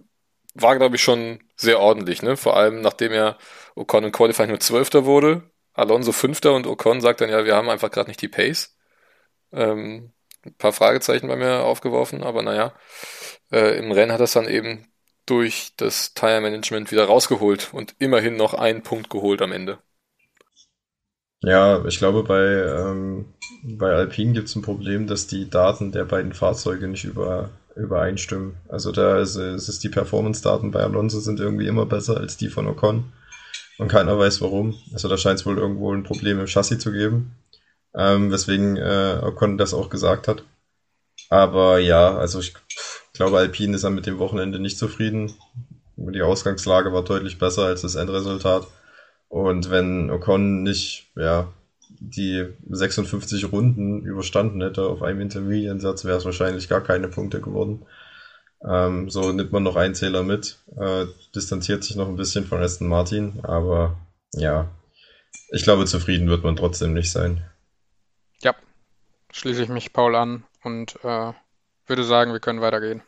war, 0.54 0.76
glaube 0.76 0.96
ich, 0.96 1.02
schon 1.02 1.40
sehr 1.56 1.80
ordentlich, 1.80 2.22
ne? 2.22 2.36
Vor 2.36 2.56
allem, 2.56 2.80
nachdem 2.82 3.12
ja 3.12 3.38
Ocon 3.74 4.04
im 4.04 4.12
Qualifying 4.12 4.50
nur 4.50 4.60
Zwölfter 4.60 5.04
wurde, 5.04 5.50
Alonso 5.74 6.12
Fünfter 6.12 6.54
und 6.54 6.66
Ocon 6.66 7.00
sagt 7.00 7.20
dann 7.20 7.30
ja, 7.30 7.44
wir 7.44 7.56
haben 7.56 7.70
einfach 7.70 7.90
gerade 7.90 8.08
nicht 8.10 8.22
die 8.22 8.28
Pace. 8.28 8.76
Ähm, 9.52 10.12
ein 10.44 10.54
paar 10.56 10.72
Fragezeichen 10.72 11.28
bei 11.28 11.36
mir 11.36 11.64
aufgeworfen, 11.64 12.22
aber 12.22 12.42
naja, 12.42 12.74
äh, 13.52 13.78
im 13.78 13.92
Rennen 13.92 14.12
hat 14.12 14.20
er 14.20 14.24
es 14.24 14.32
dann 14.32 14.48
eben 14.48 14.92
durch 15.26 15.72
das 15.76 16.14
Tire 16.14 16.40
Management 16.40 16.90
wieder 16.92 17.06
rausgeholt 17.06 17.72
und 17.74 17.94
immerhin 17.98 18.36
noch 18.36 18.54
einen 18.54 18.82
Punkt 18.82 19.10
geholt 19.10 19.42
am 19.42 19.52
Ende. 19.52 19.80
Ja, 21.42 21.84
ich 21.86 21.98
glaube, 21.98 22.22
bei, 22.22 22.42
ähm, 22.44 23.26
bei 23.62 23.92
Alpine 23.92 24.32
gibt 24.34 24.48
es 24.48 24.56
ein 24.56 24.62
Problem, 24.62 25.06
dass 25.06 25.26
die 25.26 25.48
Daten 25.48 25.90
der 25.92 26.04
beiden 26.04 26.34
Fahrzeuge 26.34 26.86
nicht 26.86 27.04
über, 27.04 27.50
übereinstimmen. 27.76 28.56
Also 28.68 28.92
da 28.92 29.18
ist, 29.18 29.36
es 29.36 29.68
ist 29.68 29.82
die 29.82 29.88
Performance-Daten 29.88 30.70
bei 30.70 30.80
Alonso 30.80 31.20
sind 31.20 31.40
irgendwie 31.40 31.66
immer 31.66 31.86
besser 31.86 32.18
als 32.18 32.36
die 32.36 32.48
von 32.48 32.66
Ocon. 32.66 33.12
Und 33.78 33.88
keiner 33.88 34.18
weiß 34.18 34.42
warum. 34.42 34.74
Also 34.92 35.08
da 35.08 35.16
scheint 35.16 35.40
es 35.40 35.46
wohl 35.46 35.58
irgendwo 35.58 35.92
ein 35.92 36.04
Problem 36.04 36.38
im 36.40 36.46
Chassis 36.46 36.78
zu 36.78 36.92
geben. 36.92 37.34
Ähm, 37.94 38.30
weswegen 38.30 38.76
äh, 38.76 39.20
Ocon 39.22 39.56
das 39.56 39.74
auch 39.74 39.88
gesagt 39.88 40.28
hat. 40.28 40.44
Aber 41.30 41.78
ja, 41.78 42.16
also 42.16 42.40
ich 42.40 42.54
glaube, 43.14 43.38
Alpine 43.38 43.76
ist 43.76 43.84
dann 43.84 43.94
mit 43.94 44.06
dem 44.06 44.18
Wochenende 44.18 44.58
nicht 44.58 44.78
zufrieden. 44.78 45.32
Die 45.96 46.22
Ausgangslage 46.22 46.92
war 46.92 47.04
deutlich 47.04 47.38
besser 47.38 47.64
als 47.64 47.82
das 47.82 47.94
Endresultat. 47.94 48.66
Und 49.30 49.70
wenn 49.70 50.10
Ocon 50.10 50.64
nicht, 50.64 51.06
ja, 51.14 51.52
die 52.00 52.48
56 52.68 53.52
Runden 53.52 54.02
überstanden 54.02 54.60
hätte 54.60 54.82
auf 54.82 55.02
einem 55.02 55.20
Intermediate-Satz, 55.20 56.04
wäre 56.04 56.18
es 56.18 56.24
wahrscheinlich 56.24 56.68
gar 56.68 56.80
keine 56.80 57.06
Punkte 57.06 57.40
geworden. 57.40 57.86
Ähm, 58.68 59.08
so 59.08 59.30
nimmt 59.30 59.52
man 59.52 59.62
noch 59.62 59.76
einen 59.76 59.94
Zähler 59.94 60.24
mit, 60.24 60.58
äh, 60.76 61.06
distanziert 61.34 61.84
sich 61.84 61.94
noch 61.94 62.08
ein 62.08 62.16
bisschen 62.16 62.44
von 62.44 62.60
Aston 62.60 62.88
Martin, 62.88 63.38
aber 63.44 63.96
ja, 64.32 64.68
ich 65.50 65.62
glaube, 65.62 65.86
zufrieden 65.86 66.28
wird 66.28 66.42
man 66.42 66.56
trotzdem 66.56 66.92
nicht 66.92 67.12
sein. 67.12 67.44
Ja, 68.42 68.56
schließe 69.32 69.62
ich 69.62 69.68
mich 69.68 69.92
Paul 69.92 70.16
an 70.16 70.42
und 70.64 70.96
äh, 71.04 71.32
würde 71.86 72.04
sagen, 72.04 72.32
wir 72.32 72.40
können 72.40 72.60
weitergehen. 72.60 73.02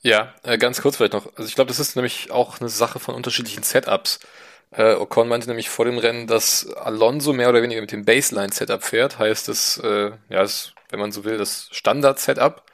Ja, 0.00 0.34
äh, 0.42 0.58
ganz 0.58 0.82
kurz 0.82 0.96
vielleicht 0.96 1.12
noch. 1.14 1.26
Also 1.36 1.44
ich 1.44 1.54
glaube, 1.54 1.68
das 1.68 1.78
ist 1.78 1.94
nämlich 1.94 2.32
auch 2.32 2.60
eine 2.60 2.68
Sache 2.68 2.98
von 2.98 3.14
unterschiedlichen 3.14 3.62
Setups. 3.62 4.18
Äh, 4.70 4.94
Ocon 4.94 5.28
meinte 5.28 5.48
nämlich 5.48 5.70
vor 5.70 5.84
dem 5.84 5.98
Rennen, 5.98 6.26
dass 6.26 6.66
Alonso 6.74 7.32
mehr 7.32 7.48
oder 7.48 7.62
weniger 7.62 7.80
mit 7.80 7.92
dem 7.92 8.04
Baseline-Setup 8.04 8.82
fährt. 8.82 9.18
Heißt 9.18 9.48
es, 9.48 9.78
äh, 9.78 10.12
ja, 10.28 10.42
ist, 10.42 10.74
wenn 10.90 11.00
man 11.00 11.12
so 11.12 11.24
will, 11.24 11.38
das 11.38 11.68
Standard-Setup. 11.72 12.64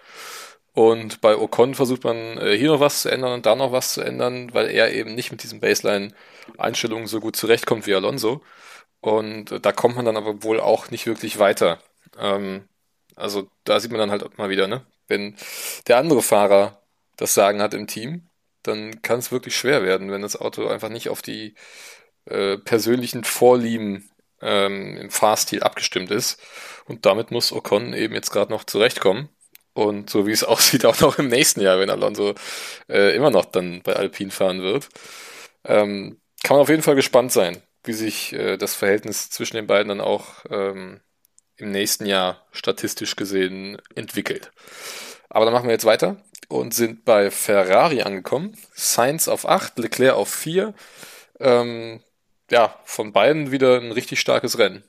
Und 0.72 1.20
bei 1.20 1.36
Ocon 1.36 1.74
versucht 1.74 2.04
man 2.04 2.38
äh, 2.38 2.56
hier 2.56 2.70
noch 2.70 2.80
was 2.80 3.02
zu 3.02 3.10
ändern 3.10 3.32
und 3.32 3.46
da 3.46 3.54
noch 3.56 3.72
was 3.72 3.92
zu 3.94 4.02
ändern, 4.02 4.54
weil 4.54 4.70
er 4.70 4.92
eben 4.92 5.14
nicht 5.14 5.30
mit 5.32 5.42
diesen 5.42 5.60
Baseline-Einstellungen 5.60 7.06
so 7.06 7.20
gut 7.20 7.36
zurechtkommt 7.36 7.86
wie 7.86 7.94
Alonso. 7.94 8.42
Und 9.00 9.52
äh, 9.52 9.60
da 9.60 9.72
kommt 9.72 9.96
man 9.96 10.04
dann 10.04 10.16
aber 10.16 10.42
wohl 10.44 10.60
auch 10.60 10.90
nicht 10.90 11.06
wirklich 11.06 11.38
weiter. 11.38 11.78
Ähm, 12.18 12.68
also 13.16 13.48
da 13.64 13.80
sieht 13.80 13.90
man 13.90 14.00
dann 14.00 14.10
halt 14.10 14.38
mal 14.38 14.50
wieder, 14.50 14.68
ne? 14.68 14.86
Wenn 15.08 15.36
der 15.88 15.98
andere 15.98 16.22
Fahrer 16.22 16.82
das 17.16 17.34
Sagen 17.34 17.60
hat 17.62 17.74
im 17.74 17.86
Team, 17.86 18.29
dann 18.62 19.02
kann 19.02 19.18
es 19.18 19.32
wirklich 19.32 19.56
schwer 19.56 19.82
werden, 19.82 20.10
wenn 20.10 20.22
das 20.22 20.40
Auto 20.40 20.66
einfach 20.66 20.88
nicht 20.88 21.08
auf 21.08 21.22
die 21.22 21.54
äh, 22.26 22.58
persönlichen 22.58 23.24
Vorlieben 23.24 24.10
ähm, 24.40 24.96
im 24.96 25.10
Fahrstil 25.10 25.62
abgestimmt 25.62 26.10
ist. 26.10 26.40
Und 26.86 27.06
damit 27.06 27.30
muss 27.30 27.52
Ocon 27.52 27.92
eben 27.92 28.14
jetzt 28.14 28.30
gerade 28.30 28.52
noch 28.52 28.64
zurechtkommen. 28.64 29.28
Und 29.72 30.10
so 30.10 30.26
wie 30.26 30.32
es 30.32 30.44
aussieht, 30.44 30.84
auch 30.84 31.00
noch 31.00 31.18
im 31.18 31.28
nächsten 31.28 31.60
Jahr, 31.60 31.78
wenn 31.78 31.90
Alonso 31.90 32.34
äh, 32.88 33.14
immer 33.14 33.30
noch 33.30 33.46
dann 33.46 33.82
bei 33.82 33.94
Alpine 33.94 34.30
fahren 34.30 34.62
wird. 34.62 34.88
Ähm, 35.64 36.20
kann 36.42 36.56
man 36.56 36.62
auf 36.62 36.68
jeden 36.70 36.82
Fall 36.82 36.94
gespannt 36.94 37.32
sein, 37.32 37.62
wie 37.84 37.92
sich 37.92 38.32
äh, 38.32 38.56
das 38.56 38.74
Verhältnis 38.74 39.30
zwischen 39.30 39.56
den 39.56 39.66
beiden 39.66 39.88
dann 39.88 40.00
auch 40.00 40.44
ähm, 40.50 41.00
im 41.56 41.70
nächsten 41.70 42.06
Jahr 42.06 42.46
statistisch 42.52 43.16
gesehen 43.16 43.80
entwickelt. 43.94 44.50
Aber 45.28 45.44
dann 45.44 45.54
machen 45.54 45.66
wir 45.66 45.72
jetzt 45.72 45.84
weiter 45.84 46.16
und 46.50 46.74
sind 46.74 47.04
bei 47.04 47.30
Ferrari 47.30 48.02
angekommen. 48.02 48.56
Sainz 48.74 49.28
auf 49.28 49.48
8, 49.48 49.78
Leclerc 49.78 50.16
auf 50.16 50.28
4. 50.28 50.74
Ähm, 51.38 52.00
ja, 52.50 52.74
von 52.84 53.12
beiden 53.12 53.52
wieder 53.52 53.80
ein 53.80 53.92
richtig 53.92 54.20
starkes 54.20 54.58
Rennen. 54.58 54.82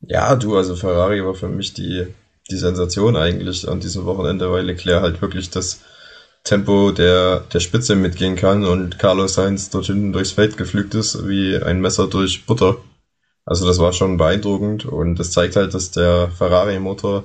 Ja, 0.00 0.36
du, 0.36 0.56
also 0.56 0.76
Ferrari 0.76 1.24
war 1.24 1.34
für 1.34 1.48
mich 1.48 1.74
die, 1.74 2.06
die 2.48 2.56
Sensation 2.56 3.16
eigentlich 3.16 3.68
an 3.68 3.80
diesem 3.80 4.06
Wochenende, 4.06 4.50
weil 4.52 4.64
Leclerc 4.64 5.02
halt 5.02 5.20
wirklich 5.20 5.50
das 5.50 5.80
Tempo 6.44 6.92
der, 6.92 7.40
der 7.52 7.60
Spitze 7.60 7.96
mitgehen 7.96 8.36
kann 8.36 8.64
und 8.64 9.00
Carlos 9.00 9.34
Sainz 9.34 9.68
dort 9.70 9.86
hinten 9.86 10.12
durchs 10.12 10.30
Feld 10.30 10.56
geflügt 10.56 10.94
ist 10.94 11.26
wie 11.26 11.56
ein 11.60 11.80
Messer 11.80 12.06
durch 12.06 12.46
Butter. 12.46 12.76
Also 13.44 13.66
das 13.66 13.80
war 13.80 13.92
schon 13.92 14.16
beeindruckend 14.16 14.86
und 14.86 15.16
das 15.16 15.32
zeigt 15.32 15.56
halt, 15.56 15.74
dass 15.74 15.90
der 15.90 16.30
Ferrari-Motor 16.30 17.24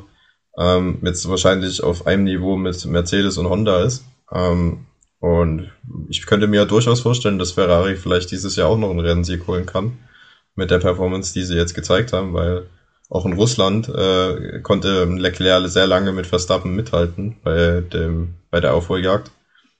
ähm, 0.58 0.99
jetzt 1.04 1.28
wahrscheinlich 1.28 1.84
auf 1.84 2.08
einem 2.08 2.26
Niveau 2.26 2.56
mit 2.56 2.86
Mercedes 2.86 3.38
und 3.38 3.49
Honda 3.49 3.84
ist. 3.84 4.04
Ähm, 4.32 4.86
und 5.20 5.72
ich 6.10 6.26
könnte 6.26 6.47
mir 6.47 6.66
durchaus 6.66 6.99
vorstellen, 7.01 7.39
dass 7.39 7.51
Ferrari 7.51 7.95
vielleicht 7.95 8.32
dieses 8.32 8.56
Jahr 8.56 8.70
auch 8.70 8.78
noch 8.78 8.89
einen 8.89 8.99
Rennsieg 8.99 9.47
holen 9.47 9.66
kann 9.66 9.97
mit 10.56 10.70
der 10.70 10.80
Performance, 10.80 11.34
die 11.34 11.43
sie 11.43 11.56
jetzt 11.56 11.74
gezeigt 11.74 12.14
haben, 12.14 12.34
weil 12.34 12.68
auch 13.10 13.26
in 13.26 13.34
Russland 13.34 13.89
äh, 13.89 14.60
konnte 14.62 15.06
Leclerc 15.06 15.70
sehr 15.70 15.88
lange 15.88 16.12
mit 16.12 16.28
Verstappen 16.28 16.76
mithalten 16.76 17.38
bei, 17.43 17.82
dem, 17.82 18.36
bei 18.49 18.60
der 18.60 18.74
Aufholjagd 18.74 19.32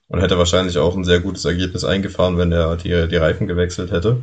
und 0.08 0.20
hätte 0.20 0.38
wahrscheinlich 0.38 0.78
auch 0.78 0.96
ein 0.96 1.04
sehr 1.04 1.20
gutes 1.20 1.44
Ergebnis 1.44 1.84
eingefahren, 1.84 2.38
wenn 2.38 2.52
er 2.52 2.76
die, 2.76 3.08
die 3.08 3.16
Reifen 3.16 3.46
gewechselt 3.46 3.90
hätte. 3.90 4.22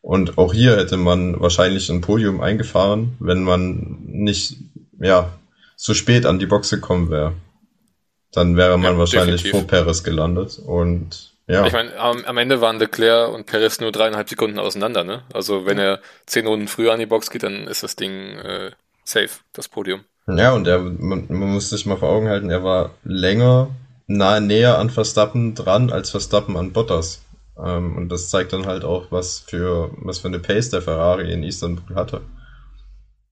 Und 0.00 0.38
auch 0.38 0.54
hier 0.54 0.76
hätte 0.76 0.96
man 0.96 1.40
wahrscheinlich 1.40 1.90
ein 1.90 2.00
Podium 2.00 2.40
eingefahren, 2.40 3.16
wenn 3.18 3.42
man 3.42 3.98
nicht 4.06 4.56
ja, 5.00 5.30
zu 5.78 5.94
spät 5.94 6.26
an 6.26 6.38
die 6.38 6.46
Box 6.46 6.70
gekommen 6.70 7.08
wäre. 7.08 7.32
Dann 8.32 8.56
wäre 8.56 8.76
man 8.76 8.92
ja, 8.92 8.98
wahrscheinlich 8.98 9.42
definitiv. 9.42 9.68
vor 9.70 9.84
Perez 9.84 10.02
gelandet. 10.02 10.58
Und 10.58 11.32
ja. 11.46 11.64
Ich 11.66 11.72
meine, 11.72 11.96
am, 11.98 12.24
am, 12.26 12.36
Ende 12.36 12.60
waren 12.60 12.78
Leclerc 12.78 13.32
und 13.32 13.46
Perez 13.46 13.80
nur 13.80 13.90
dreieinhalb 13.90 14.28
Sekunden 14.28 14.58
auseinander, 14.58 15.04
ne? 15.04 15.22
Also 15.32 15.64
wenn 15.64 15.78
er 15.78 16.00
zehn 16.26 16.46
Runden 16.46 16.68
früher 16.68 16.92
an 16.92 16.98
die 16.98 17.06
Box 17.06 17.30
geht, 17.30 17.44
dann 17.44 17.66
ist 17.68 17.82
das 17.82 17.96
Ding 17.96 18.12
äh, 18.12 18.72
safe, 19.04 19.30
das 19.54 19.68
Podium. 19.68 20.04
Ja, 20.26 20.52
und 20.52 20.66
er, 20.66 20.80
man, 20.80 21.24
man 21.28 21.54
muss 21.54 21.70
sich 21.70 21.86
mal 21.86 21.96
vor 21.96 22.10
Augen 22.10 22.28
halten, 22.28 22.50
er 22.50 22.64
war 22.64 22.90
länger 23.02 23.70
nahe 24.08 24.40
näher 24.40 24.78
an 24.78 24.90
Verstappen 24.90 25.54
dran 25.54 25.90
als 25.90 26.10
Verstappen 26.10 26.56
an 26.56 26.72
Bottas. 26.72 27.22
Ähm, 27.58 27.96
und 27.96 28.08
das 28.10 28.28
zeigt 28.28 28.52
dann 28.52 28.66
halt 28.66 28.84
auch, 28.84 29.06
was 29.10 29.38
für, 29.38 29.90
was 29.96 30.18
für 30.18 30.28
eine 30.28 30.40
Pace 30.40 30.70
der 30.70 30.82
Ferrari 30.82 31.32
in 31.32 31.42
Istanbul 31.44 31.94
hatte. 31.94 32.20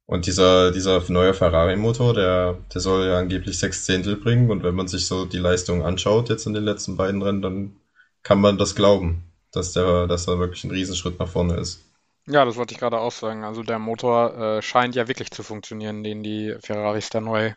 Und 0.07 0.27
dieser, 0.27 0.71
dieser 0.71 1.03
neue 1.09 1.35
Ferrari-Motor, 1.35 2.15
der, 2.15 2.59
der 2.73 2.81
soll 2.81 3.07
ja 3.07 3.19
angeblich 3.19 3.59
sechs 3.59 3.85
Zehntel 3.85 4.17
bringen. 4.17 4.51
Und 4.51 4.63
wenn 4.63 4.75
man 4.75 4.89
sich 4.89 5.07
so 5.07 5.25
die 5.25 5.39
Leistung 5.39 5.85
anschaut 5.85 6.29
jetzt 6.29 6.47
in 6.47 6.55
den 6.55 6.65
letzten 6.65 6.97
beiden 6.97 7.23
Rennen, 7.23 7.43
dann 7.43 7.77
kann 8.23 8.41
man 8.41 8.57
das 8.59 8.75
glauben, 8.77 9.25
dass 9.53 9.73
der, 9.73 10.07
dass 10.07 10.27
da 10.27 10.39
wirklich 10.39 10.65
ein 10.65 10.71
Riesenschritt 10.71 11.19
nach 11.19 11.29
vorne 11.29 11.57
ist. 11.57 11.83
Ja, 12.29 12.45
das 12.45 12.57
wollte 12.57 12.75
ich 12.75 12.81
gerade 12.81 12.99
auch 12.99 13.13
sagen. 13.13 13.45
Also 13.45 13.63
der 13.63 13.79
Motor 13.79 14.37
äh, 14.59 14.63
scheint 14.63 14.97
ja 14.97 15.07
wirklich 15.07 15.31
zu 15.31 15.45
funktionieren, 15.45 16.03
den 16.03 16.25
die 16.25 16.57
Ferraris 16.61 17.09
da 17.09 17.21
neu 17.21 17.53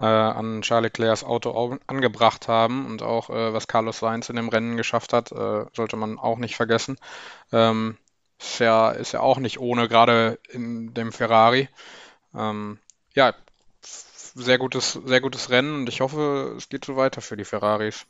äh, 0.00 0.04
an 0.04 0.62
Charles 0.62 0.92
Leclercs 0.92 1.24
Auto 1.24 1.76
angebracht 1.88 2.46
haben 2.46 2.86
und 2.86 3.02
auch 3.02 3.30
äh, 3.30 3.52
was 3.52 3.66
Carlos 3.66 3.98
Sainz 3.98 4.28
in 4.28 4.36
dem 4.36 4.48
Rennen 4.48 4.76
geschafft 4.76 5.12
hat, 5.12 5.32
äh, 5.32 5.64
sollte 5.74 5.96
man 5.96 6.20
auch 6.20 6.38
nicht 6.38 6.54
vergessen. 6.54 6.98
Ähm, 7.50 7.96
ist 8.42 8.58
ja, 8.58 8.90
ist 8.90 9.12
ja 9.12 9.20
auch 9.20 9.38
nicht 9.38 9.58
ohne, 9.60 9.88
gerade 9.88 10.38
in 10.50 10.94
dem 10.94 11.12
Ferrari. 11.12 11.68
Ähm, 12.34 12.78
ja, 13.14 13.34
sehr 14.34 14.58
gutes, 14.58 14.98
sehr 15.04 15.20
gutes 15.20 15.50
Rennen 15.50 15.76
und 15.76 15.88
ich 15.88 16.00
hoffe, 16.00 16.54
es 16.56 16.68
geht 16.68 16.84
so 16.84 16.96
weiter 16.96 17.20
für 17.20 17.36
die 17.36 17.44
Ferraris. 17.44 18.06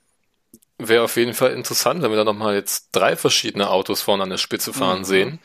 Wäre 0.78 1.04
auf 1.04 1.16
jeden 1.16 1.34
Fall 1.34 1.52
interessant, 1.52 2.02
wenn 2.02 2.10
wir 2.10 2.16
da 2.16 2.24
nochmal 2.24 2.54
jetzt 2.54 2.88
drei 2.92 3.16
verschiedene 3.16 3.70
Autos 3.70 4.02
vorne 4.02 4.22
an 4.22 4.30
der 4.30 4.38
Spitze 4.38 4.72
fahren 4.72 5.00
mhm. 5.00 5.04
sehen. 5.04 5.38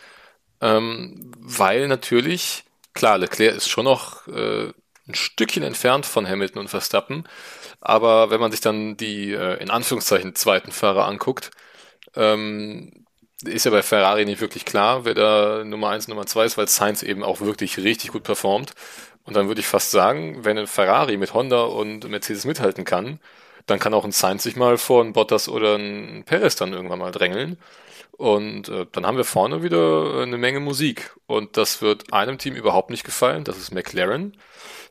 Ähm, 0.61 1.31
weil 1.37 1.87
natürlich, 1.87 2.63
klar, 2.93 3.17
Leclerc 3.17 3.55
ist 3.55 3.69
schon 3.69 3.85
noch 3.85 4.27
äh, 4.27 4.71
ein 5.07 5.15
Stückchen 5.15 5.63
entfernt 5.63 6.05
von 6.05 6.27
Hamilton 6.27 6.61
und 6.61 6.67
Verstappen. 6.69 7.27
Aber 7.81 8.29
wenn 8.31 8.39
man 8.39 8.51
sich 8.51 8.61
dann 8.61 8.97
die 8.97 9.33
äh, 9.33 9.61
in 9.61 9.69
Anführungszeichen 9.69 10.35
zweiten 10.35 10.71
Fahrer 10.71 11.05
anguckt, 11.05 11.51
ähm, 12.15 13.05
ist 13.43 13.65
ja 13.65 13.71
bei 13.71 13.83
Ferrari 13.83 14.25
nicht 14.25 14.41
wirklich 14.41 14.65
klar, 14.65 15.05
wer 15.05 15.13
da 15.13 15.63
Nummer 15.63 15.89
eins, 15.89 16.07
Nummer 16.07 16.25
zwei 16.25 16.45
ist, 16.45 16.57
weil 16.57 16.67
Sainz 16.67 17.03
eben 17.03 17.23
auch 17.23 17.41
wirklich 17.41 17.77
richtig 17.77 18.11
gut 18.11 18.23
performt. 18.23 18.73
Und 19.25 19.35
dann 19.35 19.47
würde 19.47 19.61
ich 19.61 19.67
fast 19.67 19.91
sagen, 19.91 20.43
wenn 20.45 20.57
ein 20.57 20.67
Ferrari 20.67 21.17
mit 21.17 21.33
Honda 21.33 21.63
und 21.63 22.07
Mercedes 22.09 22.45
mithalten 22.45 22.85
kann, 22.85 23.19
dann 23.65 23.79
kann 23.79 23.93
auch 23.93 24.05
ein 24.05 24.11
Sainz 24.11 24.43
sich 24.43 24.55
mal 24.55 24.77
vor 24.77 25.03
ein 25.03 25.13
Bottas 25.13 25.49
oder 25.49 25.75
ein 25.75 26.23
Perez 26.25 26.55
dann 26.55 26.73
irgendwann 26.73 26.99
mal 26.99 27.11
drängeln. 27.11 27.57
Und 28.13 28.69
äh, 28.69 28.87
dann 28.91 29.05
haben 29.05 29.17
wir 29.17 29.25
vorne 29.25 29.61
wieder 29.63 30.21
eine 30.21 30.37
Menge 30.37 30.59
Musik. 30.59 31.11
Und 31.27 31.57
das 31.57 31.81
wird 31.81 32.13
einem 32.13 32.37
Team 32.39 32.55
überhaupt 32.55 32.89
nicht 32.89 33.03
gefallen. 33.03 33.43
Das 33.43 33.57
ist 33.57 33.73
McLaren. 33.73 34.35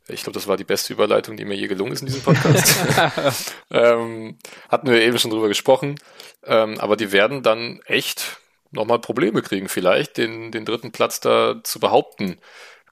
Ich 0.09 0.23
glaube, 0.23 0.39
das 0.39 0.47
war 0.47 0.57
die 0.57 0.65
beste 0.65 0.93
Überleitung, 0.93 1.37
die 1.37 1.45
mir 1.45 1.57
je 1.57 1.67
gelungen 1.67 1.93
ist 1.93 2.01
in 2.01 2.07
diesem 2.07 2.23
Podcast. 2.23 3.55
ähm, 3.71 4.39
hatten 4.69 4.89
wir 4.89 5.01
eben 5.03 5.19
schon 5.19 5.31
drüber 5.31 5.49
gesprochen. 5.49 5.97
Ähm, 6.45 6.79
aber 6.79 6.97
die 6.97 7.13
werden 7.13 7.43
dann 7.43 7.81
echt 7.87 8.39
nochmal 8.71 9.01
Probleme 9.01 9.43
kriegen, 9.43 9.69
vielleicht 9.69 10.17
den, 10.17 10.53
den 10.53 10.65
dritten 10.65 10.93
Platz 10.93 11.21
da 11.21 11.61
zu 11.65 11.81
behaupten. 11.81 12.39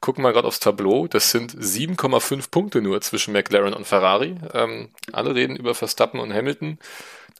Gucken 0.00 0.22
wir 0.22 0.28
mal 0.28 0.32
gerade 0.32 0.48
aufs 0.48 0.60
Tableau. 0.60 1.06
Das 1.06 1.30
sind 1.30 1.54
7,5 1.54 2.50
Punkte 2.50 2.82
nur 2.82 3.00
zwischen 3.00 3.32
McLaren 3.32 3.74
und 3.74 3.86
Ferrari. 3.86 4.36
Ähm, 4.52 4.90
alle 5.12 5.34
reden 5.34 5.56
über 5.56 5.74
Verstappen 5.74 6.20
und 6.20 6.32
Hamilton. 6.32 6.78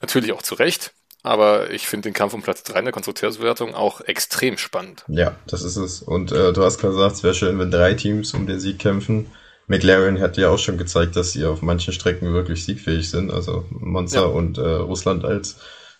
Natürlich 0.01 0.31
auch 0.31 0.41
zu 0.41 0.55
Recht. 0.55 0.93
Aber 1.21 1.71
ich 1.71 1.87
finde 1.87 2.09
den 2.09 2.13
Kampf 2.13 2.33
um 2.33 2.43
Platz 2.43 2.63
3 2.63 2.79
in 2.79 2.85
der 2.85 2.91
Konstrukteurswertung 2.91 3.73
auch 3.73 4.01
extrem 4.01 4.57
spannend. 4.57 5.03
Ja, 5.07 5.35
das 5.47 5.63
ist 5.63 5.75
es. 5.75 6.01
Und 6.01 6.31
äh, 6.31 6.53
du 6.53 6.63
hast 6.63 6.79
gesagt, 6.79 7.15
es 7.15 7.23
wäre 7.23 7.33
schön, 7.33 7.57
wenn 7.57 7.71
drei 7.71 7.95
Teams 7.95 8.33
um 8.33 8.45
den 8.45 8.59
Sieg 8.59 8.79
kämpfen. 8.79 9.31
McLaren 9.67 10.19
hat 10.19 10.37
ja 10.37 10.49
auch 10.49 10.59
schon 10.59 10.77
gezeigt, 10.77 11.15
dass 11.15 11.31
sie 11.31 11.45
auf 11.45 11.61
manchen 11.61 11.93
Strecken 11.93 12.33
wirklich 12.33 12.65
siegfähig 12.65 13.09
sind, 13.09 13.31
also 13.31 13.65
Monza 13.69 14.21
ja. 14.21 14.25
und 14.25 14.57
äh, 14.57 14.61
Russland 14.61 15.25
als 15.25 15.59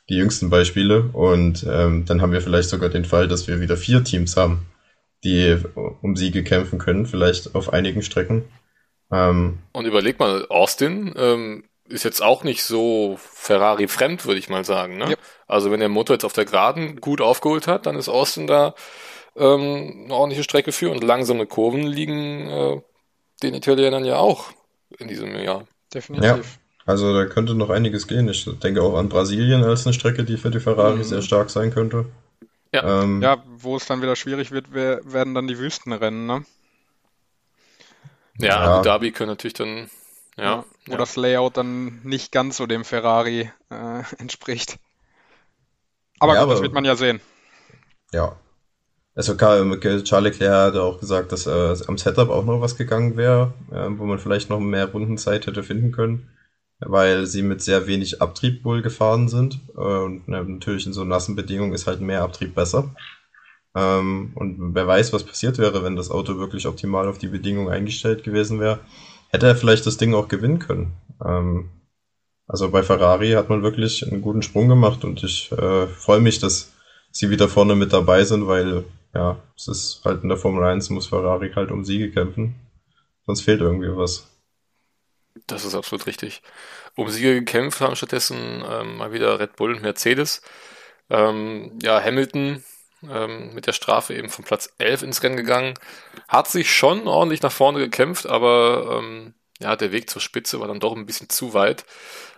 die 0.09 0.15
jüngsten 0.15 0.49
Beispiele. 0.49 1.09
Und 1.13 1.65
ähm, 1.67 2.05
dann 2.05 2.21
haben 2.21 2.31
wir 2.31 2.41
vielleicht 2.41 2.69
sogar 2.69 2.89
den 2.89 3.05
Fall, 3.05 3.27
dass 3.27 3.47
wir 3.47 3.59
wieder 3.59 3.77
vier 3.77 4.03
Teams 4.03 4.37
haben, 4.37 4.65
die 5.23 5.57
um 6.01 6.15
Siege 6.15 6.43
kämpfen 6.43 6.77
können, 6.77 7.05
vielleicht 7.05 7.55
auf 7.55 7.73
einigen 7.73 8.03
Strecken. 8.03 8.45
Ähm, 9.11 9.59
und 9.73 9.85
überleg 9.85 10.19
mal, 10.19 10.45
Austin 10.49 11.13
ähm, 11.17 11.63
ist 11.87 12.03
jetzt 12.03 12.21
auch 12.21 12.43
nicht 12.43 12.63
so 12.63 13.17
Ferrari-fremd, 13.19 14.25
würde 14.25 14.39
ich 14.39 14.49
mal 14.49 14.65
sagen. 14.65 14.97
Ne? 14.97 15.11
Ja. 15.11 15.17
Also 15.47 15.71
wenn 15.71 15.79
der 15.79 15.89
Motor 15.89 16.15
jetzt 16.15 16.25
auf 16.25 16.33
der 16.33 16.45
Geraden 16.45 17.01
gut 17.01 17.21
aufgeholt 17.21 17.67
hat, 17.67 17.85
dann 17.85 17.95
ist 17.95 18.09
Austin 18.09 18.47
da 18.47 18.75
ähm, 19.35 20.03
eine 20.05 20.13
ordentliche 20.13 20.43
Strecke 20.43 20.71
für 20.71 20.91
und 20.91 21.03
langsame 21.03 21.45
Kurven 21.45 21.83
liegen 21.83 22.47
äh, 22.47 22.81
den 23.43 23.53
Italienern 23.53 24.05
ja 24.05 24.17
auch 24.17 24.51
in 24.97 25.07
diesem 25.07 25.35
Jahr. 25.35 25.67
Definitiv. 25.93 26.25
Ja, 26.25 26.39
also 26.85 27.13
da 27.13 27.25
könnte 27.25 27.55
noch 27.55 27.69
einiges 27.69 28.07
gehen. 28.07 28.27
Ich 28.29 28.45
denke 28.59 28.81
auch 28.81 28.97
an 28.97 29.09
Brasilien 29.09 29.63
als 29.63 29.85
eine 29.85 29.93
Strecke, 29.93 30.23
die 30.23 30.37
für 30.37 30.51
die 30.51 30.59
Ferrari 30.59 30.97
mhm. 30.97 31.03
sehr 31.03 31.21
stark 31.21 31.49
sein 31.49 31.73
könnte. 31.73 32.05
Ja. 32.73 33.03
Ähm, 33.03 33.21
ja, 33.21 33.43
wo 33.57 33.77
es 33.77 33.85
dann 33.85 34.01
wieder 34.01 34.15
schwierig 34.15 34.51
wird, 34.51 34.73
werden 34.73 35.33
dann 35.33 35.47
die 35.47 35.57
Wüstenrennen, 35.57 36.25
ne? 36.25 36.45
Ja, 38.37 38.47
ja. 38.47 38.75
Abu 38.75 38.83
Dhabi 38.83 39.11
können 39.11 39.29
natürlich 39.29 39.53
dann, 39.53 39.89
ja. 40.35 40.65
Wo 40.85 40.93
ja. 40.93 40.97
das 40.97 41.15
Layout 41.15 41.57
dann 41.57 42.01
nicht 42.03 42.31
ganz 42.31 42.57
so 42.57 42.65
dem 42.65 42.83
Ferrari 42.83 43.49
äh, 43.69 44.03
entspricht. 44.17 44.77
Aber, 46.19 46.33
ja, 46.33 46.39
gut, 46.39 46.43
aber 46.43 46.53
das 46.53 46.61
wird 46.61 46.73
man 46.73 46.85
ja 46.85 46.95
sehen. 46.95 47.21
Ja, 48.11 48.37
also 49.15 49.35
Charles 49.35 50.03
Leclerc 50.09 50.51
hat 50.51 50.75
auch 50.75 50.99
gesagt, 50.99 51.31
dass 51.31 51.47
äh, 51.47 51.75
am 51.87 51.97
Setup 51.97 52.29
auch 52.29 52.43
noch 52.43 52.59
was 52.59 52.75
gegangen 52.75 53.15
wäre, 53.15 53.53
äh, 53.71 53.87
wo 53.97 54.05
man 54.05 54.19
vielleicht 54.19 54.49
noch 54.49 54.59
mehr 54.59 54.91
Rundenzeit 54.91 55.47
hätte 55.47 55.63
finden 55.63 55.93
können, 55.93 56.27
weil 56.79 57.25
sie 57.25 57.41
mit 57.41 57.61
sehr 57.61 57.87
wenig 57.87 58.21
Abtrieb 58.21 58.65
wohl 58.65 58.81
gefahren 58.81 59.29
sind. 59.29 59.61
Äh, 59.77 59.79
und 59.79 60.27
natürlich 60.27 60.85
in 60.85 60.93
so 60.93 61.05
nassen 61.05 61.35
Bedingungen 61.35 61.73
ist 61.73 61.87
halt 61.87 62.01
mehr 62.01 62.23
Abtrieb 62.23 62.55
besser. 62.55 62.93
Ähm, 63.73 64.31
und 64.35 64.75
wer 64.75 64.85
weiß, 64.85 65.13
was 65.13 65.23
passiert 65.23 65.57
wäre, 65.59 65.83
wenn 65.83 65.95
das 65.95 66.11
Auto 66.11 66.37
wirklich 66.37 66.67
optimal 66.67 67.07
auf 67.07 67.17
die 67.17 67.27
Bedingungen 67.27 67.69
eingestellt 67.69 68.23
gewesen 68.23 68.59
wäre. 68.59 68.79
Hätte 69.29 69.47
er 69.47 69.55
vielleicht 69.55 69.85
das 69.85 69.97
Ding 69.97 70.13
auch 70.13 70.27
gewinnen 70.27 70.59
können. 70.59 70.93
Ähm, 71.23 71.69
also 72.47 72.69
bei 72.69 72.83
Ferrari 72.83 73.31
hat 73.31 73.49
man 73.49 73.63
wirklich 73.63 74.05
einen 74.05 74.21
guten 74.21 74.41
Sprung 74.41 74.67
gemacht 74.67 75.03
und 75.03 75.23
ich 75.23 75.51
äh, 75.51 75.87
freue 75.87 76.19
mich, 76.19 76.39
dass 76.39 76.73
sie 77.11 77.29
wieder 77.29 77.49
vorne 77.49 77.75
mit 77.75 77.91
dabei 77.91 78.23
sind, 78.23 78.47
weil 78.47 78.83
ja, 79.15 79.41
es 79.55 79.67
ist 79.67 80.01
halt 80.03 80.23
in 80.23 80.29
der 80.29 80.37
Formel 80.37 80.63
1 80.63 80.89
muss 80.89 81.07
Ferrari 81.07 81.51
halt 81.55 81.71
um 81.71 81.85
Siege 81.85 82.11
kämpfen. 82.11 82.55
Sonst 83.25 83.41
fehlt 83.41 83.61
irgendwie 83.61 83.95
was. 83.95 84.29
Das 85.47 85.65
ist 85.65 85.75
absolut 85.75 86.05
richtig. 86.05 86.41
Um 86.95 87.09
Siege 87.09 87.33
gekämpft 87.33 87.81
haben 87.81 87.95
stattdessen 87.95 88.63
ähm, 88.69 88.97
mal 88.97 89.11
wieder 89.13 89.39
Red 89.39 89.55
Bull 89.55 89.73
und 89.73 89.81
Mercedes. 89.81 90.41
Ähm, 91.09 91.77
ja, 91.81 92.01
Hamilton 92.01 92.63
ähm, 93.09 93.53
mit 93.53 93.67
der 93.67 93.73
Strafe 93.73 94.13
eben 94.13 94.29
von 94.29 94.45
Platz 94.45 94.73
11 94.77 95.03
ins 95.03 95.23
Rennen 95.23 95.37
gegangen. 95.37 95.75
Hat 96.27 96.47
sich 96.47 96.73
schon 96.73 97.07
ordentlich 97.07 97.41
nach 97.41 97.51
vorne 97.51 97.79
gekämpft, 97.79 98.25
aber 98.27 98.99
ähm, 98.99 99.33
ja, 99.59 99.75
der 99.75 99.91
Weg 99.91 100.09
zur 100.09 100.21
Spitze 100.21 100.59
war 100.59 100.67
dann 100.67 100.79
doch 100.79 100.95
ein 100.95 101.05
bisschen 101.05 101.29
zu 101.29 101.53
weit. 101.53 101.85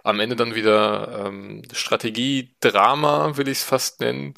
Am 0.04 0.20
Ende 0.20 0.36
dann 0.36 0.56
wieder 0.56 1.26
ähm, 1.26 1.64
Strategie-Drama, 1.72 3.38
will 3.38 3.48
ich 3.48 3.60
es 3.60 3.64
fast 3.64 4.00
nennen. 4.00 4.36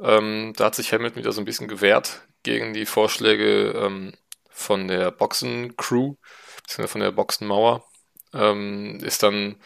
Ähm, 0.00 0.52
da 0.56 0.66
hat 0.66 0.74
sich 0.74 0.92
Hamilton 0.92 1.22
wieder 1.22 1.32
so 1.32 1.40
ein 1.40 1.44
bisschen 1.44 1.68
gewehrt 1.68 2.22
gegen 2.42 2.72
die 2.74 2.86
Vorschläge 2.86 3.70
ähm, 3.76 4.12
von 4.50 4.88
der 4.88 5.10
Boxencrew, 5.10 6.14
beziehungsweise 6.62 6.88
von 6.88 7.00
der 7.00 7.12
Boxenmauer. 7.12 7.84
Ähm, 8.32 8.98
ist 9.02 9.22
dann 9.22 9.56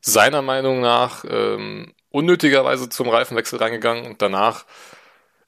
seiner 0.00 0.42
Meinung 0.42 0.80
nach 0.80 1.24
ähm, 1.28 1.94
unnötigerweise 2.10 2.88
zum 2.88 3.08
Reifenwechsel 3.08 3.58
reingegangen 3.58 4.06
und 4.06 4.20
danach 4.20 4.66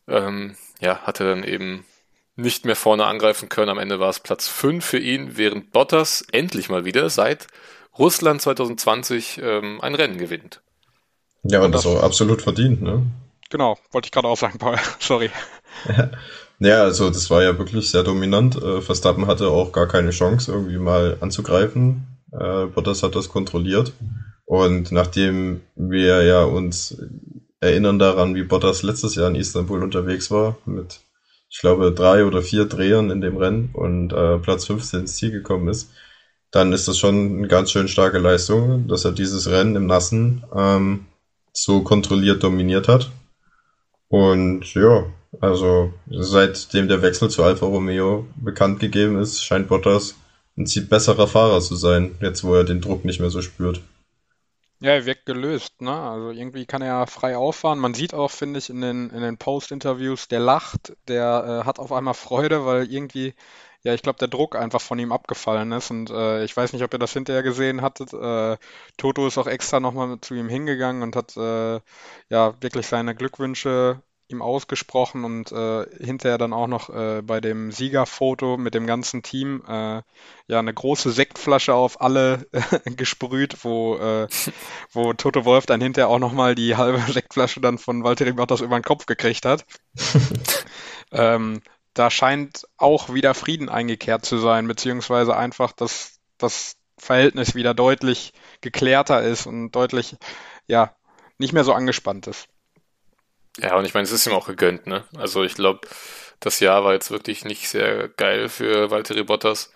ähm, 0.08 0.56
ja, 0.80 0.98
hat 1.02 1.20
er 1.20 1.26
dann 1.26 1.44
eben 1.44 1.84
nicht 2.36 2.64
mehr 2.64 2.76
vorne 2.76 3.06
angreifen 3.06 3.48
können. 3.48 3.68
Am 3.68 3.78
Ende 3.78 4.00
war 4.00 4.08
es 4.08 4.20
Platz 4.20 4.48
5 4.48 4.84
für 4.84 4.98
ihn, 4.98 5.36
während 5.36 5.72
Bottas 5.72 6.24
endlich 6.32 6.68
mal 6.68 6.84
wieder 6.84 7.10
seit 7.10 7.46
Russland 7.98 8.42
2020 8.42 9.40
ähm, 9.42 9.80
ein 9.80 9.94
Rennen 9.94 10.18
gewinnt. 10.18 10.60
Ja, 11.42 11.62
und, 11.62 11.72
das 11.72 11.86
auch 11.86 12.02
absolut 12.02 12.42
verdient, 12.42 12.82
ne? 12.82 13.06
Genau, 13.54 13.78
wollte 13.92 14.06
ich 14.06 14.10
gerade 14.10 14.26
auch 14.26 14.36
sagen, 14.36 14.58
Paul. 14.58 14.76
Sorry. 14.98 15.30
Ja, 16.58 16.82
also 16.82 17.08
das 17.08 17.30
war 17.30 17.42
ja 17.42 17.56
wirklich 17.56 17.90
sehr 17.90 18.02
dominant. 18.02 18.60
Äh, 18.60 18.80
Verstappen 18.80 19.26
hatte 19.28 19.48
auch 19.48 19.70
gar 19.70 19.86
keine 19.86 20.10
Chance, 20.10 20.50
irgendwie 20.50 20.78
mal 20.78 21.16
anzugreifen. 21.20 22.06
Äh, 22.32 22.66
Bottas 22.66 23.02
hat 23.02 23.14
das 23.14 23.28
kontrolliert. 23.28 23.92
Und 24.44 24.90
nachdem 24.92 25.60
wir 25.76 26.22
ja 26.24 26.42
uns 26.42 26.96
erinnern 27.60 27.98
daran, 27.98 28.34
wie 28.34 28.42
Bottas 28.42 28.82
letztes 28.82 29.14
Jahr 29.14 29.28
in 29.28 29.36
Istanbul 29.36 29.82
unterwegs 29.82 30.30
war, 30.30 30.56
mit, 30.66 31.00
ich 31.48 31.60
glaube, 31.60 31.92
drei 31.92 32.24
oder 32.24 32.42
vier 32.42 32.64
Drehern 32.64 33.10
in 33.10 33.20
dem 33.20 33.36
Rennen 33.36 33.70
und 33.72 34.12
äh, 34.12 34.38
Platz 34.38 34.66
15 34.66 35.00
ins 35.00 35.16
Ziel 35.16 35.30
gekommen 35.30 35.68
ist, 35.68 35.90
dann 36.50 36.72
ist 36.72 36.88
das 36.88 36.98
schon 36.98 37.38
eine 37.38 37.48
ganz 37.48 37.70
schön 37.70 37.88
starke 37.88 38.18
Leistung, 38.18 38.88
dass 38.88 39.04
er 39.04 39.12
dieses 39.12 39.48
Rennen 39.48 39.76
im 39.76 39.86
Nassen 39.86 40.44
ähm, 40.54 41.06
so 41.52 41.82
kontrolliert 41.82 42.42
dominiert 42.42 42.88
hat. 42.88 43.10
Und 44.08 44.74
ja, 44.74 45.06
also 45.40 45.92
seitdem 46.08 46.88
der 46.88 47.02
Wechsel 47.02 47.30
zu 47.30 47.42
Alfa 47.42 47.66
Romeo 47.66 48.26
bekannt 48.36 48.80
gegeben 48.80 49.18
ist, 49.18 49.42
scheint 49.42 49.68
Bottas 49.68 50.14
ein 50.56 50.66
viel 50.66 50.84
besserer 50.84 51.26
Fahrer 51.26 51.60
zu 51.60 51.74
sein, 51.74 52.16
jetzt 52.20 52.44
wo 52.44 52.54
er 52.54 52.64
den 52.64 52.80
Druck 52.80 53.04
nicht 53.04 53.20
mehr 53.20 53.30
so 53.30 53.42
spürt. 53.42 53.80
Ja, 54.80 54.90
er 54.90 55.06
wirkt 55.06 55.24
gelöst, 55.24 55.80
ne? 55.80 55.92
Also 55.92 56.30
irgendwie 56.30 56.66
kann 56.66 56.82
er 56.82 57.06
frei 57.06 57.36
auffahren. 57.36 57.78
Man 57.78 57.94
sieht 57.94 58.12
auch, 58.12 58.30
finde 58.30 58.58
ich, 58.58 58.68
in 58.68 58.80
den, 58.82 59.08
in 59.10 59.22
den 59.22 59.38
Post-Interviews, 59.38 60.28
der 60.28 60.40
lacht, 60.40 60.94
der 61.08 61.62
äh, 61.62 61.66
hat 61.66 61.78
auf 61.78 61.90
einmal 61.90 62.14
Freude, 62.14 62.66
weil 62.66 62.92
irgendwie, 62.92 63.34
ja, 63.84 63.94
ich 63.94 64.02
glaube, 64.02 64.18
der 64.18 64.28
Druck 64.28 64.56
einfach 64.56 64.80
von 64.80 64.98
ihm 64.98 65.12
abgefallen 65.12 65.70
ist. 65.72 65.90
Und 65.90 66.10
äh, 66.10 66.42
ich 66.44 66.56
weiß 66.56 66.72
nicht, 66.72 66.82
ob 66.82 66.92
ihr 66.92 66.98
das 66.98 67.12
hinterher 67.12 67.42
gesehen 67.42 67.82
hattet. 67.82 68.12
Äh, 68.14 68.56
Toto 68.96 69.26
ist 69.26 69.38
auch 69.38 69.46
extra 69.46 69.78
nochmal 69.78 70.18
zu 70.20 70.34
ihm 70.34 70.48
hingegangen 70.48 71.02
und 71.02 71.16
hat 71.16 71.36
äh, 71.36 71.80
ja 72.30 72.54
wirklich 72.60 72.86
seine 72.86 73.14
Glückwünsche 73.14 74.02
ihm 74.28 74.40
ausgesprochen 74.40 75.24
und 75.24 75.52
äh, 75.52 75.84
hinterher 76.02 76.38
dann 76.38 76.54
auch 76.54 76.66
noch 76.66 76.88
äh, 76.88 77.20
bei 77.22 77.42
dem 77.42 77.70
Siegerfoto 77.72 78.56
mit 78.56 78.74
dem 78.74 78.86
ganzen 78.86 79.22
Team 79.22 79.62
äh, 79.68 80.02
ja 80.48 80.58
eine 80.58 80.72
große 80.72 81.10
Sektflasche 81.10 81.74
auf 81.74 82.00
alle 82.00 82.46
gesprüht, 82.96 83.64
wo, 83.64 83.96
äh, 83.96 84.26
wo 84.92 85.12
Toto 85.12 85.44
Wolf 85.44 85.66
dann 85.66 85.82
hinterher 85.82 86.08
auch 86.08 86.18
nochmal 86.18 86.54
die 86.54 86.76
halbe 86.76 87.00
Sektflasche 87.12 87.60
dann 87.60 87.76
von 87.76 88.02
Valtteri 88.02 88.32
Bottas 88.32 88.62
über 88.62 88.78
den 88.78 88.84
Kopf 88.84 89.04
gekriegt 89.04 89.44
hat. 89.44 89.66
ähm, 91.12 91.60
da 91.94 92.10
scheint 92.10 92.66
auch 92.76 93.12
wieder 93.14 93.34
Frieden 93.34 93.68
eingekehrt 93.68 94.24
zu 94.24 94.38
sein, 94.38 94.66
beziehungsweise 94.66 95.36
einfach, 95.36 95.72
dass 95.72 96.18
das 96.38 96.76
Verhältnis 96.98 97.54
wieder 97.54 97.74
deutlich 97.74 98.32
geklärter 98.60 99.22
ist 99.22 99.46
und 99.46 99.72
deutlich, 99.72 100.16
ja, 100.66 100.94
nicht 101.38 101.52
mehr 101.52 101.64
so 101.64 101.72
angespannt 101.72 102.26
ist. 102.26 102.48
Ja, 103.58 103.76
und 103.76 103.84
ich 103.84 103.94
meine, 103.94 104.04
es 104.04 104.12
ist 104.12 104.26
ihm 104.26 104.32
auch 104.32 104.46
gegönnt, 104.46 104.86
ne? 104.86 105.04
Also 105.16 105.44
ich 105.44 105.54
glaube, 105.54 105.86
das 106.40 106.60
Jahr 106.60 106.84
war 106.84 106.92
jetzt 106.92 107.10
wirklich 107.10 107.44
nicht 107.44 107.68
sehr 107.68 108.08
geil 108.08 108.48
für 108.48 108.90
Valtteri 108.90 109.22
Bottas. 109.22 109.72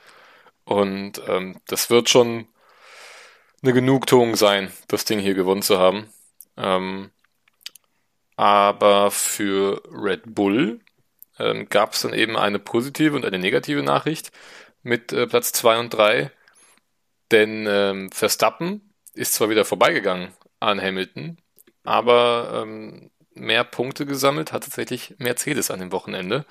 Und 0.65 1.23
ähm, 1.27 1.61
das 1.67 1.89
wird 1.89 2.11
schon 2.11 2.47
eine 3.63 3.73
Genugtuung 3.73 4.37
sein, 4.37 4.73
das 4.89 5.05
Ding 5.05 5.19
hier 5.19 5.35
gewonnen 5.35 5.63
zu 5.63 5.79
haben. 5.79 6.13
Ähm, 6.57 7.11
aber 8.37 9.11
für 9.11 9.83
Red 9.91 10.23
Bull 10.27 10.81
ähm, 11.39 11.69
gab 11.69 11.93
es 11.93 12.03
dann 12.03 12.15
eben 12.15 12.37
eine 12.37 12.59
positive 12.59 13.15
und 13.17 13.25
eine 13.25 13.39
negative 13.39 13.83
Nachricht 13.83 14.33
mit 14.83 15.13
äh, 15.13 15.27
Platz 15.27 15.53
2 15.53 15.79
und 15.79 15.91
3. 15.91 16.31
Denn 17.31 17.67
ähm, 17.69 18.11
Verstappen 18.11 18.93
ist 19.15 19.35
zwar 19.35 19.51
wieder 19.51 19.65
vorbeigegangen 19.65 20.33
an 20.61 20.81
Hamilton, 20.81 21.39
aber 21.85 22.63
ähm, 22.63 23.11
mehr 23.35 23.65
Punkte 23.65 24.07
gesammelt 24.07 24.53
hat 24.53 24.65
tatsächlich 24.65 25.15
Mercedes 25.19 25.71
an 25.71 25.81
dem 25.81 25.93
Wochenende 25.93 26.45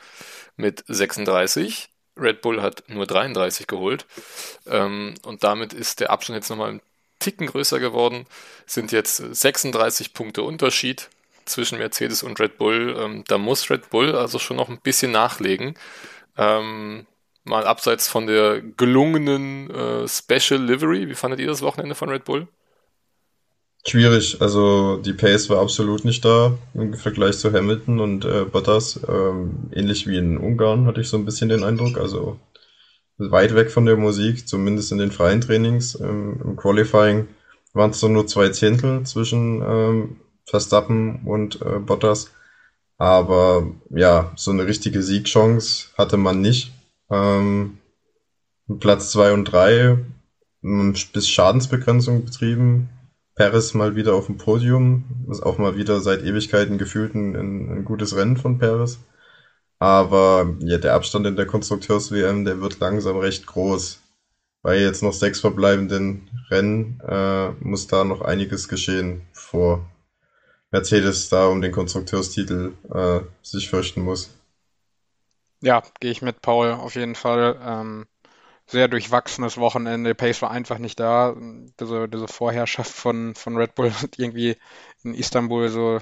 mit 0.55 0.83
36. 0.87 1.89
Red 2.15 2.41
Bull 2.41 2.61
hat 2.61 2.83
nur 2.87 3.05
33 3.05 3.67
geholt. 3.67 4.05
Ähm, 4.67 5.15
und 5.23 5.43
damit 5.43 5.73
ist 5.73 5.99
der 5.99 6.09
Abstand 6.09 6.37
jetzt 6.37 6.49
nochmal 6.49 6.71
ein 6.71 6.81
Ticken 7.19 7.47
größer 7.47 7.79
geworden. 7.79 8.25
Sind 8.65 8.91
jetzt 8.91 9.17
36 9.17 10.13
Punkte 10.13 10.43
Unterschied 10.43 11.09
zwischen 11.47 11.77
Mercedes 11.77 12.23
und 12.23 12.39
Red 12.39 12.57
Bull. 12.57 12.95
Ähm, 12.99 13.23
da 13.27 13.37
muss 13.37 13.69
Red 13.69 13.89
Bull 13.89 14.15
also 14.15 14.39
schon 14.39 14.57
noch 14.57 14.69
ein 14.69 14.79
bisschen 14.81 15.11
nachlegen. 15.11 15.75
Ähm, 16.37 17.05
mal 17.43 17.65
abseits 17.65 18.07
von 18.07 18.27
der 18.27 18.61
gelungenen 18.61 19.69
äh, 19.71 20.07
Special 20.07 20.61
Livery. 20.61 21.07
Wie 21.09 21.15
fandet 21.15 21.39
ihr 21.39 21.47
das 21.47 21.61
Wochenende 21.61 21.95
von 21.95 22.09
Red 22.09 22.25
Bull? 22.25 22.47
Schwierig, 23.85 24.41
also 24.41 24.97
die 24.97 25.13
Pace 25.13 25.49
war 25.49 25.61
absolut 25.61 26.03
nicht 26.03 26.25
da 26.25 26.57
im 26.73 26.93
Vergleich 26.93 27.37
zu 27.37 27.53
Hamilton 27.53 27.99
und 28.01 28.25
äh, 28.25 28.43
Bottas. 28.43 28.99
Ähm, 29.07 29.69
ähnlich 29.73 30.07
wie 30.07 30.17
in 30.17 30.37
Ungarn 30.37 30.85
hatte 30.87 30.99
ich 30.99 31.07
so 31.07 31.15
ein 31.15 31.23
bisschen 31.23 31.47
den 31.47 31.63
Eindruck. 31.63 31.97
Also 31.97 32.37
weit 33.17 33.55
weg 33.55 33.71
von 33.71 33.85
der 33.85 33.95
Musik, 33.95 34.47
zumindest 34.47 34.91
in 34.91 34.97
den 34.97 35.11
freien 35.11 35.39
Trainings. 35.39 35.97
Ähm, 36.01 36.39
Im 36.43 36.55
Qualifying 36.57 37.29
waren 37.73 37.91
es 37.91 37.99
so 38.01 38.09
nur 38.09 38.27
zwei 38.27 38.49
Zehntel 38.49 39.03
zwischen 39.03 39.61
ähm, 39.61 40.17
Verstappen 40.47 41.23
und 41.25 41.61
äh, 41.61 41.79
Bottas. 41.79 42.31
Aber 42.97 43.67
ja, 43.89 44.31
so 44.35 44.51
eine 44.51 44.65
richtige 44.65 45.03
Siegchance 45.03 45.89
hatte 45.97 46.17
man 46.17 46.41
nicht. 46.41 46.73
Ähm, 47.11 47.77
Platz 48.79 49.11
zwei 49.11 49.33
und 49.33 49.45
drei 49.45 49.97
bis 51.13 51.29
Schadensbegrenzung 51.29 52.25
betrieben 52.25 52.89
Paris 53.35 53.75
mal 53.75 53.95
wieder 53.95 54.15
auf 54.15 54.25
dem 54.25 54.37
Podium. 54.37 55.05
Ist 55.29 55.43
auch 55.43 55.59
mal 55.59 55.77
wieder 55.77 56.01
seit 56.01 56.23
Ewigkeiten 56.23 56.77
gefühlt 56.77 57.13
ein, 57.13 57.35
ein 57.35 57.85
gutes 57.85 58.15
Rennen 58.15 58.35
von 58.35 58.57
Paris. 58.57 58.99
Aber 59.79 60.55
ja, 60.59 60.79
der 60.79 60.95
Abstand 60.95 61.27
in 61.27 61.35
der 61.35 61.45
Konstrukteurs-WM, 61.45 62.45
der 62.45 62.61
wird 62.61 62.79
langsam 62.79 63.17
recht 63.17 63.45
groß. 63.45 64.01
Bei 64.63 64.79
jetzt 64.79 65.03
noch 65.03 65.13
sechs 65.13 65.39
verbleibenden 65.39 66.27
Rennen 66.49 66.99
äh, 67.07 67.51
muss 67.63 67.85
da 67.85 68.03
noch 68.03 68.21
einiges 68.21 68.67
geschehen, 68.67 69.21
bevor 69.33 69.85
Mercedes 70.71 71.29
da 71.29 71.47
um 71.47 71.61
den 71.61 71.71
Konstrukteurstitel 71.71 72.73
äh, 72.93 73.21
sich 73.41 73.69
fürchten 73.69 74.01
muss. 74.01 74.29
Ja, 75.61 75.81
gehe 75.99 76.11
ich 76.11 76.21
mit 76.21 76.41
Paul 76.41 76.71
auf 76.71 76.95
jeden 76.95 77.15
Fall. 77.15 77.59
Ähm, 77.63 78.05
sehr 78.67 78.87
durchwachsenes 78.89 79.57
Wochenende. 79.57 80.13
Pace 80.13 80.41
war 80.41 80.51
einfach 80.51 80.77
nicht 80.77 80.99
da. 80.99 81.35
Diese, 81.79 82.09
diese 82.09 82.27
Vorherrschaft 82.27 82.91
von, 82.91 83.33
von 83.33 83.55
Red 83.55 83.75
Bull 83.75 83.91
hat 83.91 84.19
irgendwie 84.19 84.57
in 85.03 85.13
Istanbul 85.13 85.69
so 85.69 85.99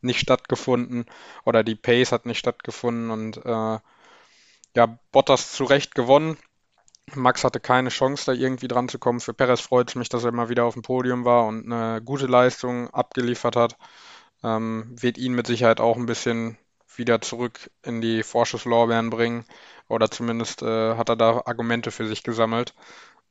nicht 0.00 0.20
stattgefunden 0.20 1.06
oder 1.44 1.64
die 1.64 1.76
Pace 1.76 2.12
hat 2.12 2.26
nicht 2.26 2.38
stattgefunden 2.38 3.10
und 3.10 3.38
äh, 3.38 3.78
ja, 4.76 4.98
Bottas 5.12 5.52
zu 5.52 5.64
Recht 5.64 5.94
gewonnen. 5.94 6.36
Max 7.14 7.44
hatte 7.44 7.60
keine 7.60 7.90
Chance, 7.90 8.26
da 8.26 8.32
irgendwie 8.32 8.68
dran 8.68 8.88
zu 8.88 8.98
kommen. 8.98 9.20
Für 9.20 9.34
Perez 9.34 9.60
freut 9.60 9.90
es 9.90 9.94
mich, 9.94 10.08
dass 10.08 10.24
er 10.24 10.30
immer 10.30 10.48
wieder 10.48 10.64
auf 10.64 10.74
dem 10.74 10.82
Podium 10.82 11.24
war 11.24 11.46
und 11.46 11.70
eine 11.70 12.02
gute 12.02 12.26
Leistung 12.26 12.90
abgeliefert 12.90 13.56
hat. 13.56 13.76
Ähm, 14.42 14.86
wird 14.90 15.18
ihn 15.18 15.34
mit 15.34 15.46
Sicherheit 15.46 15.80
auch 15.80 15.96
ein 15.96 16.06
bisschen 16.06 16.58
wieder 16.96 17.20
zurück 17.20 17.70
in 17.82 18.00
die 18.00 18.22
Vorschusslorbeeren 18.22 19.10
bringen. 19.10 19.44
Oder 19.88 20.10
zumindest 20.10 20.62
äh, 20.62 20.96
hat 20.96 21.08
er 21.08 21.16
da 21.16 21.42
Argumente 21.44 21.90
für 21.90 22.06
sich 22.06 22.22
gesammelt. 22.22 22.74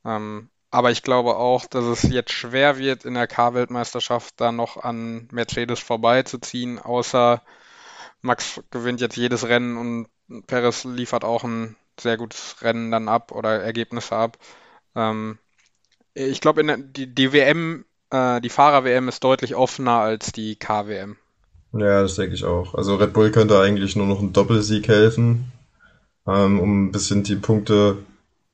Ähm, 0.04 0.50
aber 0.70 0.90
ich 0.90 1.02
glaube 1.02 1.36
auch, 1.36 1.66
dass 1.66 1.84
es 1.84 2.02
jetzt 2.02 2.32
schwer 2.32 2.78
wird, 2.78 3.04
in 3.04 3.14
der 3.14 3.26
K-Weltmeisterschaft 3.28 4.40
da 4.40 4.52
noch 4.52 4.76
an 4.76 5.28
Mercedes 5.32 5.80
vorbeizuziehen, 5.80 6.78
außer 6.80 7.42
Max 8.22 8.60
gewinnt 8.70 9.00
jetzt 9.00 9.16
jedes 9.16 9.46
Rennen 9.46 9.76
und 9.76 10.46
Perez 10.46 10.84
liefert 10.84 11.24
auch 11.24 11.44
ein 11.44 11.76
sehr 12.00 12.16
gutes 12.16 12.56
Rennen 12.62 12.90
dann 12.90 13.08
ab 13.08 13.32
oder 13.32 13.62
Ergebnisse 13.62 14.16
ab. 14.16 14.38
Ähm, 14.94 15.38
ich 16.14 16.40
glaube, 16.40 16.64
die, 16.64 17.12
die 17.12 17.32
WM, 17.32 17.84
äh, 18.10 18.40
die 18.40 18.48
Fahrer-WM 18.48 19.08
ist 19.08 19.24
deutlich 19.24 19.54
offener 19.54 20.00
als 20.00 20.32
die 20.32 20.56
K-WM. 20.56 21.16
Ja, 21.72 22.02
das 22.02 22.14
denke 22.14 22.34
ich 22.34 22.44
auch. 22.44 22.74
Also 22.74 22.94
Red 22.96 23.12
Bull 23.12 23.32
könnte 23.32 23.58
eigentlich 23.58 23.96
nur 23.96 24.06
noch 24.06 24.20
ein 24.20 24.32
Doppelsieg 24.32 24.86
helfen, 24.86 25.52
ähm, 26.26 26.60
um 26.60 26.84
ein 26.84 26.92
bisschen 26.92 27.24
die 27.24 27.34
Punkte 27.34 27.98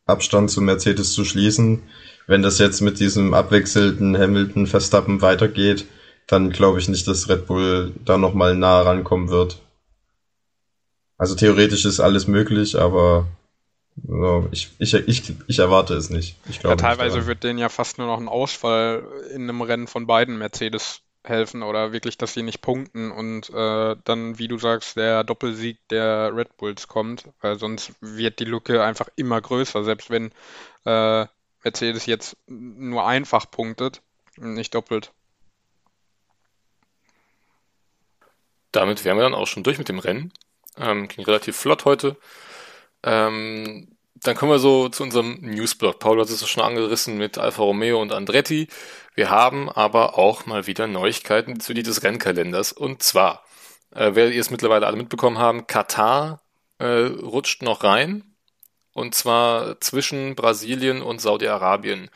Abstand 0.07 0.51
zu 0.51 0.63
Mercedes 0.63 1.13
zu 1.13 1.25
schließen. 1.25 1.83
Wenn 2.27 2.43
das 2.43 2.59
jetzt 2.59 2.81
mit 2.81 2.99
diesem 2.99 3.35
abwechselnden 3.35 4.17
Hamilton 4.17 4.67
Verstappen 4.67 5.21
weitergeht, 5.21 5.87
dann 6.27 6.51
glaube 6.51 6.79
ich 6.79 6.89
nicht, 6.89 7.07
dass 7.09 7.29
Red 7.29 7.47
Bull 7.47 7.93
da 8.05 8.17
nochmal 8.17 8.57
nah 8.57 8.81
rankommen 8.83 9.29
wird. 9.29 9.61
Also 11.21 11.35
theoretisch 11.35 11.85
ist 11.85 12.01
alles 12.01 12.27
möglich, 12.27 12.79
aber 12.79 13.27
so, 14.09 14.49
ich, 14.53 14.71
ich, 14.79 14.95
ich, 14.95 15.35
ich 15.49 15.59
erwarte 15.59 15.93
es 15.93 16.09
nicht. 16.09 16.37
Ich 16.49 16.61
glaube 16.61 16.81
ja, 16.81 16.89
teilweise 16.89 17.27
wird 17.27 17.45
denen 17.45 17.59
ja 17.59 17.69
fast 17.69 17.99
nur 17.99 18.07
noch 18.07 18.19
ein 18.19 18.27
Ausfall 18.27 19.05
in 19.35 19.43
einem 19.43 19.61
Rennen 19.61 19.87
von 19.87 20.07
beiden 20.07 20.39
Mercedes 20.39 21.03
helfen 21.23 21.63
oder 21.63 21.93
wirklich, 21.93 22.17
dass 22.17 22.33
sie 22.33 22.43
nicht 22.43 22.63
punkten 22.63 23.11
und 23.11 23.51
äh, 23.51 23.97
dann, 24.03 24.39
wie 24.39 24.49
du 24.49 24.57
sagst, 24.57 24.97
der 24.97 25.23
Doppelsieg 25.23 25.77
der 25.91 26.35
Red 26.35 26.57
Bulls 26.57 26.89
kommt, 26.89 27.25
weil 27.43 27.59
sonst 27.59 27.93
wird 28.01 28.39
die 28.39 28.47
Lücke 28.47 28.83
einfach 28.83 29.11
immer 29.17 29.43
größer, 29.43 29.85
selbst 29.85 30.09
wenn 30.09 30.31
äh, 30.87 31.27
Mercedes 31.63 32.07
jetzt 32.07 32.39
nur 32.47 33.07
einfach 33.07 33.51
punktet, 33.51 34.01
nicht 34.39 34.75
doppelt. 34.75 35.13
damit 38.73 39.05
wären 39.05 39.17
wir 39.17 39.25
dann 39.25 39.35
auch 39.35 39.47
schon 39.47 39.63
durch 39.63 39.79
mit 39.79 39.89
dem 39.89 39.99
Rennen. 39.99 40.33
Ähm, 40.77 41.09
ging 41.09 41.25
relativ 41.25 41.57
flott 41.57 41.85
heute. 41.85 42.17
Ähm, 43.03 43.97
dann 44.23 44.37
kommen 44.37 44.53
wir 44.53 44.59
so 44.59 44.89
zu 44.89 45.03
unserem 45.03 45.39
Newsblog. 45.41 45.99
Paul 45.99 46.21
hat 46.21 46.29
es 46.29 46.47
schon 46.49 46.63
angerissen 46.63 47.17
mit 47.17 47.39
Alfa 47.39 47.63
Romeo 47.63 48.01
und 48.01 48.13
Andretti. 48.13 48.69
Wir 49.15 49.31
haben 49.31 49.71
aber 49.71 50.19
auch 50.19 50.47
mal 50.47 50.67
wieder 50.67 50.87
Neuigkeiten 50.87 51.61
zu 51.61 51.73
des 51.75 52.03
Rennkalenders. 52.03 52.73
Und 52.73 53.03
zwar, 53.03 53.45
äh, 53.95 54.15
werdet 54.15 54.35
ihr 54.35 54.41
es 54.41 54.51
mittlerweile 54.51 54.87
alle 54.87 54.97
mitbekommen 54.97 55.39
haben, 55.39 55.67
Katar 55.67 56.43
äh, 56.79 56.85
rutscht 56.87 57.63
noch 57.63 57.83
rein. 57.85 58.25
Und 58.93 59.15
zwar 59.15 59.81
zwischen 59.81 60.35
Brasilien 60.35 61.01
und 61.01 61.21
Saudi-Arabien. 61.21 62.11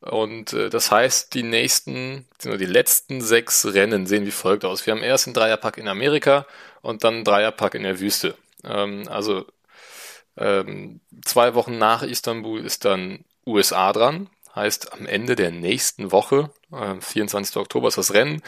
Und 0.00 0.52
äh, 0.52 0.70
das 0.70 0.90
heißt, 0.90 1.34
die 1.34 1.42
nächsten, 1.42 2.26
die 2.42 2.66
letzten 2.66 3.20
sechs 3.20 3.66
Rennen 3.66 4.06
sehen 4.06 4.24
wie 4.24 4.30
folgt 4.30 4.64
aus. 4.64 4.86
Wir 4.86 4.94
haben 4.94 5.02
erst 5.02 5.26
einen 5.26 5.34
Dreierpack 5.34 5.78
in 5.78 5.88
Amerika 5.88 6.46
und 6.86 7.04
dann 7.04 7.14
einen 7.14 7.24
Dreierpack 7.24 7.74
in 7.74 7.82
der 7.82 8.00
Wüste. 8.00 8.36
Ähm, 8.64 9.08
also 9.08 9.44
ähm, 10.36 11.00
zwei 11.24 11.54
Wochen 11.54 11.78
nach 11.78 12.02
Istanbul 12.02 12.64
ist 12.64 12.84
dann 12.84 13.24
USA 13.46 13.92
dran. 13.92 14.30
Heißt, 14.54 14.92
am 14.92 15.06
Ende 15.06 15.36
der 15.36 15.50
nächsten 15.50 16.12
Woche, 16.12 16.50
äh, 16.72 17.00
24. 17.00 17.56
Oktober 17.56 17.88
ist 17.88 17.98
das 17.98 18.14
Rennen. 18.14 18.42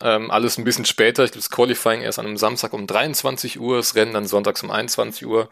Ähm, 0.00 0.30
alles 0.30 0.58
ein 0.58 0.64
bisschen 0.64 0.84
später. 0.84 1.24
Ich 1.24 1.32
glaube, 1.32 1.42
das 1.42 1.50
Qualifying 1.50 2.02
erst 2.02 2.18
an 2.18 2.26
einem 2.26 2.36
Samstag 2.36 2.72
um 2.72 2.86
23 2.86 3.58
Uhr, 3.58 3.78
das 3.78 3.94
Rennen 3.94 4.14
dann 4.14 4.26
sonntags 4.26 4.62
um 4.62 4.70
21 4.70 5.26
Uhr. 5.26 5.48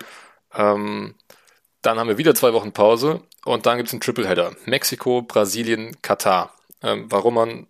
Ähm, 0.55 1.14
dann 1.83 1.99
haben 1.99 2.09
wir 2.09 2.18
wieder 2.18 2.35
zwei 2.35 2.53
Wochen 2.53 2.72
Pause 2.72 3.22
und 3.45 3.66
dann 3.66 3.79
gibt 3.79 3.89
es 3.89 3.93
einen 3.93 4.01
Tripleheader. 4.01 4.55
Mexiko, 4.66 5.22
Brasilien, 5.22 6.01
Katar. 6.03 6.55
Ähm, 6.83 7.07
warum 7.11 7.35
man 7.35 7.66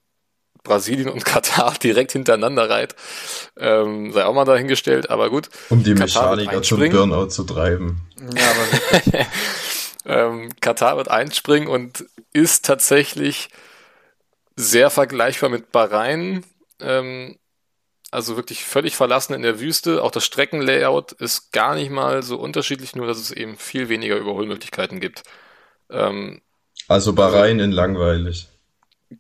Brasilien 0.62 1.09
und 1.09 1.24
Katar 1.24 1.74
direkt 1.82 2.12
hintereinander 2.12 2.68
reiht, 2.68 2.94
ähm, 3.59 4.12
sei 4.12 4.24
auch 4.24 4.34
mal 4.34 4.44
dahingestellt, 4.44 5.11
aber 5.11 5.30
gut. 5.30 5.48
Um 5.70 5.82
die 5.82 5.94
Mechaniker 5.94 6.62
zum 6.62 6.88
Burnout 6.90 7.28
zu 7.28 7.44
treiben. 7.44 8.00
Ja, 8.36 8.50
aber 8.50 9.26
ähm, 10.32 10.50
Katar 10.61 10.96
wird 10.96 11.11
einspringen 11.11 11.68
und 11.68 12.04
ist 12.32 12.64
tatsächlich 12.64 13.48
sehr 14.56 14.90
vergleichbar 14.90 15.50
mit 15.50 15.72
Bahrain. 15.72 16.44
Ähm, 16.80 17.38
also 18.11 18.36
wirklich 18.36 18.64
völlig 18.64 18.96
verlassen 18.96 19.34
in 19.34 19.42
der 19.42 19.61
Wüste. 19.61 20.02
Auch 20.02 20.11
das 20.11 20.24
Streckenlayout 20.24 21.12
ist 21.12 21.52
gar 21.52 21.74
nicht 21.74 21.90
mal 21.90 22.22
so 22.22 22.38
unterschiedlich, 22.38 22.96
nur 22.96 23.06
dass 23.06 23.18
es 23.18 23.30
eben 23.30 23.56
viel 23.56 23.88
weniger 23.88 24.16
Überholmöglichkeiten 24.16 24.98
gibt. 24.98 25.24
Ähm, 25.90 26.40
also 26.86 27.12
Bahrain 27.12 27.61
in 27.61 27.70
langweilig. 27.70 28.48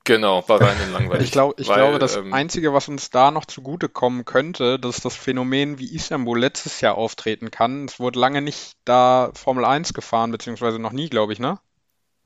Genau, 0.04 0.42
Bahrain 0.42 0.76
in 0.84 0.92
langweilig. 0.92 1.24
Ich, 1.24 1.32
glaub, 1.32 1.58
ich 1.58 1.68
Weil, 1.68 1.76
glaube, 1.76 1.98
das 1.98 2.16
ähm, 2.16 2.34
Einzige, 2.34 2.74
was 2.74 2.88
uns 2.88 3.08
da 3.08 3.30
noch 3.30 3.46
zugutekommen 3.46 4.26
könnte, 4.26 4.78
dass 4.78 5.00
das 5.00 5.16
Phänomen 5.16 5.78
wie 5.78 5.94
Istanbul 5.94 6.38
letztes 6.38 6.82
Jahr 6.82 6.96
auftreten 6.96 7.50
kann. 7.50 7.86
Es 7.86 7.98
wurde 7.98 8.18
lange 8.18 8.42
nicht 8.42 8.72
da 8.84 9.30
Formel 9.34 9.64
1 9.64 9.94
gefahren, 9.94 10.30
beziehungsweise 10.30 10.78
noch 10.78 10.92
nie, 10.92 11.08
glaube 11.08 11.32
ich, 11.32 11.38
ne? 11.38 11.58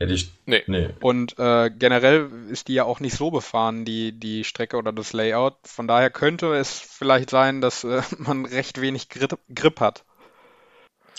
Hätte 0.00 0.14
ich. 0.14 0.32
Nee. 0.46 0.64
nee. 0.66 0.88
Und 1.00 1.38
äh, 1.38 1.70
generell 1.70 2.28
ist 2.50 2.66
die 2.66 2.74
ja 2.74 2.82
auch 2.82 2.98
nicht 2.98 3.16
so 3.16 3.30
befahren, 3.30 3.84
die, 3.84 4.10
die 4.10 4.42
Strecke 4.42 4.76
oder 4.76 4.92
das 4.92 5.12
Layout. 5.12 5.58
Von 5.64 5.86
daher 5.86 6.10
könnte 6.10 6.54
es 6.56 6.80
vielleicht 6.80 7.30
sein, 7.30 7.60
dass 7.60 7.84
äh, 7.84 8.02
man 8.18 8.44
recht 8.44 8.80
wenig 8.80 9.08
Grip, 9.08 9.38
Grip 9.54 9.78
hat. 9.78 10.04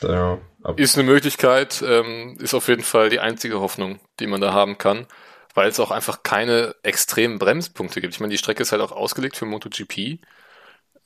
Ja, 0.01 0.39
ist 0.75 0.97
eine 0.97 1.07
Möglichkeit, 1.09 1.81
ähm, 1.87 2.35
ist 2.41 2.53
auf 2.53 2.67
jeden 2.67 2.83
Fall 2.83 3.09
die 3.09 3.21
einzige 3.21 3.61
Hoffnung, 3.61 4.01
die 4.19 4.27
man 4.27 4.41
da 4.41 4.51
haben 4.51 4.77
kann, 4.77 5.07
weil 5.53 5.69
es 5.69 5.79
auch 5.79 5.91
einfach 5.91 6.23
keine 6.23 6.75
extremen 6.83 7.39
Bremspunkte 7.39 8.01
gibt. 8.01 8.13
Ich 8.13 8.19
meine, 8.19 8.31
die 8.31 8.37
Strecke 8.37 8.63
ist 8.63 8.71
halt 8.71 8.81
auch 8.81 8.91
ausgelegt 8.91 9.37
für 9.37 9.45
MotoGP. 9.45 10.19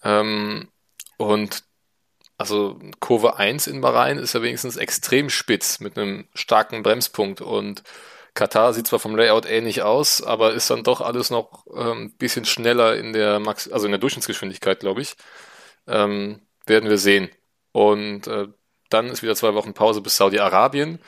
Ähm, 0.03 0.69
und 1.17 1.63
also 2.37 2.79
Kurve 2.99 3.37
1 3.37 3.67
in 3.67 3.81
Bahrain 3.81 4.17
ist 4.17 4.33
ja 4.33 4.41
wenigstens 4.41 4.77
extrem 4.77 5.29
spitz 5.29 5.79
mit 5.79 5.97
einem 5.97 6.27
starken 6.35 6.83
Bremspunkt 6.83 7.41
und 7.41 7.83
Katar 8.35 8.73
sieht 8.73 8.87
zwar 8.87 8.99
vom 8.99 9.15
Layout 9.15 9.47
ähnlich 9.47 9.81
aus, 9.81 10.21
aber 10.21 10.53
ist 10.53 10.69
dann 10.69 10.83
doch 10.83 11.01
alles 11.01 11.31
noch 11.31 11.65
ein 11.67 11.87
ähm, 11.87 12.13
bisschen 12.17 12.45
schneller 12.45 12.95
in 12.95 13.11
der 13.13 13.39
Max 13.39 13.67
also 13.69 13.87
in 13.87 13.91
der 13.91 13.99
Durchschnittsgeschwindigkeit, 13.99 14.79
glaube 14.79 15.01
ich. 15.01 15.15
Ähm, 15.87 16.41
werden 16.67 16.89
wir 16.89 16.99
sehen. 16.99 17.29
Und 17.71 18.27
äh, 18.27 18.47
dann 18.89 19.07
ist 19.07 19.23
wieder 19.23 19.35
zwei 19.35 19.55
Wochen 19.55 19.73
Pause 19.73 20.01
bis 20.01 20.17
Saudi-Arabien 20.17 20.99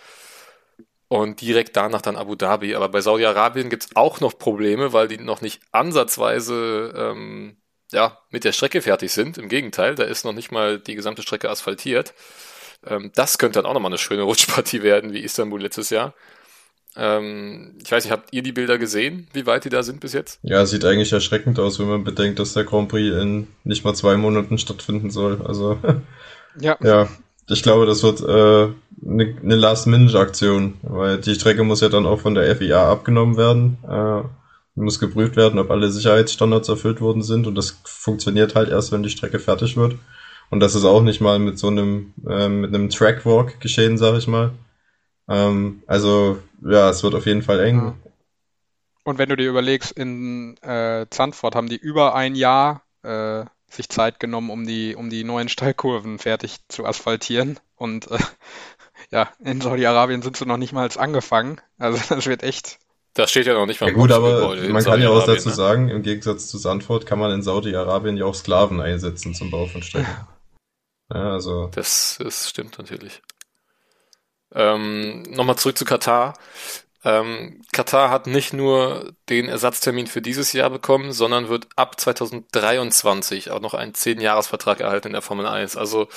und 1.09 1.41
direkt 1.41 1.75
danach 1.75 2.01
dann 2.01 2.15
Abu 2.15 2.35
Dhabi. 2.35 2.75
Aber 2.75 2.87
bei 2.87 3.01
Saudi-Arabien 3.01 3.69
gibt 3.69 3.83
es 3.83 3.95
auch 3.95 4.21
noch 4.21 4.37
Probleme, 4.37 4.93
weil 4.93 5.07
die 5.09 5.17
noch 5.17 5.41
nicht 5.41 5.59
ansatzweise 5.71 6.93
ähm, 6.95 7.57
ja, 7.91 8.19
mit 8.29 8.43
der 8.43 8.51
Strecke 8.51 8.81
fertig 8.81 9.11
sind. 9.11 9.37
Im 9.37 9.49
Gegenteil, 9.49 9.95
da 9.95 10.03
ist 10.03 10.23
noch 10.23 10.33
nicht 10.33 10.51
mal 10.51 10.79
die 10.79 10.95
gesamte 10.95 11.23
Strecke 11.23 11.49
asphaltiert. 11.49 12.13
Ähm, 12.85 13.11
das 13.15 13.39
könnte 13.39 13.59
dann 13.59 13.65
auch 13.65 13.73
nochmal 13.73 13.89
eine 13.89 13.97
schöne 13.97 14.21
Rutschpartie 14.29 14.83
werden, 14.83 15.11
wie 15.11 15.19
Istanbul 15.19 15.61
letztes 15.61 15.89
Jahr. 15.89 16.13
Ähm, 16.95 17.77
ich 17.83 17.91
weiß 17.91 18.03
nicht, 18.03 18.11
habt 18.11 18.31
ihr 18.31 18.43
die 18.43 18.51
Bilder 18.51 18.77
gesehen, 18.77 19.27
wie 19.33 19.47
weit 19.47 19.65
die 19.65 19.69
da 19.69 19.81
sind 19.81 19.99
bis 20.01 20.13
jetzt? 20.13 20.39
Ja, 20.43 20.65
sieht 20.65 20.85
eigentlich 20.85 21.11
erschreckend 21.11 21.57
aus, 21.59 21.79
wenn 21.79 21.87
man 21.87 22.03
bedenkt, 22.03 22.39
dass 22.39 22.53
der 22.53 22.65
Grand 22.65 22.89
Prix 22.89 23.15
in 23.15 23.47
nicht 23.63 23.83
mal 23.83 23.95
zwei 23.95 24.15
Monaten 24.15 24.59
stattfinden 24.59 25.09
soll. 25.09 25.41
Also, 25.43 25.79
ja. 26.59 26.77
ja. 26.81 27.07
Ich 27.49 27.63
glaube, 27.63 27.85
das 27.85 28.03
wird 28.03 28.21
äh, 28.21 28.73
eine, 29.05 29.37
eine 29.43 29.55
Last-Minute-Aktion, 29.55 30.75
weil 30.83 31.17
die 31.19 31.35
Strecke 31.35 31.63
muss 31.63 31.81
ja 31.81 31.89
dann 31.89 32.05
auch 32.05 32.19
von 32.19 32.35
der 32.35 32.55
FIA 32.55 32.91
abgenommen 32.91 33.37
werden. 33.37 33.77
Äh, 33.87 34.27
muss 34.79 34.99
geprüft 34.99 35.35
werden, 35.35 35.59
ob 35.59 35.71
alle 35.71 35.91
Sicherheitsstandards 35.91 36.69
erfüllt 36.69 37.01
worden 37.01 37.21
sind 37.21 37.47
und 37.47 37.55
das 37.55 37.79
funktioniert 37.83 38.55
halt 38.55 38.69
erst, 38.69 38.91
wenn 38.91 39.03
die 39.03 39.09
Strecke 39.09 39.39
fertig 39.39 39.77
wird. 39.77 39.95
Und 40.49 40.61
das 40.61 40.73
ist 40.73 40.85
auch 40.85 41.01
nicht 41.01 41.21
mal 41.21 41.37
mit 41.37 41.59
so 41.59 41.67
einem, 41.67 42.13
äh, 42.27 42.49
mit 42.49 42.73
einem 42.73 42.89
Trackwalk 42.89 43.59
geschehen, 43.59 43.97
sag 43.97 44.17
ich 44.17 44.27
mal. 44.27 44.51
Ähm, 45.27 45.83
also, 45.85 46.39
ja, 46.65 46.89
es 46.89 47.03
wird 47.03 47.13
auf 47.13 47.27
jeden 47.27 47.43
Fall 47.43 47.59
eng. 47.59 47.93
Und 49.03 49.17
wenn 49.17 49.29
du 49.29 49.35
dir 49.35 49.49
überlegst, 49.49 49.91
in 49.91 50.57
äh, 50.61 51.05
Zandvoort 51.09 51.55
haben 51.55 51.69
die 51.69 51.77
über 51.77 52.15
ein 52.15 52.35
Jahr 52.35 52.81
äh, 53.03 53.45
sich 53.69 53.89
Zeit 53.89 54.19
genommen, 54.19 54.49
um 54.49 54.65
die, 54.65 54.95
um 54.95 55.09
die 55.09 55.23
neuen 55.23 55.49
Steilkurven 55.49 56.19
fertig 56.19 56.57
zu 56.67 56.85
asphaltieren. 56.85 57.59
Und 57.75 58.09
äh, 58.11 58.17
ja, 59.11 59.29
in 59.39 59.61
Saudi-Arabien 59.61 60.21
sind 60.21 60.37
sie 60.37 60.45
noch 60.45 60.57
nicht 60.57 60.73
mal 60.73 60.89
angefangen. 60.97 61.61
Also 61.77 61.99
das 62.15 62.27
wird 62.27 62.43
echt 62.43 62.79
das 63.15 63.31
steht 63.31 63.47
ja 63.47 63.53
noch 63.53 63.65
nicht 63.65 63.81
mal 63.81 63.87
ja, 63.87 63.93
gut, 63.93 64.11
aber 64.11 64.55
man 64.55 64.83
kann 64.83 65.01
ja 65.01 65.09
auch 65.09 65.25
dazu 65.25 65.49
ne? 65.49 65.55
sagen, 65.55 65.89
im 65.89 66.03
Gegensatz 66.03 66.47
zu 66.47 66.57
Sandford 66.57 67.05
kann 67.05 67.19
man 67.19 67.31
in 67.31 67.41
Saudi-Arabien 67.41 68.17
ja 68.17 68.25
auch 68.25 68.35
Sklaven 68.35 68.79
einsetzen 68.79 69.33
zum 69.33 69.49
Bau 69.49 69.65
von 69.65 69.81
Strecken. 69.81 70.27
Ja, 71.11 71.33
also. 71.33 71.67
Das, 71.73 72.19
das 72.19 72.49
stimmt 72.49 72.77
natürlich. 72.77 73.21
Ähm, 74.53 75.23
Nochmal 75.23 75.57
zurück 75.57 75.77
zu 75.77 75.85
Katar. 75.85 76.35
Ähm, 77.03 77.61
Katar 77.71 78.09
hat 78.09 78.27
nicht 78.27 78.53
nur 78.53 79.13
den 79.29 79.47
Ersatztermin 79.47 80.07
für 80.07 80.21
dieses 80.21 80.53
Jahr 80.53 80.69
bekommen, 80.69 81.13
sondern 81.13 81.49
wird 81.49 81.67
ab 81.75 81.99
2023 81.99 83.51
auch 83.51 83.61
noch 83.61 83.73
einen 83.73 83.93
10-Jahres-Vertrag 83.93 84.81
erhalten 84.81 85.07
in 85.07 85.13
der 85.13 85.21
Formel 85.21 85.45
1. 85.45 85.77
Also 85.77 86.07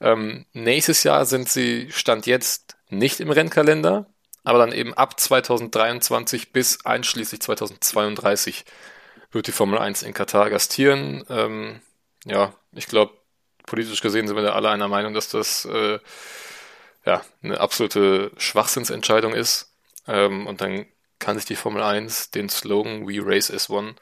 ähm, 0.00 0.46
nächstes 0.52 1.02
Jahr 1.02 1.26
sind 1.26 1.48
sie 1.48 1.88
Stand 1.90 2.26
jetzt 2.26 2.76
nicht 2.88 3.20
im 3.20 3.30
Rennkalender 3.30 4.06
aber 4.44 4.58
dann 4.58 4.72
eben 4.72 4.94
ab 4.94 5.18
2023 5.18 6.52
bis 6.52 6.84
einschließlich 6.84 7.40
2032 7.40 8.64
wird 9.32 9.46
die 9.46 9.52
Formel 9.52 9.78
1 9.78 10.02
in 10.02 10.14
Katar 10.14 10.50
gastieren. 10.50 11.24
Ähm, 11.28 11.80
ja, 12.24 12.54
ich 12.72 12.86
glaube, 12.86 13.12
politisch 13.66 14.00
gesehen 14.00 14.26
sind 14.26 14.36
wir 14.36 14.42
da 14.42 14.52
alle 14.52 14.70
einer 14.70 14.88
Meinung, 14.88 15.14
dass 15.14 15.28
das 15.28 15.66
äh, 15.66 15.98
ja, 17.04 17.22
eine 17.42 17.60
absolute 17.60 18.32
Schwachsinnsentscheidung 18.36 19.34
ist. 19.34 19.69
Ähm, 20.10 20.46
und 20.46 20.60
dann 20.60 20.86
kann 21.18 21.36
sich 21.36 21.44
die 21.44 21.56
Formel 21.56 21.82
1 21.82 22.30
den 22.30 22.48
Slogan 22.48 23.06
We 23.06 23.20
Race 23.22 23.50
as 23.50 23.70
One 23.70 23.94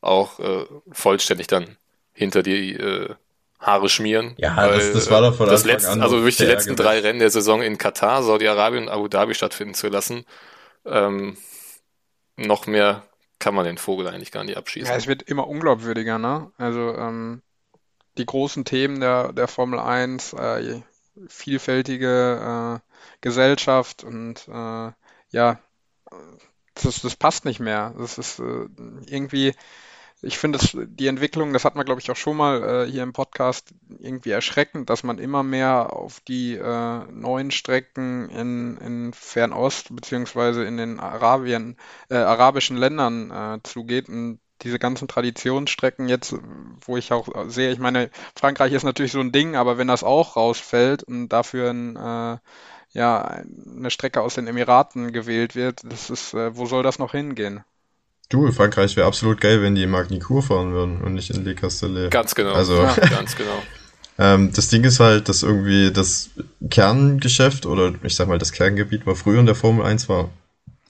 auch 0.00 0.38
äh, 0.40 0.66
vollständig 0.92 1.46
dann 1.46 1.76
hinter 2.12 2.42
die 2.42 2.72
äh, 2.72 3.14
Haare 3.58 3.88
schmieren. 3.88 4.34
Ja, 4.36 4.54
das, 4.68 4.92
das 4.92 5.10
war 5.10 5.20
doch 5.22 5.36
von 5.36 5.48
das 5.48 5.64
letzte, 5.64 5.90
an 5.90 6.02
Also 6.02 6.18
wirklich 6.18 6.36
die 6.36 6.44
letzten 6.44 6.76
drei 6.76 7.00
Rennen 7.00 7.18
der 7.18 7.30
Saison 7.30 7.62
in 7.62 7.78
Katar, 7.78 8.22
Saudi-Arabien 8.22 8.84
und 8.84 8.88
Abu 8.90 9.08
Dhabi 9.08 9.34
stattfinden 9.34 9.74
zu 9.74 9.88
lassen. 9.88 10.24
Ähm, 10.84 11.36
noch 12.36 12.66
mehr 12.66 13.04
kann 13.38 13.54
man 13.54 13.64
den 13.64 13.78
Vogel 13.78 14.08
eigentlich 14.08 14.30
gar 14.30 14.44
nicht 14.44 14.56
abschießen. 14.56 14.88
Ja, 14.88 14.96
es 14.96 15.06
wird 15.06 15.22
immer 15.22 15.48
unglaubwürdiger, 15.48 16.18
ne? 16.18 16.50
Also 16.58 16.94
ähm, 16.94 17.42
die 18.18 18.26
großen 18.26 18.64
Themen 18.64 19.00
der, 19.00 19.32
der 19.32 19.48
Formel 19.48 19.78
1, 19.78 20.34
äh, 20.34 20.80
vielfältige 21.28 22.80
äh, 22.80 22.92
Gesellschaft 23.20 24.04
und 24.04 24.48
äh, 24.48 24.92
ja, 25.30 25.58
das, 26.74 27.02
das 27.02 27.16
passt 27.16 27.44
nicht 27.44 27.60
mehr. 27.60 27.94
Das 27.98 28.18
ist 28.18 28.38
äh, 28.38 28.68
irgendwie 29.06 29.54
ich 30.22 30.38
finde 30.38 30.58
die 30.74 31.08
Entwicklung, 31.08 31.52
das 31.52 31.64
hat 31.64 31.76
man 31.76 31.84
glaube 31.84 32.00
ich 32.00 32.10
auch 32.10 32.16
schon 32.16 32.36
mal 32.36 32.62
äh, 32.62 32.90
hier 32.90 33.02
im 33.02 33.12
Podcast 33.12 33.74
irgendwie 33.98 34.30
erschreckend, 34.30 34.88
dass 34.88 35.02
man 35.04 35.18
immer 35.18 35.42
mehr 35.42 35.92
auf 35.92 36.20
die 36.20 36.54
äh, 36.54 37.04
neuen 37.12 37.50
Strecken 37.50 38.30
in, 38.30 38.76
in 38.78 39.12
Fernost 39.12 39.94
beziehungsweise 39.94 40.64
in 40.64 40.78
den 40.78 41.00
Arabien, 41.00 41.76
äh, 42.08 42.16
arabischen 42.16 42.76
Ländern 42.76 43.30
äh, 43.30 43.58
zugeht 43.62 44.08
und 44.08 44.40
diese 44.62 44.78
ganzen 44.78 45.06
Traditionsstrecken 45.06 46.08
jetzt, 46.08 46.34
wo 46.80 46.96
ich 46.96 47.12
auch 47.12 47.28
sehe, 47.48 47.70
ich 47.70 47.78
meine, 47.78 48.10
Frankreich 48.34 48.72
ist 48.72 48.84
natürlich 48.84 49.12
so 49.12 49.20
ein 49.20 49.32
Ding, 49.32 49.54
aber 49.54 49.76
wenn 49.76 49.86
das 49.86 50.02
auch 50.02 50.36
rausfällt 50.36 51.02
und 51.02 51.28
dafür 51.28 51.70
ein, 51.70 51.96
äh, 51.96 52.38
ja, 52.96 53.42
eine 53.76 53.90
Strecke 53.90 54.22
aus 54.22 54.34
den 54.34 54.46
Emiraten 54.46 55.12
gewählt 55.12 55.54
wird, 55.54 55.80
das 55.84 56.08
ist, 56.08 56.32
äh, 56.32 56.56
wo 56.56 56.66
soll 56.66 56.82
das 56.82 56.98
noch 56.98 57.12
hingehen? 57.12 57.62
Du, 58.30 58.50
Frankreich 58.50 58.96
wäre 58.96 59.06
absolut 59.06 59.40
geil, 59.40 59.62
wenn 59.62 59.74
die 59.74 59.82
in 59.82 59.90
Magny-Cours 59.90 60.46
fahren 60.46 60.72
würden 60.72 61.02
und 61.02 61.14
nicht 61.14 61.30
in 61.30 61.44
Le 61.44 61.54
Castellet. 61.54 62.10
Ganz 62.10 62.34
genau. 62.34 62.54
Also, 62.54 62.82
ja, 62.82 62.94
ganz 63.10 63.36
genau. 63.36 63.62
ähm, 64.18 64.50
das 64.52 64.68
Ding 64.68 64.82
ist 64.82 64.98
halt, 64.98 65.28
dass 65.28 65.42
irgendwie 65.42 65.92
das 65.92 66.30
Kerngeschäft 66.70 67.66
oder 67.66 67.92
ich 68.02 68.16
sag 68.16 68.28
mal, 68.28 68.38
das 68.38 68.52
Kerngebiet 68.52 69.06
war 69.06 69.14
früher 69.14 69.40
in 69.40 69.46
der 69.46 69.54
Formel 69.54 69.84
1 69.84 70.08
war 70.08 70.30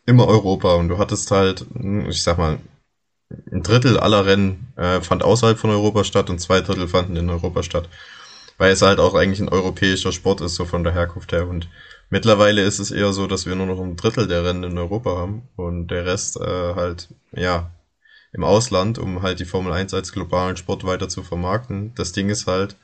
immer 0.07 0.29
Europa 0.29 0.75
und 0.75 0.89
du 0.89 0.99
hattest 0.99 1.31
halt, 1.33 1.67
ich 2.09 2.23
sag 2.23 2.39
mal, 2.39 2.59
ein 3.51 3.65
Drittel 3.65 3.99
aller 3.99 4.25
Rennen 4.25 4.73
äh, 4.77 5.01
fand 5.01 5.25
außerhalb 5.25 5.59
von 5.59 5.71
Europa 5.71 6.05
statt 6.05 6.31
und 6.31 6.41
zwei 6.41 6.61
Drittel 6.61 6.87
fanden 6.87 7.17
in 7.17 7.29
Europa 7.29 7.65
statt. 7.65 7.89
Weil 8.59 8.71
es 8.71 8.83
halt 8.83 9.01
auch 9.01 9.15
eigentlich 9.15 9.41
ein 9.41 9.49
europäischer 9.49 10.13
Sport 10.13 10.41
ist, 10.41 10.55
so 10.55 10.65
von 10.65 10.85
der 10.85 10.95
Herkunft 10.95 11.33
her. 11.33 11.49
Und 11.49 11.69
mittlerweile 12.11 12.63
ist 12.63 12.79
es 12.79 12.91
eher 12.91 13.13
so, 13.13 13.27
dass 13.27 13.47
wir 13.47 13.55
nur 13.55 13.67
noch 13.67 13.81
ein 13.81 13.97
Drittel 13.97 14.27
der 14.27 14.45
Rennen 14.45 14.65
in 14.65 14.79
Europa 14.79 15.17
haben 15.17 15.49
und 15.57 15.89
der 15.89 16.07
Rest 16.07 16.37
äh, 16.37 16.75
halt, 16.75 17.09
ja, 17.33 17.71
im 18.33 18.45
Ausland, 18.45 18.99
um 18.99 19.23
halt 19.23 19.41
die 19.41 19.45
Formel 19.45 19.73
1 19.73 19.95
als 19.95 20.13
globalen 20.13 20.57
Sport 20.57 20.85
weiter 20.85 21.09
zu 21.09 21.23
vermarkten. 21.23 21.95
Das 21.95 22.13
Ding 22.13 22.29
ist 22.29 22.47
halt, 22.47 22.77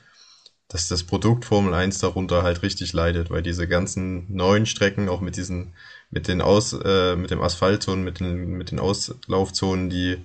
dass 0.67 0.87
das 0.87 1.03
Produkt 1.03 1.45
Formel 1.45 1.73
1 1.73 1.99
darunter 1.99 2.41
halt 2.41 2.63
richtig 2.63 2.93
leidet, 2.93 3.29
weil 3.29 3.43
diese 3.43 3.67
ganzen 3.67 4.25
neuen 4.33 4.65
Strecken, 4.65 5.09
auch 5.09 5.21
mit 5.21 5.37
diesen, 5.37 5.73
mit 6.09 6.27
den 6.27 6.41
Aus, 6.41 6.73
äh, 6.73 7.15
mit 7.15 7.29
dem 7.29 7.41
Asphaltzonen, 7.41 8.03
mit 8.03 8.19
den, 8.19 8.57
mit 8.57 8.71
den 8.71 8.79
Auslaufzonen, 8.79 9.89
die 9.89 10.17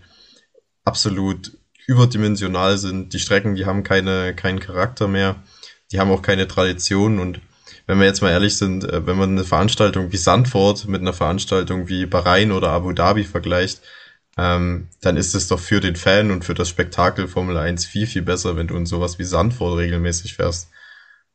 absolut 0.84 1.52
überdimensional 1.86 2.78
sind. 2.78 3.12
Die 3.12 3.18
Strecken, 3.18 3.54
die 3.54 3.66
haben 3.66 3.82
keine, 3.82 4.34
keinen 4.34 4.60
Charakter 4.60 5.08
mehr. 5.08 5.36
Die 5.92 6.00
haben 6.00 6.10
auch 6.10 6.22
keine 6.22 6.48
Tradition 6.48 7.18
und 7.18 7.40
wenn 7.88 7.98
wir 7.98 8.06
jetzt 8.06 8.20
mal 8.20 8.30
ehrlich 8.30 8.56
sind, 8.56 8.84
äh, 8.84 9.06
wenn 9.06 9.16
man 9.16 9.30
eine 9.30 9.44
Veranstaltung 9.44 10.12
wie 10.12 10.18
Sandford 10.18 10.86
mit 10.86 11.00
einer 11.00 11.14
Veranstaltung 11.14 11.88
wie 11.88 12.06
Bahrain 12.06 12.52
oder 12.52 12.68
Abu 12.70 12.92
Dhabi 12.92 13.24
vergleicht, 13.24 13.80
ähm, 14.36 14.88
dann 15.00 15.16
ist 15.16 15.34
es 15.34 15.48
doch 15.48 15.58
für 15.58 15.80
den 15.80 15.96
Fan 15.96 16.30
und 16.30 16.44
für 16.44 16.54
das 16.54 16.68
Spektakel 16.68 17.28
Formel 17.28 17.56
1 17.56 17.86
viel, 17.86 18.06
viel 18.06 18.22
besser, 18.22 18.56
wenn 18.56 18.68
du 18.68 18.76
in 18.76 18.86
sowas 18.86 19.18
wie 19.18 19.24
Sandford 19.24 19.78
regelmäßig 19.78 20.34
fährst. 20.34 20.68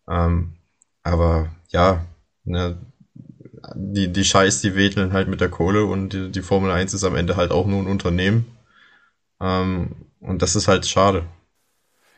Ähm, 0.08 0.54
aber 1.02 1.50
ja, 1.70 2.06
ne, 2.46 2.78
die, 3.76 4.14
die 4.14 4.26
Scheiß, 4.26 4.62
die 4.62 4.76
wedeln 4.76 5.12
halt 5.12 5.28
mit 5.28 5.42
der 5.42 5.50
Kohle 5.50 5.86
und 5.86 6.14
die, 6.14 6.32
die 6.32 6.42
Formel 6.44 6.72
1 6.72 6.94
ist 6.94 7.04
am 7.04 7.16
Ende 7.16 7.36
halt 7.36 7.52
auch 7.52 7.66
nur 7.66 7.82
ein 7.82 7.88
Unternehmen. 7.88 8.46
Ähm, 9.42 9.96
und 10.20 10.42
das 10.44 10.56
ist 10.56 10.68
halt 10.68 10.86
schade. 10.86 11.26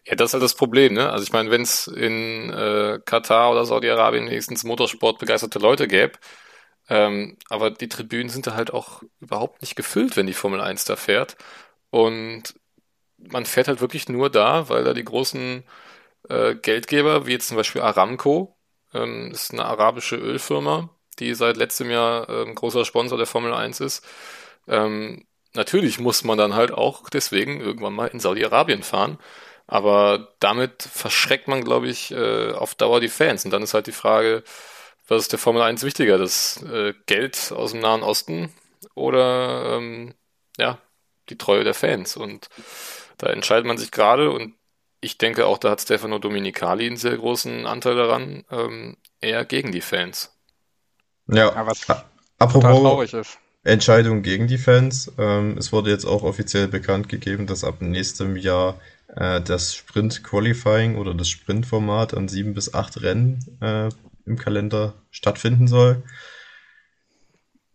Ja, 0.08 0.16
das 0.16 0.30
ist 0.30 0.34
halt 0.34 0.44
das 0.44 0.54
Problem, 0.56 0.94
ne? 0.94 1.10
Also 1.10 1.24
ich 1.24 1.32
meine, 1.34 1.50
wenn 1.50 1.62
es 1.64 1.88
in 1.88 2.52
äh, 2.52 3.00
Katar 3.06 3.52
oder 3.52 3.66
Saudi-Arabien 3.66 4.28
wenigstens 4.30 4.64
Motorsport 4.64 5.18
begeisterte 5.20 5.58
Leute 5.60 5.88
gäbe, 5.88 6.14
ähm, 6.90 7.38
aber 7.50 7.72
die 7.72 7.90
Tribünen 7.90 8.30
sind 8.30 8.48
da 8.48 8.56
halt 8.56 8.72
auch 8.74 9.04
überhaupt 9.20 9.62
nicht 9.62 9.76
gefüllt, 9.76 10.18
wenn 10.18 10.28
die 10.28 10.34
Formel 10.34 10.62
1 10.62 10.86
da 10.86 10.96
fährt. 10.96 11.38
Und 11.92 12.56
man 13.18 13.46
fährt 13.46 13.68
halt 13.70 13.82
wirklich 13.82 14.10
nur 14.10 14.30
da, 14.32 14.70
weil 14.70 14.84
da 14.86 14.94
die 14.94 15.06
großen 15.06 15.64
äh, 16.30 16.56
Geldgeber, 16.56 17.28
wie 17.28 17.34
jetzt 17.34 17.48
zum 17.50 17.58
Beispiel 17.58 17.82
Aramco, 17.82 18.58
ähm, 18.94 19.32
ist 19.32 19.52
eine 19.54 19.66
arabische 19.66 20.16
Ölfirma, 20.18 20.90
die 21.20 21.34
seit 21.36 21.58
letztem 21.58 21.92
Jahr 21.92 22.30
ähm, 22.30 22.56
großer 22.56 22.86
Sponsor 22.86 23.18
der 23.18 23.28
Formel 23.28 23.54
1 23.54 23.80
ist, 23.82 24.06
ähm, 24.68 25.26
natürlich 25.54 26.00
muss 26.00 26.24
man 26.24 26.38
dann 26.38 26.56
halt 26.56 26.72
auch 26.72 27.10
deswegen 27.10 27.62
irgendwann 27.62 27.94
mal 27.94 28.08
in 28.08 28.20
Saudi-Arabien 28.20 28.84
fahren. 28.84 29.18
Aber 29.68 30.36
damit 30.40 30.84
verschreckt 30.84 31.48
man, 31.48 31.64
glaube 31.64 31.88
ich, 31.88 32.12
äh, 32.12 32.52
auf 32.52 32.76
Dauer 32.76 33.00
die 33.00 33.10
Fans. 33.10 33.46
Und 33.46 33.52
dann 33.52 33.64
ist 33.64 33.74
halt 33.74 33.88
die 33.88 33.92
Frage, 33.92 34.44
was 35.08 35.24
ist 35.24 35.32
der 35.32 35.40
Formel 35.40 35.62
1 35.62 35.84
wichtiger? 35.84 36.18
Das 36.18 36.64
äh, 36.64 36.94
Geld 37.06 37.52
aus 37.52 37.72
dem 37.72 37.82
Nahen 37.82 38.04
Osten 38.04 38.52
oder 38.94 39.78
ähm, 39.78 40.14
ja, 40.58 40.78
die 41.30 41.38
Treue 41.38 41.64
der 41.64 41.74
Fans? 41.74 42.16
Und 42.16 42.50
da 43.18 43.28
entscheidet 43.28 43.66
man 43.66 43.78
sich 43.78 43.92
gerade 43.92 44.32
und 44.32 44.54
ich 45.02 45.18
denke 45.18 45.46
auch, 45.46 45.58
da 45.58 45.72
hat 45.72 45.82
Stefano 45.82 46.20
Dominicali 46.20 46.88
einen 46.88 46.98
sehr 46.98 47.18
großen 47.18 47.66
Anteil 47.68 47.96
daran, 47.96 48.44
ähm, 48.50 48.98
eher 49.22 49.46
gegen 49.46 49.72
die 49.72 49.82
Fans. 49.82 50.32
Ja, 51.28 51.54
ja 51.54 51.68
was 51.68 51.86
apropos 52.40 52.82
traurig 52.82 53.14
ist. 53.14 53.38
Entscheidung 53.64 54.22
gegen 54.22 54.48
die 54.48 54.58
Fans. 54.58 55.12
Ähm, 55.18 55.58
es 55.58 55.72
wurde 55.72 55.90
jetzt 55.90 56.06
auch 56.06 56.24
offiziell 56.24 56.68
bekannt 56.68 57.10
gegeben, 57.10 57.48
dass 57.48 57.64
ab 57.64 57.82
nächstem 57.82 58.36
Jahr 58.36 58.80
äh, 59.08 59.42
das 59.42 59.76
Sprint 59.76 60.24
Qualifying 60.24 60.98
oder 60.98 61.14
das 61.14 61.30
Sprintformat 61.30 62.14
an 62.14 62.28
sieben 62.28 62.54
bis 62.54 62.74
acht 62.74 63.02
Rennen 63.02 63.40
äh, 63.62 63.90
im 64.26 64.38
Kalender 64.38 64.94
stattfinden 65.12 65.68
soll. 65.68 66.04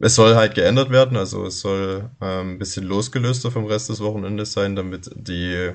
Es 0.02 0.14
soll 0.14 0.34
halt 0.34 0.54
geändert 0.54 0.90
werden, 0.90 1.18
also 1.18 1.44
es 1.44 1.60
soll 1.60 2.10
äh, 2.22 2.40
ein 2.40 2.58
bisschen 2.58 2.84
losgelöster 2.84 3.50
vom 3.50 3.66
Rest 3.66 3.90
des 3.90 4.00
Wochenendes 4.00 4.54
sein, 4.54 4.74
damit 4.74 5.10
die, 5.14 5.72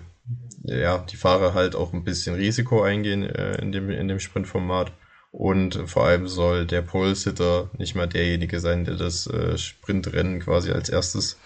ja, 0.64 0.98
die 0.98 1.16
Fahrer 1.16 1.54
halt 1.54 1.76
auch 1.76 1.94
ein 1.94 2.04
bisschen 2.04 2.36
Risiko 2.36 2.82
eingehen 2.82 3.24
äh, 3.24 3.62
in, 3.62 3.72
dem, 3.72 3.90
in 3.92 4.08
dem 4.08 4.20
Sprintformat. 4.20 4.92
Und 5.32 5.78
vor 5.88 6.06
allem 6.06 6.28
soll 6.28 6.66
der 6.66 6.82
Pole-Sitter 6.82 7.70
nicht 7.78 7.94
mal 7.94 8.08
derjenige 8.08 8.62
sein, 8.62 8.86
der 8.86 8.96
das 8.96 9.28
äh, 9.28 9.58
Sprintrennen 9.58 10.40
quasi 10.40 10.72
als 10.72 10.90
erstes 10.90 11.38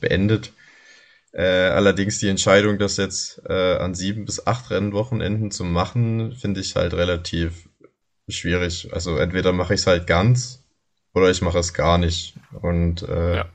beendet. 0.00 0.52
Äh, 1.34 1.42
allerdings 1.42 2.18
die 2.18 2.28
Entscheidung, 2.28 2.78
das 2.78 2.96
jetzt 2.96 3.42
äh, 3.48 3.76
an 3.76 3.94
sieben 3.94 4.24
bis 4.24 4.46
acht 4.46 4.70
Rennwochenenden 4.70 5.50
zu 5.50 5.64
machen, 5.64 6.32
finde 6.32 6.60
ich 6.60 6.76
halt 6.76 6.94
relativ 6.94 7.68
schwierig. 8.28 8.90
Also 8.92 9.16
entweder 9.16 9.52
mache 9.52 9.74
ich 9.74 9.80
es 9.80 9.86
halt 9.88 10.06
ganz 10.06 10.62
oder 11.12 11.30
ich 11.30 11.42
mache 11.42 11.58
es 11.58 11.74
gar 11.74 11.98
nicht. 11.98 12.34
Und 12.62 13.02
äh, 13.02 13.36
ja. 13.38 13.46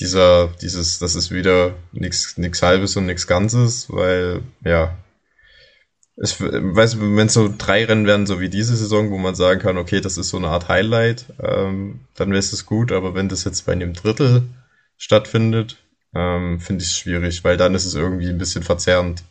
dieser, 0.00 0.48
dieses, 0.60 0.98
das 0.98 1.14
ist 1.14 1.30
wieder 1.30 1.74
nichts 1.92 2.36
nix 2.36 2.62
halbes 2.62 2.96
und 2.96 3.06
nichts 3.06 3.28
Ganzes, 3.28 3.86
weil 3.88 4.42
ja, 4.64 4.96
ich 6.16 6.40
weiß, 6.40 7.00
wenn 7.00 7.26
es 7.28 7.34
so 7.34 7.52
drei 7.56 7.84
Rennen 7.84 8.06
werden, 8.06 8.26
so 8.26 8.40
wie 8.40 8.48
diese 8.48 8.76
Saison, 8.76 9.10
wo 9.10 9.18
man 9.18 9.36
sagen 9.36 9.60
kann, 9.60 9.78
okay, 9.78 10.00
das 10.00 10.18
ist 10.18 10.30
so 10.30 10.36
eine 10.36 10.48
Art 10.48 10.68
Highlight, 10.68 11.26
ähm, 11.40 12.00
dann 12.14 12.30
wäre 12.30 12.40
es 12.40 12.66
gut, 12.66 12.90
aber 12.90 13.14
wenn 13.14 13.28
das 13.28 13.44
jetzt 13.44 13.66
bei 13.66 13.72
einem 13.72 13.94
Drittel 13.94 14.42
stattfindet, 14.98 15.81
ähm, 16.14 16.60
finde 16.60 16.82
ich 16.82 16.90
es 16.90 16.96
schwierig, 16.96 17.44
weil 17.44 17.56
dann 17.56 17.74
ist 17.74 17.84
es 17.84 17.94
irgendwie 17.94 18.28
ein 18.28 18.38
bisschen 18.38 18.62
verzerrend. 18.62 19.22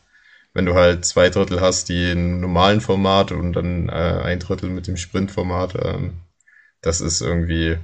Wenn 0.54 0.66
du 0.66 0.74
halt 0.76 1.06
zwei 1.06 1.30
Drittel 1.30 1.62
hast, 1.62 1.90
die 1.90 2.12
im 2.12 2.42
normalen 2.42 2.82
Format 2.82 3.32
und 3.32 3.54
dann 3.54 3.88
äh, 3.90 3.92
ein 3.92 4.40
Drittel 4.40 4.70
mit 4.70 4.88
dem 4.88 4.98
Sprintformat, 4.98 5.76
ähm, 5.76 6.14
das 6.82 7.00
ist 7.00 7.22
irgendwie, 7.22 7.78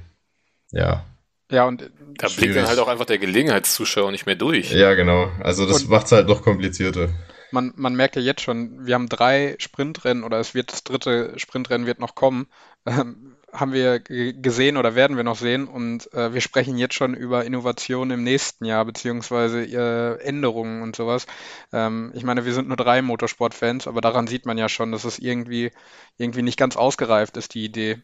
ja. 0.70 1.04
Ja, 1.50 1.64
und 1.66 1.90
da 2.18 2.28
blickt 2.28 2.56
dann 2.56 2.66
halt 2.66 2.78
auch 2.78 2.88
einfach 2.88 3.06
der 3.06 3.18
Gelegenheitszuschauer 3.18 4.10
nicht 4.10 4.26
mehr 4.26 4.34
durch. 4.36 4.70
Ja, 4.70 4.92
genau. 4.94 5.30
Also 5.40 5.66
das 5.66 5.86
macht 5.86 6.06
es 6.06 6.12
halt 6.12 6.28
noch 6.28 6.42
komplizierter 6.42 7.08
man, 7.50 7.72
man 7.76 7.94
merkt 7.94 8.16
ja 8.16 8.22
jetzt 8.22 8.42
schon, 8.42 8.86
wir 8.86 8.94
haben 8.94 9.08
drei 9.08 9.56
Sprintrennen 9.58 10.24
oder 10.24 10.38
es 10.38 10.54
wird 10.54 10.72
das 10.72 10.84
dritte 10.84 11.38
Sprintrennen 11.38 11.86
wird 11.86 12.00
noch 12.00 12.14
kommen, 12.14 12.46
ähm, 12.86 13.27
haben 13.52 13.72
wir 13.72 14.00
gesehen 14.00 14.76
oder 14.76 14.94
werden 14.94 15.16
wir 15.16 15.24
noch 15.24 15.36
sehen 15.36 15.68
und 15.68 16.12
äh, 16.12 16.34
wir 16.34 16.40
sprechen 16.40 16.76
jetzt 16.76 16.94
schon 16.94 17.14
über 17.14 17.44
Innovationen 17.44 18.18
im 18.18 18.24
nächsten 18.24 18.64
Jahr 18.64 18.84
beziehungsweise 18.84 19.64
äh, 19.64 20.20
Änderungen 20.22 20.82
und 20.82 20.96
sowas. 20.96 21.26
Ähm, 21.72 22.12
ich 22.14 22.24
meine, 22.24 22.44
wir 22.44 22.52
sind 22.52 22.68
nur 22.68 22.76
drei 22.76 23.00
Motorsportfans, 23.00 23.86
aber 23.86 24.00
daran 24.00 24.26
sieht 24.26 24.44
man 24.44 24.58
ja 24.58 24.68
schon, 24.68 24.92
dass 24.92 25.04
es 25.04 25.18
irgendwie 25.18 25.72
irgendwie 26.18 26.42
nicht 26.42 26.58
ganz 26.58 26.76
ausgereift 26.76 27.36
ist, 27.36 27.54
die 27.54 27.64
Idee. 27.64 28.02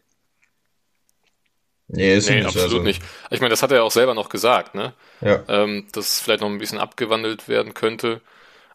Nee, 1.87 2.15
ist 2.15 2.29
nee 2.29 2.37
nicht, 2.37 2.47
absolut 2.47 2.71
also. 2.71 2.81
nicht. 2.81 3.03
Ich 3.29 3.39
meine, 3.39 3.51
das 3.51 3.61
hat 3.61 3.71
er 3.71 3.77
ja 3.77 3.83
auch 3.83 3.91
selber 3.91 4.15
noch 4.15 4.29
gesagt, 4.29 4.73
ne? 4.73 4.93
Ja. 5.21 5.43
Ähm, 5.47 5.87
dass 5.91 6.15
es 6.15 6.21
vielleicht 6.21 6.41
noch 6.41 6.49
ein 6.49 6.57
bisschen 6.57 6.79
abgewandelt 6.79 7.47
werden 7.47 7.75
könnte. 7.75 8.21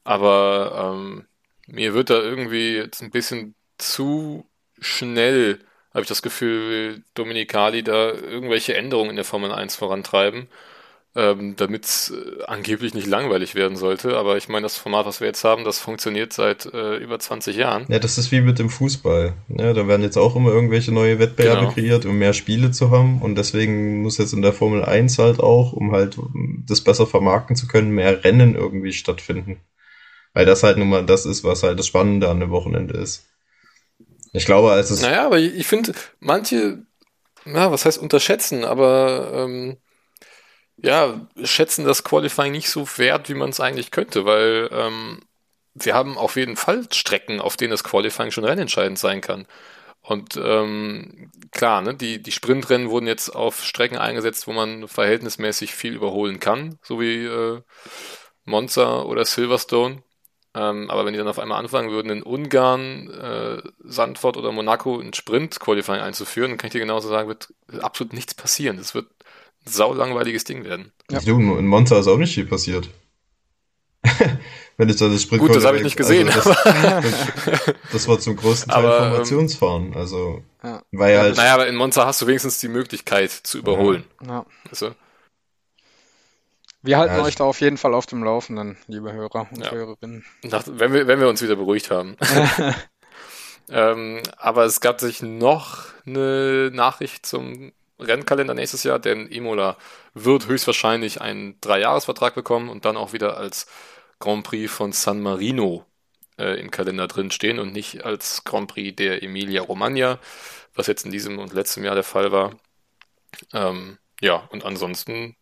Aber 0.04 0.94
ähm, 0.94 1.26
mir 1.66 1.94
wird 1.94 2.10
da 2.10 2.14
irgendwie 2.14 2.76
jetzt 2.76 3.02
ein 3.02 3.10
bisschen 3.10 3.56
zu 3.78 4.46
schnell, 4.78 5.58
habe 5.92 6.02
ich 6.02 6.08
das 6.08 6.22
Gefühl, 6.22 7.02
Dominikali 7.14 7.82
da 7.82 8.12
irgendwelche 8.12 8.76
Änderungen 8.76 9.10
in 9.10 9.16
der 9.16 9.24
Formel 9.24 9.50
1 9.50 9.74
vorantreiben, 9.74 10.48
ähm, 11.16 11.56
damit 11.56 11.84
es 11.84 12.10
äh, 12.10 12.44
angeblich 12.44 12.94
nicht 12.94 13.08
langweilig 13.08 13.56
werden 13.56 13.76
sollte. 13.76 14.16
Aber 14.16 14.36
ich 14.36 14.48
meine, 14.48 14.62
das 14.62 14.76
Format, 14.76 15.06
was 15.06 15.20
wir 15.20 15.26
jetzt 15.26 15.42
haben, 15.42 15.64
das 15.64 15.80
funktioniert 15.80 16.32
seit 16.32 16.66
äh, 16.66 16.96
über 16.98 17.18
20 17.18 17.56
Jahren. 17.56 17.86
Ja, 17.88 17.98
das 17.98 18.18
ist 18.18 18.30
wie 18.30 18.40
mit 18.40 18.60
dem 18.60 18.70
Fußball. 18.70 19.34
Ja, 19.48 19.72
da 19.72 19.88
werden 19.88 20.02
jetzt 20.02 20.16
auch 20.16 20.36
immer 20.36 20.52
irgendwelche 20.52 20.92
neue 20.92 21.18
Wettbewerbe 21.18 21.60
genau. 21.60 21.72
kreiert, 21.72 22.06
um 22.06 22.16
mehr 22.16 22.34
Spiele 22.34 22.70
zu 22.70 22.92
haben. 22.92 23.20
Und 23.20 23.34
deswegen 23.34 24.02
muss 24.02 24.18
jetzt 24.18 24.32
in 24.32 24.42
der 24.42 24.52
Formel 24.52 24.84
1 24.84 25.18
halt 25.18 25.40
auch, 25.40 25.72
um 25.72 25.90
halt 25.90 26.16
das 26.68 26.82
besser 26.82 27.08
vermarkten 27.08 27.56
zu 27.56 27.66
können, 27.66 27.90
mehr 27.90 28.22
Rennen 28.22 28.54
irgendwie 28.54 28.92
stattfinden. 28.92 29.60
Weil 30.32 30.46
das 30.46 30.62
halt 30.62 30.78
nun 30.78 30.88
mal 30.88 31.04
das 31.04 31.26
ist, 31.26 31.42
was 31.42 31.64
halt 31.64 31.80
das 31.80 31.88
Spannende 31.88 32.28
an 32.28 32.38
dem 32.38 32.50
Wochenende 32.50 32.94
ist. 32.96 33.29
Ich 34.32 34.44
glaube, 34.44 34.70
als 34.70 34.90
es. 34.90 35.02
Naja, 35.02 35.26
aber 35.26 35.38
ich 35.38 35.66
finde, 35.66 35.92
manche, 36.20 36.84
ja, 37.44 37.70
was 37.72 37.84
heißt 37.84 37.98
unterschätzen, 37.98 38.64
aber 38.64 39.32
ähm, 39.34 39.78
ja, 40.76 41.28
schätzen 41.42 41.84
das 41.84 42.04
Qualifying 42.04 42.52
nicht 42.52 42.70
so 42.70 42.86
wert, 42.96 43.28
wie 43.28 43.34
man 43.34 43.50
es 43.50 43.60
eigentlich 43.60 43.90
könnte, 43.90 44.24
weil 44.24 44.68
ähm, 44.72 45.20
wir 45.74 45.94
haben 45.94 46.16
auf 46.16 46.36
jeden 46.36 46.56
Fall 46.56 46.86
Strecken, 46.92 47.40
auf 47.40 47.56
denen 47.56 47.70
das 47.70 47.84
Qualifying 47.84 48.30
schon 48.30 48.44
rennentscheidend 48.44 48.98
sein 48.98 49.20
kann. 49.20 49.46
Und 50.02 50.36
ähm, 50.42 51.30
klar, 51.52 51.82
ne, 51.82 51.94
die, 51.94 52.22
die 52.22 52.32
Sprintrennen 52.32 52.88
wurden 52.88 53.06
jetzt 53.06 53.28
auf 53.30 53.62
Strecken 53.64 53.98
eingesetzt, 53.98 54.46
wo 54.46 54.52
man 54.52 54.88
verhältnismäßig 54.88 55.74
viel 55.74 55.94
überholen 55.94 56.40
kann, 56.40 56.78
so 56.82 57.00
wie 57.00 57.24
äh, 57.26 57.60
Monza 58.44 59.02
oder 59.02 59.24
Silverstone. 59.24 60.02
Ähm, 60.60 60.90
aber 60.90 61.06
wenn 61.06 61.14
die 61.14 61.18
dann 61.18 61.28
auf 61.28 61.38
einmal 61.38 61.58
anfangen 61.58 61.90
würden, 61.90 62.10
in 62.10 62.22
Ungarn, 62.22 63.08
äh, 63.08 63.62
Sandford 63.82 64.36
oder 64.36 64.52
Monaco 64.52 64.98
ein 64.98 65.14
Sprint-Qualifying 65.14 66.00
einzuführen, 66.00 66.50
dann 66.50 66.58
kann 66.58 66.68
ich 66.68 66.72
dir 66.72 66.80
genauso 66.80 67.08
sagen, 67.08 67.28
wird 67.28 67.54
absolut 67.80 68.12
nichts 68.12 68.34
passieren. 68.34 68.76
Das 68.76 68.94
wird 68.94 69.06
ein 69.06 69.72
saulangweiliges 69.72 70.44
Ding 70.44 70.64
werden. 70.64 70.92
Ja. 71.10 71.20
Du, 71.20 71.38
in 71.38 71.66
Monza 71.66 71.98
ist 71.98 72.08
auch 72.08 72.18
nicht 72.18 72.34
viel 72.34 72.44
passiert. 72.44 72.90
wenn 74.76 74.88
ich 74.90 74.96
da 74.96 75.08
das 75.08 75.22
Sprint 75.22 75.40
Gut, 75.40 75.54
das 75.54 75.64
habe 75.64 75.78
ich 75.78 75.82
nicht 75.82 75.96
gesehen. 75.96 76.28
Also 76.28 76.52
das, 76.52 77.74
das, 77.92 78.08
war 78.08 78.18
zum 78.18 78.36
größten 78.36 78.70
Teil 78.70 78.84
aber, 78.84 78.98
ähm, 78.98 79.10
Formationsfahren. 79.12 79.94
Also, 79.94 80.42
ja. 80.62 80.82
war 80.92 81.10
ja 81.10 81.20
halt. 81.20 81.36
Naja, 81.36 81.54
aber 81.54 81.68
in 81.68 81.76
Monza 81.76 82.04
hast 82.04 82.20
du 82.20 82.26
wenigstens 82.26 82.60
die 82.60 82.68
Möglichkeit 82.68 83.30
zu 83.30 83.56
überholen. 83.56 84.04
Ja. 84.26 84.44
Also, 84.68 84.92
wir 86.82 86.98
halten 86.98 87.16
ja, 87.16 87.22
euch 87.22 87.36
da 87.36 87.44
auf 87.44 87.60
jeden 87.60 87.76
Fall 87.76 87.94
auf 87.94 88.06
dem 88.06 88.24
Laufenden, 88.24 88.78
liebe 88.86 89.12
Hörer 89.12 89.46
und 89.50 89.64
ja. 89.64 89.70
Hörerinnen. 89.70 90.24
Nach, 90.42 90.64
wenn, 90.66 90.92
wir, 90.92 91.06
wenn 91.06 91.20
wir 91.20 91.28
uns 91.28 91.42
wieder 91.42 91.56
beruhigt 91.56 91.90
haben. 91.90 92.16
ähm, 93.70 94.22
aber 94.38 94.64
es 94.64 94.80
gab 94.80 95.00
sich 95.00 95.22
noch 95.22 95.86
eine 96.06 96.70
Nachricht 96.72 97.26
zum 97.26 97.72
Rennkalender 97.98 98.54
nächstes 98.54 98.82
Jahr, 98.82 98.98
denn 98.98 99.26
Imola 99.28 99.76
wird 100.14 100.46
höchstwahrscheinlich 100.46 101.20
einen 101.20 101.60
Dreijahresvertrag 101.60 102.34
bekommen 102.34 102.68
und 102.68 102.84
dann 102.84 102.96
auch 102.96 103.12
wieder 103.12 103.36
als 103.36 103.66
Grand 104.18 104.44
Prix 104.44 104.72
von 104.72 104.92
San 104.92 105.20
Marino 105.20 105.84
äh, 106.38 106.58
im 106.58 106.70
Kalender 106.70 107.06
drin 107.06 107.30
stehen 107.30 107.58
und 107.58 107.72
nicht 107.72 108.04
als 108.04 108.44
Grand 108.44 108.68
Prix 108.68 108.96
der 108.96 109.22
Emilia 109.22 109.62
Romagna, 109.62 110.18
was 110.74 110.86
jetzt 110.86 111.04
in 111.04 111.12
diesem 111.12 111.38
und 111.38 111.52
letztem 111.52 111.84
Jahr 111.84 111.94
der 111.94 112.04
Fall 112.04 112.32
war. 112.32 112.54
Ähm, 113.52 113.98
ja, 114.20 114.48
und 114.50 114.64
ansonsten 114.64 115.36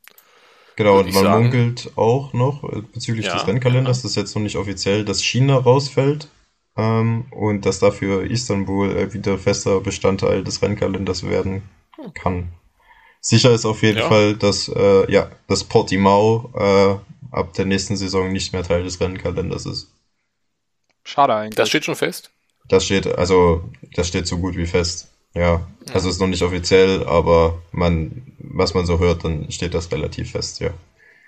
Genau, 0.78 1.00
und 1.00 1.12
man 1.12 1.24
sagen. 1.24 1.42
munkelt 1.42 1.90
auch 1.96 2.32
noch 2.32 2.62
äh, 2.62 2.82
bezüglich 2.82 3.26
ja, 3.26 3.34
des 3.34 3.48
Rennkalenders, 3.48 3.98
ja. 3.98 4.02
dass 4.04 4.14
jetzt 4.14 4.36
noch 4.36 4.42
nicht 4.42 4.54
offiziell, 4.54 5.04
dass 5.04 5.24
China 5.24 5.56
rausfällt 5.56 6.28
ähm, 6.76 7.24
und 7.32 7.66
dass 7.66 7.80
dafür 7.80 8.22
Istanbul 8.22 8.96
äh, 8.96 9.12
wieder 9.12 9.38
fester 9.38 9.80
Bestandteil 9.80 10.44
des 10.44 10.62
Rennkalenders 10.62 11.28
werden 11.28 11.62
kann. 12.14 12.52
Sicher 13.20 13.50
ist 13.50 13.64
auf 13.64 13.82
jeden 13.82 13.98
ja. 13.98 14.08
Fall, 14.08 14.36
dass 14.36 14.68
äh, 14.68 15.10
ja, 15.10 15.28
dass 15.48 15.64
Portimao 15.64 16.52
äh, 16.54 17.34
ab 17.34 17.54
der 17.54 17.64
nächsten 17.64 17.96
Saison 17.96 18.30
nicht 18.30 18.52
mehr 18.52 18.62
Teil 18.62 18.84
des 18.84 19.00
Rennkalenders 19.00 19.66
ist. 19.66 19.92
Schade 21.02 21.34
eigentlich. 21.34 21.56
Das 21.56 21.70
steht 21.70 21.86
schon 21.86 21.96
fest? 21.96 22.30
Das 22.68 22.84
steht, 22.84 23.08
also 23.08 23.64
das 23.96 24.06
steht 24.06 24.28
so 24.28 24.38
gut 24.38 24.54
wie 24.54 24.66
fest. 24.66 25.08
Ja, 25.34 25.66
also 25.92 26.08
ist 26.08 26.20
noch 26.20 26.26
nicht 26.26 26.42
offiziell, 26.42 27.04
aber 27.06 27.62
man, 27.72 28.32
was 28.38 28.74
man 28.74 28.86
so 28.86 28.98
hört, 28.98 29.24
dann 29.24 29.50
steht 29.50 29.74
das 29.74 29.92
relativ 29.92 30.32
fest, 30.32 30.60
ja. 30.60 30.70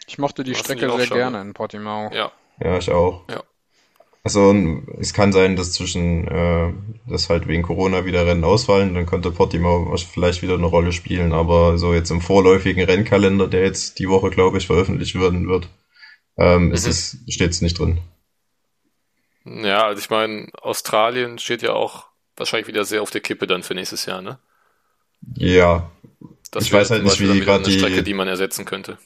Ich 0.06 0.18
mochte 0.18 0.42
die 0.42 0.52
das 0.52 0.60
Strecke 0.60 0.90
sehr 0.90 1.06
gerne 1.06 1.40
in 1.40 1.54
Portimao. 1.54 2.10
Ja. 2.12 2.32
Ja, 2.62 2.78
ich 2.78 2.90
auch. 2.90 3.22
Ja. 3.30 3.42
Also 4.22 4.54
es 4.98 5.14
kann 5.14 5.32
sein, 5.32 5.56
dass 5.56 5.72
zwischen, 5.72 6.28
äh, 6.28 6.72
dass 7.08 7.30
halt 7.30 7.48
wegen 7.48 7.62
Corona 7.62 8.04
wieder 8.04 8.26
Rennen 8.26 8.44
ausfallen, 8.44 8.94
dann 8.94 9.06
könnte 9.06 9.30
Portimao 9.30 9.96
vielleicht 9.96 10.42
wieder 10.42 10.54
eine 10.54 10.66
Rolle 10.66 10.92
spielen, 10.92 11.32
aber 11.32 11.78
so 11.78 11.94
jetzt 11.94 12.10
im 12.10 12.20
vorläufigen 12.20 12.84
Rennkalender, 12.84 13.48
der 13.48 13.62
jetzt 13.62 13.98
die 13.98 14.10
Woche, 14.10 14.28
glaube 14.28 14.58
ich, 14.58 14.66
veröffentlicht 14.66 15.18
werden 15.18 15.48
wird, 15.48 15.68
ähm, 16.36 16.66
mhm. 16.66 16.72
ist 16.72 16.86
es, 16.86 17.18
steht 17.28 17.52
es 17.52 17.62
nicht 17.62 17.78
drin. 17.78 18.00
Ja, 19.44 19.86
also 19.86 20.00
ich 20.00 20.10
meine, 20.10 20.48
Australien 20.60 21.38
steht 21.38 21.62
ja 21.62 21.72
auch 21.72 22.09
wahrscheinlich 22.40 22.66
wieder 22.66 22.84
sehr 22.84 23.02
auf 23.02 23.10
der 23.10 23.20
Kippe 23.20 23.46
dann 23.46 23.62
für 23.62 23.74
nächstes 23.74 24.06
Jahr, 24.06 24.20
ne? 24.20 24.38
Ja. 25.34 25.90
Das 26.50 26.64
ich 26.64 26.72
weiß 26.72 26.90
halt 26.90 27.04
nicht, 27.04 27.20
wie 27.20 27.40
gerade 27.40 27.62
die 27.62 27.78
Strecke, 27.78 28.02
die 28.02 28.14
man 28.14 28.26
ersetzen 28.26 28.64
könnte. 28.64 28.98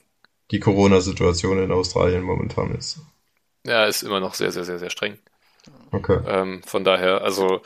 Die 0.51 0.61
Corona-Situation 0.61 1.63
in 1.63 1.73
Australien 1.73 2.23
momentan 2.23 2.75
ist. 2.75 3.01
Ja, 3.67 3.85
ist 3.85 4.03
immer 4.03 4.21
noch 4.21 4.35
sehr, 4.35 4.53
sehr, 4.53 4.65
sehr, 4.65 4.79
sehr 4.79 4.91
streng. 4.91 5.19
Okay. 5.91 6.21
Ähm, 6.27 6.63
von 6.65 6.85
daher, 6.85 7.23
also 7.23 7.61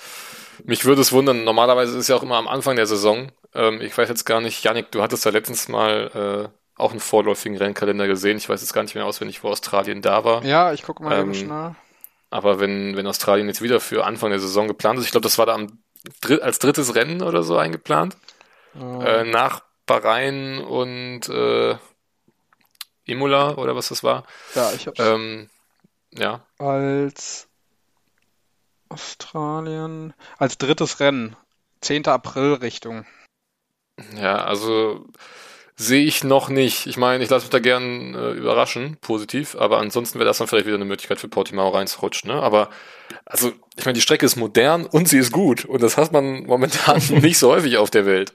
mich 0.65 0.85
würde 0.85 1.01
es 1.01 1.13
wundern, 1.13 1.45
normalerweise 1.45 1.93
ist 1.93 1.99
es 1.99 2.09
ja 2.09 2.17
auch 2.17 2.23
immer 2.23 2.37
am 2.37 2.49
Anfang 2.49 2.77
der 2.77 2.87
Saison. 2.87 3.31
Ähm, 3.55 3.81
ich 3.81 3.97
weiß 3.97 4.09
jetzt 4.09 4.25
gar 4.25 4.41
nicht, 4.41 4.65
Janik, 4.65 4.91
du 4.91 5.03
hattest 5.03 5.25
ja 5.25 5.31
letztens 5.31 5.69
mal 5.69 6.51
äh, 6.51 6.81
auch 6.81 6.91
einen 6.91 7.01
vorläufigen 7.01 7.57
Rennkalender 7.57 8.07
gesehen. 8.07 8.37
Ich 8.37 8.49
weiß 8.49 8.61
jetzt 8.61 8.73
gar 8.73 8.83
nicht 8.83 8.95
mehr 8.95 9.07
auswendig, 9.07 9.43
wo 9.43 9.49
Australien 9.49 10.03
da 10.03 10.25
war. 10.25 10.45
Ja, 10.45 10.73
ich 10.73 10.83
gucke 10.83 11.03
mal 11.03 11.19
ähm, 11.19 11.35
schnell. 11.35 11.75
Aber 12.31 12.61
wenn, 12.61 12.97
wenn 12.97 13.07
Australien 13.07 13.49
jetzt 13.49 13.63
wieder 13.63 13.81
für 13.81 14.05
Anfang 14.05 14.31
der 14.31 14.41
Saison 14.41 14.69
geplant 14.69 14.99
ist, 14.99 15.07
ich 15.07 15.11
glaube, 15.11 15.25
das 15.25 15.39
war 15.39 15.47
da 15.47 15.55
am, 15.55 15.79
als 16.43 16.59
drittes 16.59 16.95
Rennen 16.95 17.23
oder 17.23 17.43
so 17.43 17.57
eingeplant, 17.57 18.17
oh. 18.79 19.01
äh, 19.01 19.25
nach 19.25 19.63
Bahrain 19.87 20.59
und 20.59 21.29
äh, 21.29 21.77
Imola 23.07 23.55
oder 23.55 23.75
was 23.75 23.89
das 23.89 24.05
war. 24.05 24.25
Ja, 24.55 24.73
ich 24.73 24.87
hab's. 24.87 25.01
Ähm, 25.01 25.49
ja. 26.13 26.45
Als 26.59 27.49
Australien, 28.91 30.15
als 30.37 30.59
drittes 30.59 31.01
Rennen, 31.01 31.37
10. 31.81 32.07
April 32.07 32.55
Richtung. 32.55 33.07
Ja, 34.15 34.45
also 34.45 35.07
sehe 35.79 36.05
ich 36.05 36.25
noch 36.25 36.49
nicht. 36.49 36.87
Ich 36.87 36.97
meine, 36.97 37.23
ich 37.23 37.31
lasse 37.31 37.47
mich 37.47 37.51
da 37.51 37.61
gern 37.61 38.15
äh, 38.15 38.33
überraschen, 38.33 38.99
positiv, 39.01 39.57
aber 39.57 39.79
ansonsten 39.79 40.19
wäre 40.19 40.27
das 40.27 40.39
dann 40.39 40.49
vielleicht 40.49 40.67
wieder 40.67 40.75
eine 40.75 40.85
Möglichkeit 40.85 41.21
für 41.21 41.29
Portimao 41.29 41.69
reinzurutschen. 41.69 42.31
Ne? 42.31 42.43
Aber 42.43 42.69
also, 43.25 43.53
ich 43.77 43.85
meine, 43.85 43.95
die 43.95 44.01
Strecke 44.01 44.27
ist 44.27 44.37
modern 44.37 44.87
und 44.87 45.09
sie 45.09 45.19
ist 45.19 45.31
gut 45.31 45.65
und 45.65 45.81
das 45.81 45.97
hat 45.97 46.13
man 46.13 46.45
momentan 46.45 47.01
nicht 47.23 47.39
so 47.39 47.51
häufig 47.51 47.79
auf 47.79 47.91
der 47.91 48.07
Welt. 48.07 48.33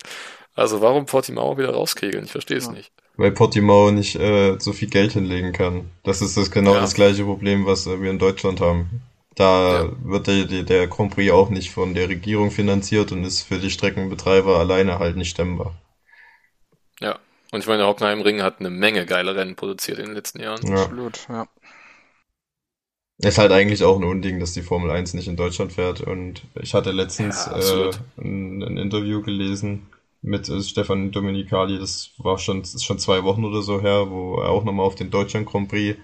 Also 0.55 0.81
warum 0.81 1.05
Portimao 1.05 1.57
wieder 1.57 1.71
rauskegeln? 1.71 2.23
Ich 2.23 2.31
verstehe 2.31 2.57
es 2.57 2.67
ja. 2.67 2.71
nicht. 2.71 2.91
Weil 3.17 3.31
Portimao 3.31 3.91
nicht 3.91 4.15
äh, 4.15 4.55
so 4.59 4.71
viel 4.71 4.89
Geld 4.89 5.11
hinlegen 5.11 5.51
kann. 5.51 5.91
Das 6.03 6.21
ist 6.21 6.37
das 6.37 6.49
genau 6.49 6.75
ja. 6.75 6.79
das 6.79 6.93
gleiche 6.93 7.25
Problem, 7.25 7.65
was 7.65 7.85
äh, 7.87 8.01
wir 8.01 8.09
in 8.09 8.19
Deutschland 8.19 8.61
haben. 8.61 9.01
Da 9.35 9.83
ja. 9.83 9.89
wird 10.03 10.27
der, 10.27 10.63
der 10.63 10.87
Grand 10.87 11.13
Prix 11.13 11.31
auch 11.33 11.49
nicht 11.49 11.71
von 11.71 11.93
der 11.93 12.07
Regierung 12.07 12.51
finanziert 12.51 13.11
und 13.11 13.25
ist 13.25 13.41
für 13.41 13.57
die 13.57 13.71
Streckenbetreiber 13.71 14.59
alleine 14.59 14.99
halt 14.99 15.17
nicht 15.17 15.31
stemmbar. 15.31 15.73
Und 17.53 17.59
ich 17.59 17.67
meine, 17.67 17.85
Hockenheimring 17.85 18.41
hat 18.41 18.59
eine 18.59 18.71
Menge 18.71 19.05
geile 19.05 19.35
Rennen 19.35 19.55
produziert 19.55 19.99
in 19.99 20.07
den 20.07 20.15
letzten 20.15 20.41
Jahren. 20.41 20.65
Ja. 20.65 20.73
Absolut, 20.73 21.27
ja. 21.29 21.47
Ist 23.19 23.37
halt 23.37 23.51
eigentlich 23.51 23.83
auch 23.83 23.95
ein 23.95 24.03
Unding, 24.03 24.39
dass 24.39 24.53
die 24.53 24.63
Formel 24.63 24.89
1 24.89 25.13
nicht 25.13 25.27
in 25.27 25.35
Deutschland 25.35 25.71
fährt. 25.71 26.01
Und 26.01 26.41
ich 26.59 26.73
hatte 26.73 26.91
letztens 26.91 27.45
ja, 27.45 27.89
äh, 27.89 27.91
ein, 28.17 28.63
ein, 28.63 28.77
Interview 28.77 29.21
gelesen 29.21 29.85
mit 30.23 30.49
äh, 30.49 30.63
Stefan 30.63 31.11
Domenicali, 31.11 31.77
das 31.77 32.13
war 32.17 32.39
schon, 32.39 32.61
das 32.61 32.73
ist 32.73 32.85
schon 32.85 32.97
zwei 32.97 33.23
Wochen 33.23 33.45
oder 33.45 33.61
so 33.61 33.79
her, 33.79 34.09
wo 34.09 34.37
er 34.37 34.49
auch 34.49 34.63
nochmal 34.63 34.87
auf 34.87 34.95
den 34.95 35.11
Deutschland 35.11 35.45
Grand 35.45 35.69
Prix 35.69 35.99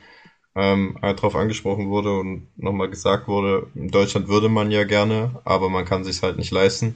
ähm, 0.54 1.00
darauf 1.02 1.36
angesprochen 1.36 1.90
wurde 1.90 2.16
und 2.16 2.48
nochmal 2.58 2.92
gesagt 2.92 3.28
wurde, 3.28 3.72
in 3.74 3.90
Deutschland 3.90 4.28
würde 4.28 4.50
man 4.50 4.70
ja 4.70 4.84
gerne, 4.84 5.42
aber 5.46 5.72
man 5.72 5.86
kann 5.86 6.04
sich 6.04 6.22
halt 6.22 6.38
nicht 6.38 6.52
leisten. 6.52 6.96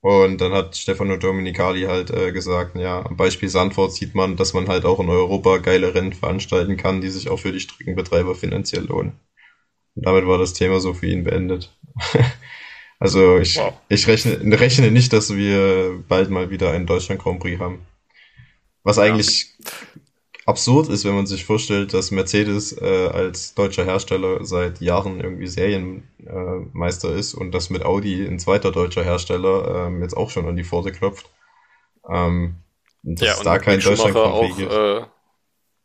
Und 0.00 0.40
dann 0.40 0.52
hat 0.52 0.76
Stefano 0.76 1.16
Dominicali 1.16 1.82
halt 1.82 2.10
äh, 2.10 2.30
gesagt, 2.30 2.76
ja, 2.76 3.04
am 3.04 3.16
Beispiel 3.16 3.48
Sandford 3.48 3.92
sieht 3.92 4.14
man, 4.14 4.36
dass 4.36 4.52
man 4.52 4.68
halt 4.68 4.84
auch 4.84 5.00
in 5.00 5.08
Europa 5.08 5.58
geile 5.58 5.94
Rennen 5.94 6.12
veranstalten 6.12 6.76
kann, 6.76 7.00
die 7.00 7.10
sich 7.10 7.28
auch 7.28 7.38
für 7.38 7.50
die 7.50 7.60
Streckenbetreiber 7.60 8.34
finanziell 8.36 8.84
lohnen. 8.84 9.18
Und 9.96 10.06
damit 10.06 10.26
war 10.26 10.38
das 10.38 10.52
Thema 10.52 10.78
so 10.78 10.94
für 10.94 11.06
ihn 11.06 11.24
beendet. 11.24 11.76
also 13.00 13.38
ich, 13.38 13.56
wow. 13.56 13.74
ich 13.88 14.06
rechne, 14.06 14.38
rechne 14.60 14.92
nicht, 14.92 15.12
dass 15.12 15.34
wir 15.34 16.04
bald 16.06 16.30
mal 16.30 16.50
wieder 16.50 16.70
einen 16.70 16.86
Deutschland 16.86 17.20
Grand 17.20 17.40
Prix 17.40 17.58
haben. 17.58 17.84
Was 18.84 19.00
eigentlich 19.00 19.56
absurd 20.48 20.88
ist, 20.88 21.04
wenn 21.04 21.14
man 21.14 21.26
sich 21.26 21.44
vorstellt, 21.44 21.92
dass 21.92 22.10
Mercedes 22.10 22.72
äh, 22.72 23.08
als 23.12 23.54
deutscher 23.54 23.84
Hersteller 23.84 24.44
seit 24.46 24.80
Jahren 24.80 25.20
irgendwie 25.20 25.46
Serienmeister 25.46 27.10
äh, 27.10 27.18
ist 27.18 27.34
und 27.34 27.52
das 27.52 27.68
mit 27.68 27.84
Audi 27.84 28.26
ein 28.26 28.38
zweiter 28.38 28.72
deutscher 28.72 29.04
Hersteller 29.04 29.86
ähm, 29.86 30.00
jetzt 30.02 30.16
auch 30.16 30.30
schon 30.30 30.48
an 30.48 30.56
die 30.56 30.64
Pforte 30.64 30.90
klopft. 30.90 31.28
Ähm, 32.08 32.56
dass 33.02 33.26
ja, 33.26 33.34
es 33.34 33.40
da 33.42 33.58
kein 33.58 33.78
Deutschland 33.78 34.16
auch, 34.16 34.56
gibt. 34.56 34.72
Äh, 34.72 35.02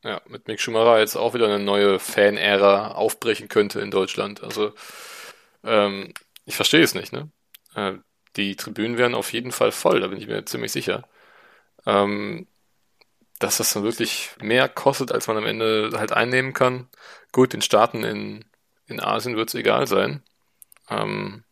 ja, 0.06 0.22
mit 0.30 0.48
Mick 0.48 0.62
Schumacher 0.62 1.00
jetzt 1.00 1.18
auch 1.18 1.34
wieder 1.34 1.46
eine 1.46 1.60
neue 1.60 2.00
Fan-Ära 2.00 2.94
aufbrechen 2.94 3.50
könnte 3.50 3.82
in 3.82 3.92
Deutschland. 3.92 4.44
Also 4.44 4.72
ähm, 5.66 6.14
ich 6.46 6.56
verstehe 6.56 6.84
es 6.84 6.96
nicht, 6.96 7.12
ne? 7.12 7.30
Äh, 7.76 7.96
die 8.38 8.56
Tribünen 8.56 8.98
wären 8.98 9.14
auf 9.14 9.34
jeden 9.34 9.52
Fall 9.52 9.74
voll, 9.74 10.00
da 10.00 10.08
bin 10.08 10.20
ich 10.20 10.28
mir 10.28 10.46
ziemlich 10.46 10.72
sicher. 10.72 11.04
Ähm, 11.86 12.48
dass 13.44 13.58
das 13.58 13.74
dann 13.74 13.84
wirklich 13.84 14.30
mehr 14.42 14.70
kostet, 14.70 15.12
als 15.12 15.28
man 15.28 15.38
am 15.38 15.46
Ende 15.46 15.92
halt 15.96 16.14
einnehmen 16.14 16.54
kann. 16.54 16.88
Gut, 17.34 17.52
den 17.52 17.62
Staaten 17.62 18.04
in, 18.04 18.46
in 18.88 19.02
Asien 19.02 19.36
wird 19.36 19.50
es 19.50 19.56
egal 19.56 19.86
sein. 19.86 20.24
Ähm, 20.90 21.44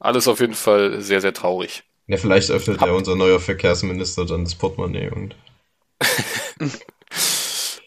alles 0.00 0.26
auf 0.26 0.40
jeden 0.40 0.54
Fall 0.54 1.00
sehr, 1.00 1.20
sehr 1.20 1.32
traurig. 1.32 1.84
Ja, 2.08 2.16
vielleicht 2.16 2.50
öffnet 2.50 2.80
ja 2.80 2.90
unser 2.90 3.14
neuer 3.14 3.38
Verkehrsminister 3.38 4.26
dann 4.26 4.44
das 4.44 4.54
Portemonnaie 4.54 5.10
und. 5.10 5.36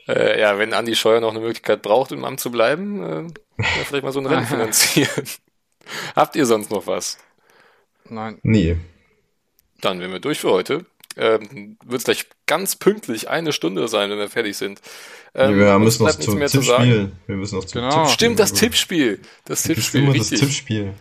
Äh, 0.08 0.42
ja, 0.42 0.58
wenn 0.58 0.74
Andi 0.74 0.96
Scheuer 0.96 1.22
noch 1.22 1.30
eine 1.30 1.40
Möglichkeit 1.40 1.84
braucht, 1.84 2.12
im 2.12 2.26
Amt 2.26 2.40
zu 2.40 2.50
bleiben, 2.50 3.30
äh, 3.60 3.64
vielleicht 3.86 4.04
mal 4.04 4.12
so 4.12 4.20
ein 4.20 4.26
Rennen 4.26 4.46
finanzieren. 4.48 5.24
Habt 6.16 6.36
ihr 6.36 6.48
sonst 6.48 6.72
noch 6.72 6.88
was? 6.88 7.20
Nein. 8.06 8.40
Nee. 8.42 8.78
Dann 9.82 10.00
wären 10.00 10.12
wir 10.12 10.20
durch 10.20 10.40
für 10.40 10.50
heute. 10.50 10.88
Ähm, 11.20 11.78
Wird 11.86 12.00
es 12.00 12.06
gleich 12.06 12.26
ganz 12.46 12.76
pünktlich 12.78 13.30
eine 13.30 13.52
Stunde 13.52 13.88
sein, 13.88 14.10
wenn 14.10 14.18
wir 14.18 14.30
fertig 14.30 14.58
sind. 14.58 14.82
Ähm, 15.36 15.60
wir 15.60 15.78
müssen 15.80 16.04
noch 16.04 16.08
bleibt 16.10 16.20
nichts 16.20 16.32
zum 16.32 16.40
mehr 16.40 16.48
zu 16.48 16.62
Tippspiel. 16.62 17.12
Wir 17.28 17.36
müssen 17.36 17.56
noch 17.58 17.66
zum 17.66 17.82
Genau. 17.82 17.90
Tippspiel. 17.90 18.14
Stimmt, 18.14 18.40
das. 18.40 18.54
Tippspiel. 18.54 19.20
Das 19.46 19.64
Tippspiel, 19.64 20.06
das 20.06 20.16
wichtig. 20.16 20.40
Tippspiel. 20.40 20.94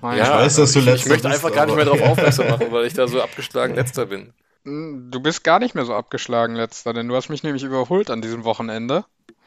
Nein. 0.00 0.18
Ja, 0.18 0.38
weiß, 0.38 0.56
dass 0.56 0.72
du 0.72 0.78
ich, 0.78 0.86
ich 0.86 0.92
letzter 0.92 1.08
möchte 1.10 1.28
bist, 1.28 1.34
einfach 1.44 1.54
gar 1.54 1.66
nicht 1.66 1.74
mehr 1.74 1.84
darauf 1.84 2.00
aufmerksam 2.10 2.48
machen, 2.48 2.70
weil 2.70 2.86
ich 2.86 2.94
da 2.94 3.08
so 3.08 3.20
abgeschlagen 3.20 3.74
letzter 3.74 4.06
bin. 4.06 4.32
Du 4.64 5.20
bist 5.20 5.44
gar 5.44 5.58
nicht 5.58 5.74
mehr 5.74 5.84
so 5.84 5.94
abgeschlagen, 5.94 6.54
letzter, 6.54 6.92
denn 6.92 7.08
du 7.08 7.16
hast 7.16 7.28
mich 7.30 7.42
nämlich 7.42 7.64
überholt 7.64 8.10
an 8.10 8.22
diesem 8.22 8.44
Wochenende. 8.44 9.04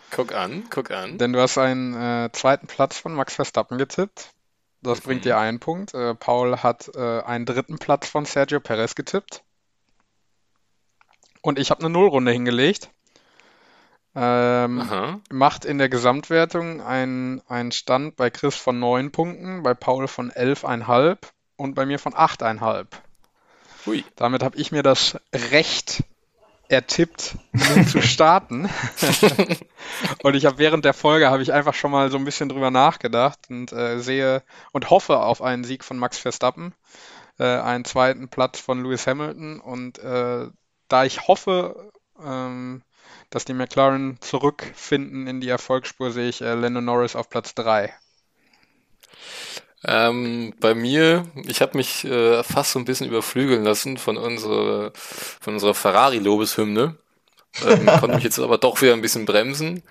Guck 0.09 0.33
an, 0.33 0.63
guck 0.69 0.91
an. 0.91 1.17
Denn 1.19 1.31
du 1.31 1.39
hast 1.39 1.57
einen 1.57 1.93
äh, 1.93 2.29
zweiten 2.33 2.67
Platz 2.67 2.97
von 2.97 3.13
Max 3.13 3.35
Verstappen 3.35 3.77
getippt. 3.77 4.31
Das 4.81 4.99
bringt 5.01 5.23
dir 5.25 5.37
einen 5.37 5.59
Punkt. 5.59 5.93
Äh, 5.93 6.15
Paul 6.15 6.57
hat 6.57 6.89
äh, 6.95 7.21
einen 7.21 7.45
dritten 7.45 7.77
Platz 7.77 8.09
von 8.09 8.25
Sergio 8.25 8.59
Perez 8.59 8.95
getippt. 8.95 9.43
Und 11.41 11.59
ich 11.59 11.71
habe 11.71 11.81
eine 11.81 11.89
Nullrunde 11.89 12.31
hingelegt. 12.31 12.89
Ähm, 14.13 15.21
macht 15.31 15.63
in 15.63 15.77
der 15.77 15.87
Gesamtwertung 15.87 16.81
einen, 16.81 17.41
einen 17.47 17.71
Stand 17.71 18.17
bei 18.17 18.29
Chris 18.29 18.55
von 18.55 18.77
9 18.77 19.11
Punkten, 19.11 19.63
bei 19.63 19.73
Paul 19.73 20.09
von 20.09 20.31
11,5 20.31 21.17
und 21.55 21.75
bei 21.75 21.85
mir 21.85 21.97
von 21.97 22.13
8,5. 22.13 22.87
Hui. 23.85 24.03
Damit 24.17 24.43
habe 24.43 24.57
ich 24.57 24.71
mir 24.71 24.83
das 24.83 25.17
Recht 25.33 26.03
ertippt, 26.67 27.35
nun 27.51 27.87
zu 27.87 28.01
starten. 28.01 28.69
und 30.23 30.35
ich 30.35 30.45
habe 30.45 30.57
während 30.57 30.85
der 30.85 30.93
Folge 30.93 31.29
habe 31.29 31.43
ich 31.43 31.53
einfach 31.53 31.73
schon 31.73 31.91
mal 31.91 32.11
so 32.11 32.17
ein 32.17 32.25
bisschen 32.25 32.49
drüber 32.49 32.71
nachgedacht 32.71 33.39
und 33.49 33.71
äh, 33.71 33.99
sehe 33.99 34.43
und 34.71 34.89
hoffe 34.89 35.19
auf 35.19 35.41
einen 35.41 35.63
Sieg 35.63 35.83
von 35.83 35.97
Max 35.97 36.17
Verstappen, 36.17 36.73
äh, 37.39 37.43
einen 37.43 37.85
zweiten 37.85 38.29
Platz 38.29 38.59
von 38.59 38.83
Lewis 38.83 39.07
Hamilton 39.07 39.59
und 39.59 39.99
äh, 39.99 40.47
da 40.91 41.05
ich 41.05 41.27
hoffe, 41.27 41.91
ähm, 42.23 42.81
dass 43.29 43.45
die 43.45 43.53
McLaren 43.53 44.17
zurückfinden 44.21 45.27
in 45.27 45.41
die 45.41 45.49
Erfolgsspur, 45.49 46.11
sehe 46.11 46.29
ich 46.29 46.41
äh, 46.41 46.53
Lando 46.53 46.81
Norris 46.81 47.15
auf 47.15 47.29
Platz 47.29 47.55
3. 47.55 47.93
Ähm, 49.83 50.53
bei 50.59 50.75
mir, 50.75 51.25
ich 51.47 51.61
habe 51.61 51.77
mich 51.77 52.05
äh, 52.05 52.43
fast 52.43 52.73
so 52.73 52.79
ein 52.79 52.85
bisschen 52.85 53.07
überflügeln 53.07 53.63
lassen 53.63 53.97
von 53.97 54.17
unserer, 54.17 54.91
von 54.93 55.53
unserer 55.53 55.73
Ferrari-Lobeshymne. 55.73 56.97
Ähm, 57.65 57.85
konnte 57.99 58.15
mich 58.15 58.23
jetzt 58.23 58.39
aber 58.39 58.57
doch 58.57 58.81
wieder 58.81 58.93
ein 58.93 59.01
bisschen 59.01 59.25
bremsen 59.25 59.81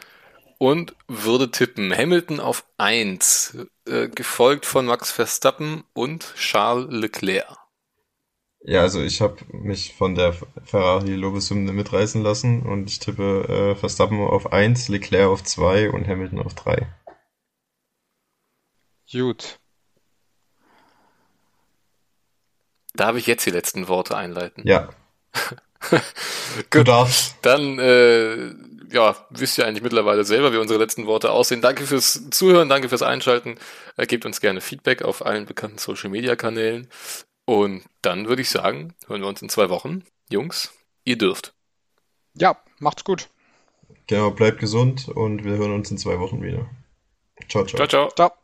und 0.59 0.94
würde 1.09 1.51
tippen. 1.51 1.96
Hamilton 1.96 2.38
auf 2.38 2.64
1, 2.76 3.57
äh, 3.88 4.09
gefolgt 4.09 4.66
von 4.66 4.86
Max 4.86 5.11
Verstappen 5.11 5.84
und 5.92 6.34
Charles 6.36 6.86
Leclerc. 6.90 7.59
Ja, 8.62 8.80
also 8.82 9.02
ich 9.02 9.20
habe 9.20 9.36
mich 9.52 9.94
von 9.94 10.14
der 10.14 10.34
Ferrari 10.64 11.14
Lobeshymne 11.14 11.72
mitreißen 11.72 12.22
lassen 12.22 12.62
und 12.62 12.88
ich 12.88 12.98
tippe 12.98 13.72
äh, 13.74 13.74
Verstappen 13.76 14.20
auf 14.20 14.52
1, 14.52 14.88
Leclerc 14.88 15.28
auf 15.28 15.42
2 15.44 15.90
und 15.90 16.06
Hamilton 16.06 16.40
auf 16.40 16.54
3. 16.54 16.86
Gut. 19.12 19.58
Darf 22.94 23.16
ich 23.16 23.26
jetzt 23.26 23.46
die 23.46 23.50
letzten 23.50 23.88
Worte 23.88 24.16
einleiten? 24.16 24.64
Ja, 24.64 24.90
du 26.70 26.84
Gut, 26.84 26.88
darfst. 26.88 27.36
dann 27.42 27.78
äh, 27.78 28.52
ja, 28.92 29.16
wisst 29.30 29.58
ihr 29.58 29.66
eigentlich 29.66 29.82
mittlerweile 29.82 30.24
selber, 30.24 30.52
wie 30.52 30.56
unsere 30.58 30.80
letzten 30.80 31.06
Worte 31.06 31.30
aussehen. 31.30 31.62
Danke 31.62 31.86
fürs 31.86 32.28
Zuhören, 32.30 32.68
danke 32.68 32.88
fürs 32.88 33.02
Einschalten. 33.02 33.56
Äh, 33.96 34.06
gebt 34.06 34.26
uns 34.26 34.40
gerne 34.40 34.61
Feedback 34.61 35.02
auf 35.02 35.24
allen 35.24 35.46
bekannten 35.46 35.78
Social 35.78 36.11
Media 36.11 36.36
Kanälen. 36.36 36.88
Und 37.51 37.82
dann 38.03 38.28
würde 38.28 38.42
ich 38.42 38.48
sagen, 38.48 38.94
hören 39.09 39.22
wir 39.22 39.26
uns 39.26 39.42
in 39.42 39.48
zwei 39.48 39.70
Wochen. 39.70 40.05
Jungs, 40.30 40.72
ihr 41.03 41.18
dürft. 41.18 41.53
Ja, 42.34 42.57
macht's 42.78 43.03
gut. 43.03 43.28
Genau, 44.07 44.30
bleibt 44.30 44.61
gesund 44.61 45.09
und 45.09 45.42
wir 45.42 45.57
hören 45.57 45.72
uns 45.72 45.90
in 45.90 45.98
zwei 45.98 46.20
Wochen 46.20 46.44
wieder. 46.44 46.70
Ciao, 47.48 47.66
ciao. 47.66 47.78
Ciao, 47.78 47.88
ciao. 47.88 48.11
Ciao. 48.11 48.39